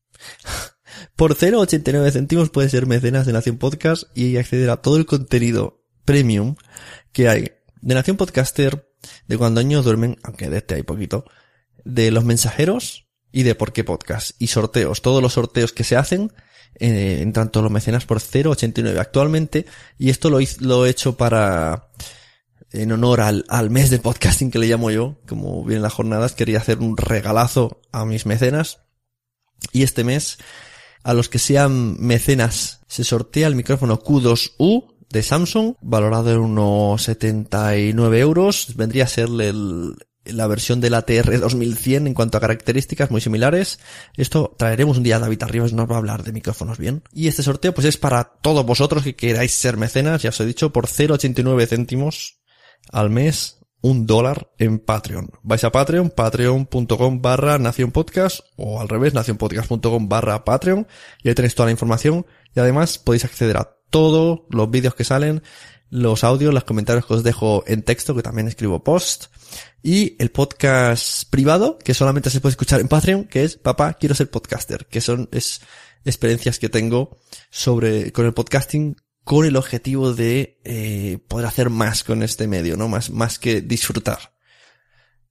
Por 1.16 1.36
0,89 1.36 2.10
céntimos 2.10 2.50
puedes 2.50 2.70
ser 2.70 2.86
mecenas 2.86 3.26
de 3.26 3.32
Nación 3.32 3.58
Podcast 3.58 4.04
y 4.14 4.36
acceder 4.38 4.70
a 4.70 4.80
todo 4.80 4.96
el 4.96 5.04
contenido 5.04 5.84
premium 6.04 6.56
que 7.12 7.28
hay 7.28 7.52
de 7.82 7.94
Nación 7.94 8.16
Podcaster, 8.16 8.90
de 9.28 9.38
cuando 9.38 9.60
años 9.60 9.84
duermen, 9.84 10.18
aunque 10.22 10.48
de 10.48 10.58
este 10.58 10.76
hay 10.76 10.82
poquito, 10.82 11.24
de 11.84 12.10
los 12.10 12.24
mensajeros 12.24 13.08
y 13.30 13.42
de 13.42 13.54
por 13.54 13.72
qué 13.72 13.84
podcast 13.84 14.30
y 14.40 14.48
sorteos. 14.48 15.02
Todos 15.02 15.22
los 15.22 15.34
sorteos 15.34 15.72
que 15.72 15.84
se 15.84 15.96
hacen 15.96 16.32
eh, 16.78 17.18
entran 17.20 17.50
todos 17.50 17.64
los 17.64 17.72
mecenas 17.72 18.04
por 18.04 18.20
0,89 18.20 18.98
actualmente 18.98 19.66
y 19.98 20.10
esto 20.10 20.30
lo, 20.30 20.38
lo 20.60 20.86
he 20.86 20.90
hecho 20.90 21.16
para 21.16 21.88
en 22.72 22.92
honor 22.92 23.20
al, 23.20 23.44
al 23.48 23.70
mes 23.70 23.90
de 23.90 23.98
podcasting 23.98 24.50
que 24.50 24.58
le 24.58 24.66
llamo 24.66 24.90
yo, 24.90 25.16
como 25.26 25.64
vienen 25.64 25.82
las 25.82 25.94
jornadas, 25.94 26.34
quería 26.34 26.58
hacer 26.58 26.78
un 26.78 26.96
regalazo 26.96 27.80
a 27.92 28.04
mis 28.04 28.26
mecenas 28.26 28.80
y 29.72 29.82
este 29.82 30.04
mes 30.04 30.38
a 31.02 31.14
los 31.14 31.28
que 31.28 31.38
sean 31.38 31.96
mecenas 32.00 32.80
se 32.88 33.04
sortea 33.04 33.46
el 33.46 33.54
micrófono 33.54 34.00
Q2U 34.00 34.96
de 35.08 35.22
Samsung, 35.22 35.74
valorado 35.80 36.32
en 36.32 36.40
unos 36.40 37.02
79 37.02 38.18
euros. 38.18 38.74
Vendría 38.76 39.04
a 39.04 39.08
ser 39.08 39.28
el, 39.28 39.94
la 40.32 40.46
versión 40.46 40.80
del 40.80 40.94
ATR 40.94 41.40
2100 41.40 42.06
en 42.06 42.14
cuanto 42.14 42.38
a 42.38 42.40
características 42.40 43.10
muy 43.10 43.20
similares. 43.20 43.78
Esto 44.16 44.54
traeremos 44.58 44.96
un 44.98 45.02
día 45.02 45.16
a 45.16 45.20
David 45.20 45.42
Arribas, 45.42 45.72
nos 45.72 45.90
va 45.90 45.94
a 45.94 45.98
hablar 45.98 46.22
de 46.22 46.32
micrófonos 46.32 46.78
bien. 46.78 47.02
Y 47.12 47.28
este 47.28 47.42
sorteo 47.42 47.74
pues 47.74 47.86
es 47.86 47.96
para 47.96 48.24
todos 48.24 48.64
vosotros 48.64 49.02
que 49.02 49.16
queráis 49.16 49.52
ser 49.52 49.76
mecenas, 49.76 50.22
ya 50.22 50.30
os 50.30 50.40
he 50.40 50.46
dicho, 50.46 50.72
por 50.72 50.86
0,89 50.86 51.66
céntimos 51.66 52.40
al 52.90 53.10
mes 53.10 53.58
un 53.80 54.06
dólar 54.06 54.50
en 54.58 54.78
Patreon. 54.78 55.30
Vais 55.42 55.62
a 55.62 55.70
Patreon, 55.70 56.10
patreon.com 56.10 57.22
barra 57.22 57.58
Nación 57.58 57.92
Podcast 57.92 58.40
o 58.56 58.80
al 58.80 58.88
revés, 58.88 59.14
nacionpodcast.com 59.14 60.08
barra 60.08 60.44
Patreon 60.44 60.86
y 61.22 61.28
ahí 61.28 61.34
tenéis 61.34 61.54
toda 61.54 61.66
la 61.66 61.72
información 61.72 62.26
y 62.54 62.60
además 62.60 62.98
podéis 62.98 63.24
acceder 63.24 63.56
a 63.56 63.76
todos 63.90 64.40
los 64.50 64.70
vídeos 64.70 64.94
que 64.94 65.04
salen, 65.04 65.42
los 65.90 66.24
audios, 66.24 66.52
los 66.52 66.64
comentarios 66.64 67.06
que 67.06 67.14
os 67.14 67.22
dejo 67.22 67.64
en 67.66 67.82
texto, 67.82 68.14
que 68.14 68.22
también 68.22 68.48
escribo 68.48 68.82
post, 68.82 69.26
y 69.82 70.16
el 70.18 70.30
podcast 70.30 71.28
privado, 71.30 71.78
que 71.78 71.94
solamente 71.94 72.30
se 72.30 72.40
puede 72.40 72.52
escuchar 72.52 72.80
en 72.80 72.88
Patreon, 72.88 73.24
que 73.24 73.44
es 73.44 73.56
Papá, 73.56 73.94
quiero 73.94 74.14
ser 74.14 74.30
podcaster, 74.30 74.86
que 74.86 75.00
son, 75.00 75.28
es 75.32 75.60
experiencias 76.04 76.58
que 76.58 76.68
tengo 76.68 77.18
sobre, 77.50 78.12
con 78.12 78.26
el 78.26 78.34
podcasting 78.34 78.96
con 79.26 79.44
el 79.44 79.56
objetivo 79.56 80.12
de 80.14 80.60
eh, 80.62 81.18
poder 81.26 81.46
hacer 81.46 81.68
más 81.68 82.04
con 82.04 82.22
este 82.22 82.46
medio, 82.46 82.76
¿no? 82.76 82.86
Más, 82.86 83.10
más 83.10 83.40
que 83.40 83.60
disfrutar. 83.60 84.36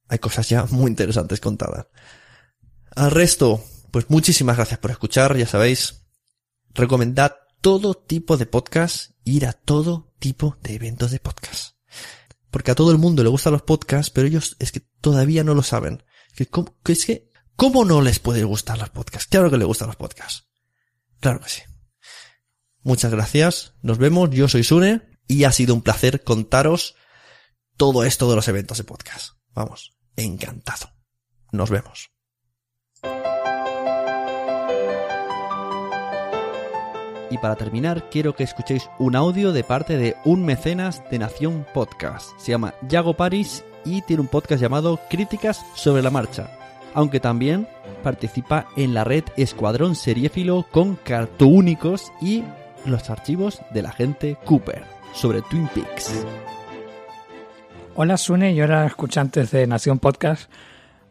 Hay 0.08 0.18
cosas 0.18 0.50
ya 0.50 0.66
muy 0.66 0.90
interesantes 0.90 1.40
contadas. 1.40 1.86
Al 2.94 3.10
resto, 3.10 3.64
pues 3.90 4.10
muchísimas 4.10 4.56
gracias 4.56 4.78
por 4.80 4.90
escuchar, 4.90 5.34
ya 5.38 5.46
sabéis. 5.46 6.02
Recomendad 6.74 7.36
todo 7.66 7.94
tipo 7.94 8.36
de 8.36 8.46
podcast, 8.46 9.10
ir 9.24 9.44
a 9.44 9.52
todo 9.52 10.14
tipo 10.20 10.56
de 10.62 10.74
eventos 10.74 11.10
de 11.10 11.18
podcast. 11.18 11.74
Porque 12.52 12.70
a 12.70 12.76
todo 12.76 12.92
el 12.92 12.98
mundo 12.98 13.24
le 13.24 13.28
gustan 13.28 13.54
los 13.54 13.62
podcasts, 13.62 14.08
pero 14.08 14.28
ellos 14.28 14.54
es 14.60 14.70
que 14.70 14.86
todavía 15.00 15.42
no 15.42 15.52
lo 15.52 15.64
saben. 15.64 16.04
Que, 16.36 16.48
es 16.92 17.06
que, 17.06 17.32
¿cómo 17.56 17.84
no 17.84 18.02
les 18.02 18.20
puede 18.20 18.44
gustar 18.44 18.78
los 18.78 18.90
podcasts? 18.90 19.26
Claro 19.28 19.50
que 19.50 19.56
les 19.56 19.66
gustan 19.66 19.88
los 19.88 19.96
podcasts. 19.96 20.46
Claro 21.18 21.40
que 21.40 21.48
sí. 21.48 21.62
Muchas 22.84 23.10
gracias, 23.10 23.74
nos 23.82 23.98
vemos, 23.98 24.30
yo 24.30 24.46
soy 24.46 24.62
Sune 24.62 25.02
y 25.26 25.42
ha 25.42 25.50
sido 25.50 25.74
un 25.74 25.82
placer 25.82 26.22
contaros 26.22 26.94
todo 27.76 28.04
esto 28.04 28.30
de 28.30 28.36
los 28.36 28.46
eventos 28.46 28.78
de 28.78 28.84
podcast. 28.84 29.38
Vamos, 29.54 29.98
encantado. 30.14 30.92
Nos 31.50 31.70
vemos. 31.70 32.15
Y 37.30 37.38
para 37.38 37.56
terminar, 37.56 38.08
quiero 38.10 38.34
que 38.34 38.44
escuchéis 38.44 38.88
un 38.98 39.16
audio 39.16 39.52
de 39.52 39.64
parte 39.64 39.96
de 39.96 40.16
un 40.24 40.44
mecenas 40.44 41.02
de 41.10 41.18
Nación 41.18 41.66
Podcast. 41.74 42.30
Se 42.38 42.52
llama 42.52 42.74
Yago 42.88 43.14
Paris 43.14 43.64
y 43.84 44.02
tiene 44.02 44.22
un 44.22 44.28
podcast 44.28 44.62
llamado 44.62 45.00
Críticas 45.10 45.64
sobre 45.74 46.02
la 46.02 46.10
Marcha. 46.10 46.50
Aunque 46.94 47.18
también 47.18 47.68
participa 48.02 48.68
en 48.76 48.94
la 48.94 49.02
red 49.02 49.24
Escuadrón 49.36 49.96
Seriéfilo 49.96 50.66
con 50.70 50.94
cartúnicos 50.96 52.12
y 52.20 52.44
los 52.84 53.10
archivos 53.10 53.60
del 53.70 53.86
agente 53.86 54.36
Cooper 54.44 54.84
sobre 55.12 55.42
Twin 55.42 55.68
Peaks. 55.74 56.24
Hola 57.96 58.16
Sune, 58.16 58.54
yo 58.54 58.64
era 58.64 58.86
escuchante 58.86 59.44
de 59.44 59.66
Nación 59.66 59.98
Podcast. 59.98 60.50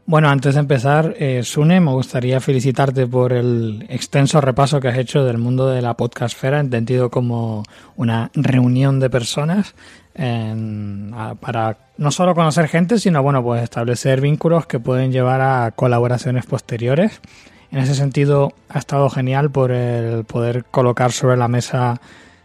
Bueno, 0.07 0.29
antes 0.29 0.53
de 0.53 0.59
empezar, 0.59 1.15
eh, 1.17 1.41
Sune, 1.43 1.81
me 1.81 1.91
gustaría 1.91 2.39
felicitarte 2.39 3.07
por 3.07 3.33
el 3.33 3.87
extenso 3.89 4.39
repaso 4.39 4.79
que 4.79 4.89
has 4.89 4.99
hecho 4.99 5.25
del 5.25 5.39
mundo 5.39 5.67
de 5.67 5.81
la 5.81 5.95
podcastfera, 5.95 6.59
entendido 6.59 7.09
como 7.09 7.63
una 7.95 8.29
reunión 8.35 8.99
de 8.99 9.09
personas 9.09 9.73
para 11.41 11.77
no 11.97 12.11
solo 12.11 12.35
conocer 12.35 12.67
gente, 12.67 12.99
sino 12.99 13.23
bueno, 13.23 13.43
pues 13.43 13.63
establecer 13.63 14.21
vínculos 14.21 14.67
que 14.67 14.79
pueden 14.79 15.11
llevar 15.11 15.41
a 15.41 15.71
colaboraciones 15.71 16.45
posteriores. 16.45 17.19
En 17.71 17.79
ese 17.79 17.95
sentido, 17.95 18.53
ha 18.69 18.77
estado 18.77 19.09
genial 19.09 19.49
por 19.49 19.71
el 19.71 20.23
poder 20.23 20.65
colocar 20.65 21.11
sobre 21.13 21.35
la 21.35 21.47
mesa 21.47 21.99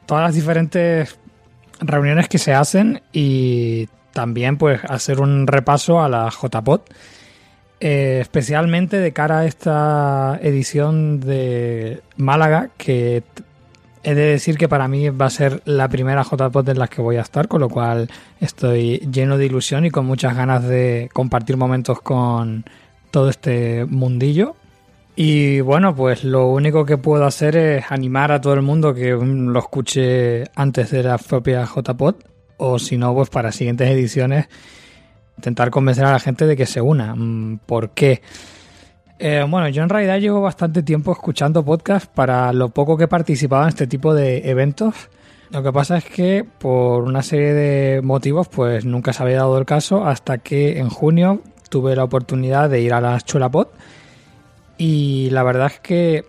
todas 0.07 0.25
las 0.25 0.35
diferentes 0.35 1.19
reuniones 1.79 2.27
que 2.27 2.39
se 2.39 2.55
hacen 2.55 3.03
y 3.13 3.87
también 4.13 4.57
pues 4.57 4.81
hacer 4.89 5.21
un 5.21 5.47
repaso 5.47 6.03
a 6.03 6.09
la 6.09 6.29
JPod, 6.31 6.81
eh, 7.81 8.19
especialmente 8.21 8.99
de 8.99 9.13
cara 9.13 9.41
a 9.41 9.47
esta 9.47 10.39
edición 10.43 11.21
de 11.21 12.03
Málaga, 12.17 12.71
que 12.77 13.23
he 14.03 14.15
de 14.15 14.27
decir 14.27 14.59
que 14.59 14.69
para 14.69 14.87
mí 14.87 15.09
va 15.09 15.27
a 15.27 15.31
ser 15.31 15.63
la 15.65 15.89
primera 15.89 16.23
JPod 16.23 16.69
en 16.69 16.79
la 16.79 16.89
que 16.89 17.03
voy 17.03 17.17
a 17.17 17.23
estar, 17.23 17.49
con 17.49 17.61
lo 17.61 17.69
cual 17.69 18.11
estoy 18.41 18.99
lleno 19.11 19.39
de 19.39 19.47
ilusión 19.47 19.87
y 19.87 19.91
con 19.91 20.07
muchas 20.07 20.37
ganas 20.37 20.63
de 20.65 21.09
compartir 21.13 21.57
momentos 21.57 22.01
con 22.03 22.65
todo 23.11 23.31
este 23.31 23.87
mundillo. 23.87 24.57
Y 25.17 25.61
bueno, 25.61 25.95
pues 25.95 26.23
lo 26.25 26.49
único 26.51 26.85
que 26.85 26.97
puedo 26.99 27.25
hacer 27.25 27.57
es 27.57 27.91
animar 27.91 28.31
a 28.33 28.41
todo 28.41 28.55
el 28.55 28.63
mundo 28.63 28.95
que 28.95 29.11
lo 29.13 29.59
escuche 29.59 30.45
antes 30.55 30.91
de 30.91 31.03
la 31.03 31.19
propia 31.19 31.65
JPod 31.67 32.15
o 32.57 32.79
si 32.79 32.97
no, 32.97 33.15
pues 33.15 33.31
para 33.31 33.53
siguientes 33.53 33.89
ediciones 33.89 34.49
intentar 35.41 35.71
convencer 35.71 36.05
a 36.05 36.13
la 36.13 36.21
gente 36.21 36.47
de 36.47 36.57
que 36.57 36.67
se 36.67 36.81
una. 36.81 37.15
Mm, 37.15 37.61
¿Por 37.67 37.91
qué? 37.91 38.21
Eh, 39.19 39.45
bueno, 39.49 39.69
yo 39.69 39.83
en 39.83 39.89
realidad 39.89 40.19
llevo 40.19 40.41
bastante 40.41 40.83
tiempo 40.83 41.13
escuchando 41.13 41.65
podcasts 41.65 42.09
para 42.15 42.53
lo 42.53 42.69
poco 42.71 42.97
que 42.97 43.05
he 43.05 43.09
participado 43.09 43.63
en 43.63 43.69
este 43.69 43.87
tipo 43.87 44.15
de 44.15 44.51
eventos. 44.51 44.95
Lo 45.51 45.63
que 45.63 45.73
pasa 45.73 45.97
es 45.99 46.05
que 46.05 46.45
por 46.45 47.03
una 47.03 47.23
serie 47.23 47.53
de 47.53 48.03
motivos 48.03 48.49
pues 48.49 48.85
nunca 48.85 49.13
se 49.13 49.23
había 49.23 49.39
dado 49.39 49.59
el 49.59 49.67
caso 49.67 50.07
hasta 50.07 50.39
que 50.39 50.79
en 50.79 50.89
junio 50.89 51.43
tuve 51.69 51.97
la 51.97 52.05
oportunidad 52.05 52.71
de 52.71 52.81
ir 52.81 52.95
a 52.95 53.01
la 53.01 53.21
Chulapod 53.21 53.69
y 54.79 55.29
la 55.31 55.43
verdad 55.43 55.67
es 55.67 55.81
que 55.81 56.25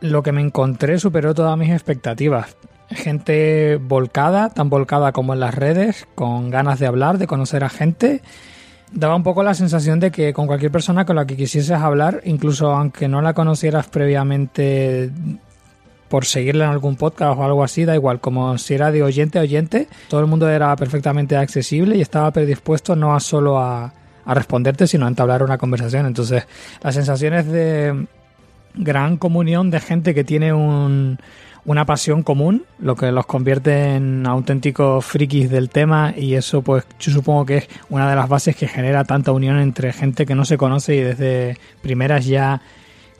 lo 0.00 0.22
que 0.22 0.32
me 0.32 0.40
encontré 0.40 0.98
superó 0.98 1.34
todas 1.34 1.56
mis 1.58 1.70
expectativas. 1.70 2.56
Gente 2.90 3.76
volcada, 3.76 4.50
tan 4.50 4.68
volcada 4.68 5.12
como 5.12 5.34
en 5.34 5.40
las 5.40 5.54
redes, 5.54 6.06
con 6.14 6.50
ganas 6.50 6.78
de 6.78 6.86
hablar, 6.86 7.18
de 7.18 7.26
conocer 7.26 7.64
a 7.64 7.68
gente. 7.68 8.22
Daba 8.92 9.14
un 9.14 9.22
poco 9.22 9.42
la 9.42 9.54
sensación 9.54 10.00
de 10.00 10.10
que 10.10 10.32
con 10.32 10.46
cualquier 10.46 10.72
persona 10.72 11.04
con 11.04 11.16
la 11.16 11.26
que 11.26 11.36
quisieses 11.36 11.70
hablar, 11.70 12.20
incluso 12.24 12.72
aunque 12.72 13.06
no 13.06 13.22
la 13.22 13.34
conocieras 13.34 13.86
previamente 13.86 15.10
por 16.08 16.24
seguirla 16.24 16.64
en 16.64 16.72
algún 16.72 16.96
podcast 16.96 17.38
o 17.38 17.44
algo 17.44 17.62
así, 17.62 17.84
da 17.84 17.94
igual, 17.94 18.20
como 18.20 18.58
si 18.58 18.74
era 18.74 18.90
de 18.90 19.04
oyente 19.04 19.38
a 19.38 19.42
oyente, 19.42 19.86
todo 20.08 20.18
el 20.18 20.26
mundo 20.26 20.48
era 20.48 20.74
perfectamente 20.74 21.36
accesible 21.36 21.96
y 21.96 22.00
estaba 22.00 22.32
predispuesto 22.32 22.96
no 22.96 23.14
a 23.14 23.20
solo 23.20 23.60
a, 23.60 23.92
a 24.24 24.34
responderte, 24.34 24.88
sino 24.88 25.06
a 25.06 25.08
entablar 25.08 25.44
una 25.44 25.56
conversación. 25.56 26.06
Entonces, 26.06 26.48
las 26.82 26.96
sensaciones 26.96 27.46
de 27.46 28.06
gran 28.74 29.16
comunión 29.16 29.70
de 29.70 29.80
gente 29.80 30.14
que 30.14 30.24
tiene 30.24 30.52
un, 30.52 31.18
una 31.70 31.86
pasión 31.86 32.24
común, 32.24 32.64
lo 32.80 32.96
que 32.96 33.12
los 33.12 33.26
convierte 33.26 33.94
en 33.94 34.26
auténticos 34.26 35.04
frikis 35.04 35.48
del 35.48 35.70
tema 35.70 36.12
y 36.16 36.34
eso 36.34 36.62
pues 36.62 36.84
yo 36.98 37.12
supongo 37.12 37.46
que 37.46 37.58
es 37.58 37.68
una 37.88 38.10
de 38.10 38.16
las 38.16 38.28
bases 38.28 38.56
que 38.56 38.66
genera 38.66 39.04
tanta 39.04 39.30
unión 39.30 39.56
entre 39.60 39.92
gente 39.92 40.26
que 40.26 40.34
no 40.34 40.44
se 40.44 40.58
conoce 40.58 40.96
y 40.96 41.00
desde 41.00 41.58
primeras 41.80 42.26
ya 42.26 42.60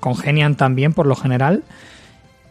congenian 0.00 0.56
también 0.56 0.92
por 0.94 1.06
lo 1.06 1.14
general. 1.14 1.62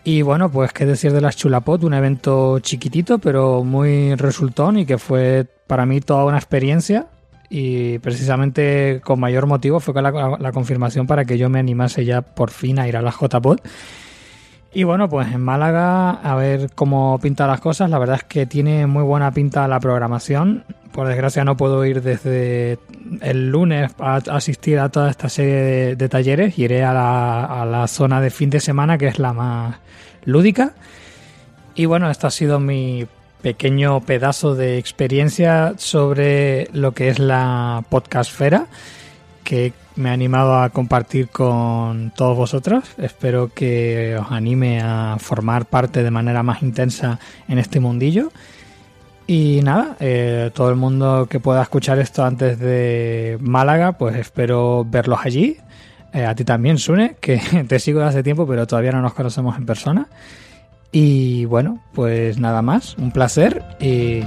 Y 0.06 0.22
bueno, 0.22 0.50
pues 0.50 0.72
qué 0.72 0.86
decir 0.86 1.12
de 1.12 1.20
las 1.20 1.36
Chulapot, 1.36 1.84
un 1.84 1.94
evento 1.94 2.60
chiquitito 2.60 3.20
pero 3.20 3.66
muy 3.66 4.16
resultón 4.16 4.80
y 4.80 4.86
que 4.86 4.98
fue 4.98 5.48
para 5.68 5.86
mí 5.86 6.00
toda 6.00 6.24
una 6.24 6.38
experiencia 6.38 7.08
y 7.50 8.00
precisamente 8.00 9.02
con 9.04 9.20
mayor 9.20 9.48
motivo 9.48 9.82
fue 9.82 10.02
la, 10.02 10.38
la 10.40 10.52
confirmación 10.54 11.08
para 11.08 11.26
que 11.26 11.38
yo 11.38 11.50
me 11.50 11.60
animase 11.60 12.06
ya 12.06 12.22
por 12.22 12.52
fin 12.52 12.80
a 12.80 12.88
ir 12.88 12.96
a 12.96 13.02
las 13.02 13.16
JPod. 13.20 13.60
Y 14.72 14.84
bueno, 14.84 15.10
pues 15.10 15.32
en 15.34 15.42
Málaga 15.42 16.12
a 16.12 16.36
ver 16.36 16.70
cómo 16.76 17.18
pinta 17.20 17.48
las 17.48 17.60
cosas. 17.60 17.90
La 17.90 17.98
verdad 17.98 18.18
es 18.18 18.24
que 18.24 18.46
tiene 18.46 18.86
muy 18.86 19.04
buena 19.04 19.32
pinta 19.32 19.68
la 19.68 19.80
programación. 19.80 20.64
Por 20.92 21.08
desgracia 21.08 21.44
no 21.44 21.58
puedo 21.58 21.84
ir 21.86 22.02
desde 22.02 22.78
el 23.22 23.50
lunes 23.50 23.92
a 24.00 24.18
asistir 24.18 24.80
a 24.80 24.90
toda 24.90 25.10
esta 25.10 25.28
serie 25.28 25.96
de, 25.96 26.10
talleres. 26.10 26.58
Iré 26.60 26.84
a 26.84 26.94
la, 26.94 27.88
zona 27.88 28.22
de 28.22 28.30
fin 28.30 28.52
de 28.52 28.60
semana 28.60 28.98
que 28.98 29.08
es 29.08 29.18
la 29.18 29.34
más 29.34 29.78
lúdica. 30.26 30.74
Y 31.74 31.86
bueno, 31.86 32.10
este 32.12 32.28
ha 32.28 32.32
sido 32.32 32.60
mi 32.60 33.08
pequeño 33.42 34.02
pedazo 34.02 34.54
de 34.54 34.78
experiencia 34.78 35.74
sobre 35.78 36.68
lo 36.74 36.92
que 36.92 37.10
es 37.10 37.20
la 37.20 37.84
podcastfera 37.90 38.68
que 39.44 39.74
me 40.00 40.10
ha 40.10 40.14
animado 40.14 40.58
a 40.58 40.70
compartir 40.70 41.28
con 41.28 42.12
todos 42.16 42.36
vosotros. 42.36 42.86
Espero 42.98 43.52
que 43.54 44.16
os 44.18 44.32
anime 44.32 44.82
a 44.82 45.18
formar 45.20 45.66
parte 45.66 46.04
de 46.04 46.10
manera 46.10 46.42
más 46.42 46.64
intensa 46.64 47.20
en 47.48 47.60
este 47.60 47.80
mundillo. 47.80 48.32
Y 49.28 49.60
nada, 49.62 49.98
eh, 50.00 50.52
todo 50.54 50.70
el 50.70 50.76
mundo 50.76 51.28
que 51.30 51.40
pueda 51.40 51.62
escuchar 51.62 52.00
esto 52.00 52.24
antes 52.24 52.58
de 52.58 53.38
Málaga, 53.42 53.92
pues 53.92 54.16
espero 54.16 54.86
verlos 54.90 55.20
allí. 55.24 55.58
Eh, 56.14 56.26
a 56.26 56.34
ti 56.34 56.46
también, 56.46 56.78
Sune, 56.78 57.18
que 57.20 57.40
te 57.68 57.78
sigo 57.78 58.00
desde 58.00 58.10
hace 58.10 58.24
tiempo, 58.24 58.48
pero 58.48 58.66
todavía 58.66 58.94
no 58.94 59.02
nos 59.02 59.14
conocemos 59.14 59.58
en 59.58 59.66
persona. 59.66 60.08
Y 60.92 61.46
bueno, 61.46 61.84
pues 61.94 62.40
nada 62.40 62.62
más, 62.62 62.98
un 62.98 63.12
placer 63.12 63.64
y 63.80 64.22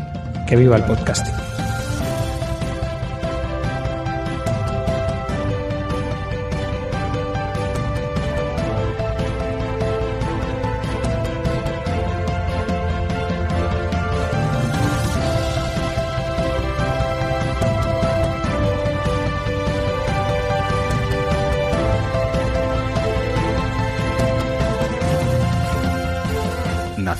que 0.47 0.55
viva 0.55 0.77
el 0.77 0.85
podcasting. 0.85 1.62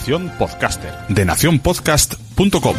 Nación 0.03 0.37
Podcaster, 0.37 0.93
de 1.11 1.25
nacionpodcast.com. 1.25 2.75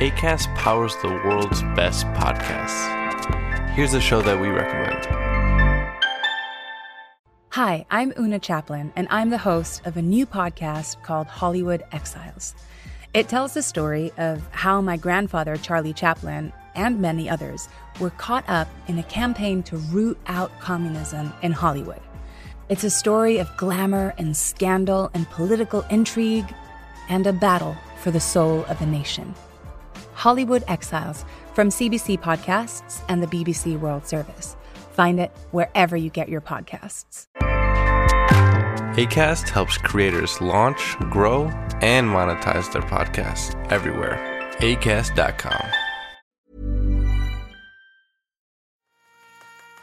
ACAST 0.00 0.52
powers 0.56 0.96
the 0.96 1.06
world's 1.24 1.62
best 1.76 2.06
podcasts. 2.14 3.70
Here's 3.76 3.94
a 3.94 4.00
show 4.00 4.20
that 4.22 4.40
we 4.40 4.48
recommend. 4.48 5.06
Hi, 7.50 7.86
I'm 7.88 8.12
Una 8.18 8.40
Chaplin, 8.40 8.92
and 8.96 9.06
I'm 9.10 9.30
the 9.30 9.38
host 9.38 9.86
of 9.86 9.96
a 9.96 10.02
new 10.02 10.26
podcast 10.26 11.00
called 11.04 11.28
Hollywood 11.28 11.84
Exiles. 11.92 12.56
It 13.14 13.28
tells 13.28 13.52
the 13.52 13.62
story 13.62 14.10
of 14.16 14.40
how 14.52 14.80
my 14.80 14.96
grandfather, 14.96 15.58
Charlie 15.58 15.92
Chaplin, 15.92 16.50
and 16.74 16.98
many 16.98 17.28
others 17.28 17.68
were 18.00 18.08
caught 18.08 18.48
up 18.48 18.68
in 18.86 18.98
a 18.98 19.02
campaign 19.02 19.62
to 19.64 19.76
root 19.76 20.18
out 20.28 20.50
communism 20.60 21.30
in 21.42 21.52
Hollywood. 21.52 22.00
It's 22.70 22.84
a 22.84 22.90
story 22.90 23.36
of 23.36 23.54
glamour 23.58 24.14
and 24.16 24.34
scandal 24.34 25.10
and 25.12 25.28
political 25.28 25.82
intrigue 25.90 26.54
and 27.10 27.26
a 27.26 27.34
battle 27.34 27.76
for 27.98 28.10
the 28.10 28.20
soul 28.20 28.64
of 28.64 28.80
a 28.80 28.86
nation. 28.86 29.34
Hollywood 30.14 30.64
Exiles 30.66 31.26
from 31.52 31.68
CBC 31.68 32.18
Podcasts 32.18 33.02
and 33.10 33.22
the 33.22 33.26
BBC 33.26 33.78
World 33.78 34.06
Service. 34.06 34.56
Find 34.92 35.20
it 35.20 35.32
wherever 35.50 35.98
you 35.98 36.08
get 36.08 36.30
your 36.30 36.40
podcasts. 36.40 37.26
ACAST 38.92 39.48
helps 39.48 39.78
creators 39.78 40.38
launch, 40.42 40.98
grow, 41.08 41.44
and 41.80 42.06
monetize 42.06 42.70
their 42.72 42.82
podcasts 42.82 43.56
everywhere. 43.72 44.20
ACAST.com. 44.58 45.66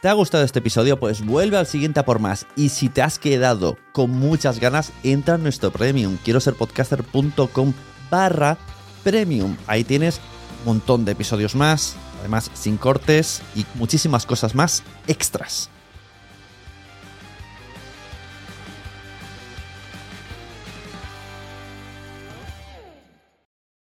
¿Te 0.00 0.08
ha 0.08 0.12
gustado 0.12 0.44
este 0.44 0.60
episodio? 0.60 1.00
Pues 1.00 1.26
vuelve 1.26 1.56
al 1.56 1.66
siguiente 1.66 1.98
a 1.98 2.04
por 2.04 2.20
más. 2.20 2.46
Y 2.54 2.68
si 2.68 2.88
te 2.88 3.02
has 3.02 3.18
quedado 3.18 3.76
con 3.92 4.10
muchas 4.12 4.60
ganas, 4.60 4.92
entra 5.02 5.34
en 5.34 5.42
nuestro 5.42 5.72
premium. 5.72 6.16
Quiero 6.24 6.38
ser 6.38 6.54
podcaster.com 6.54 7.72
barra 8.12 8.58
premium. 9.02 9.56
Ahí 9.66 9.82
tienes 9.82 10.20
un 10.60 10.66
montón 10.66 11.04
de 11.04 11.12
episodios 11.12 11.56
más, 11.56 11.96
además 12.20 12.48
sin 12.54 12.76
cortes 12.76 13.42
y 13.56 13.66
muchísimas 13.74 14.24
cosas 14.24 14.54
más 14.54 14.84
extras. 15.08 15.68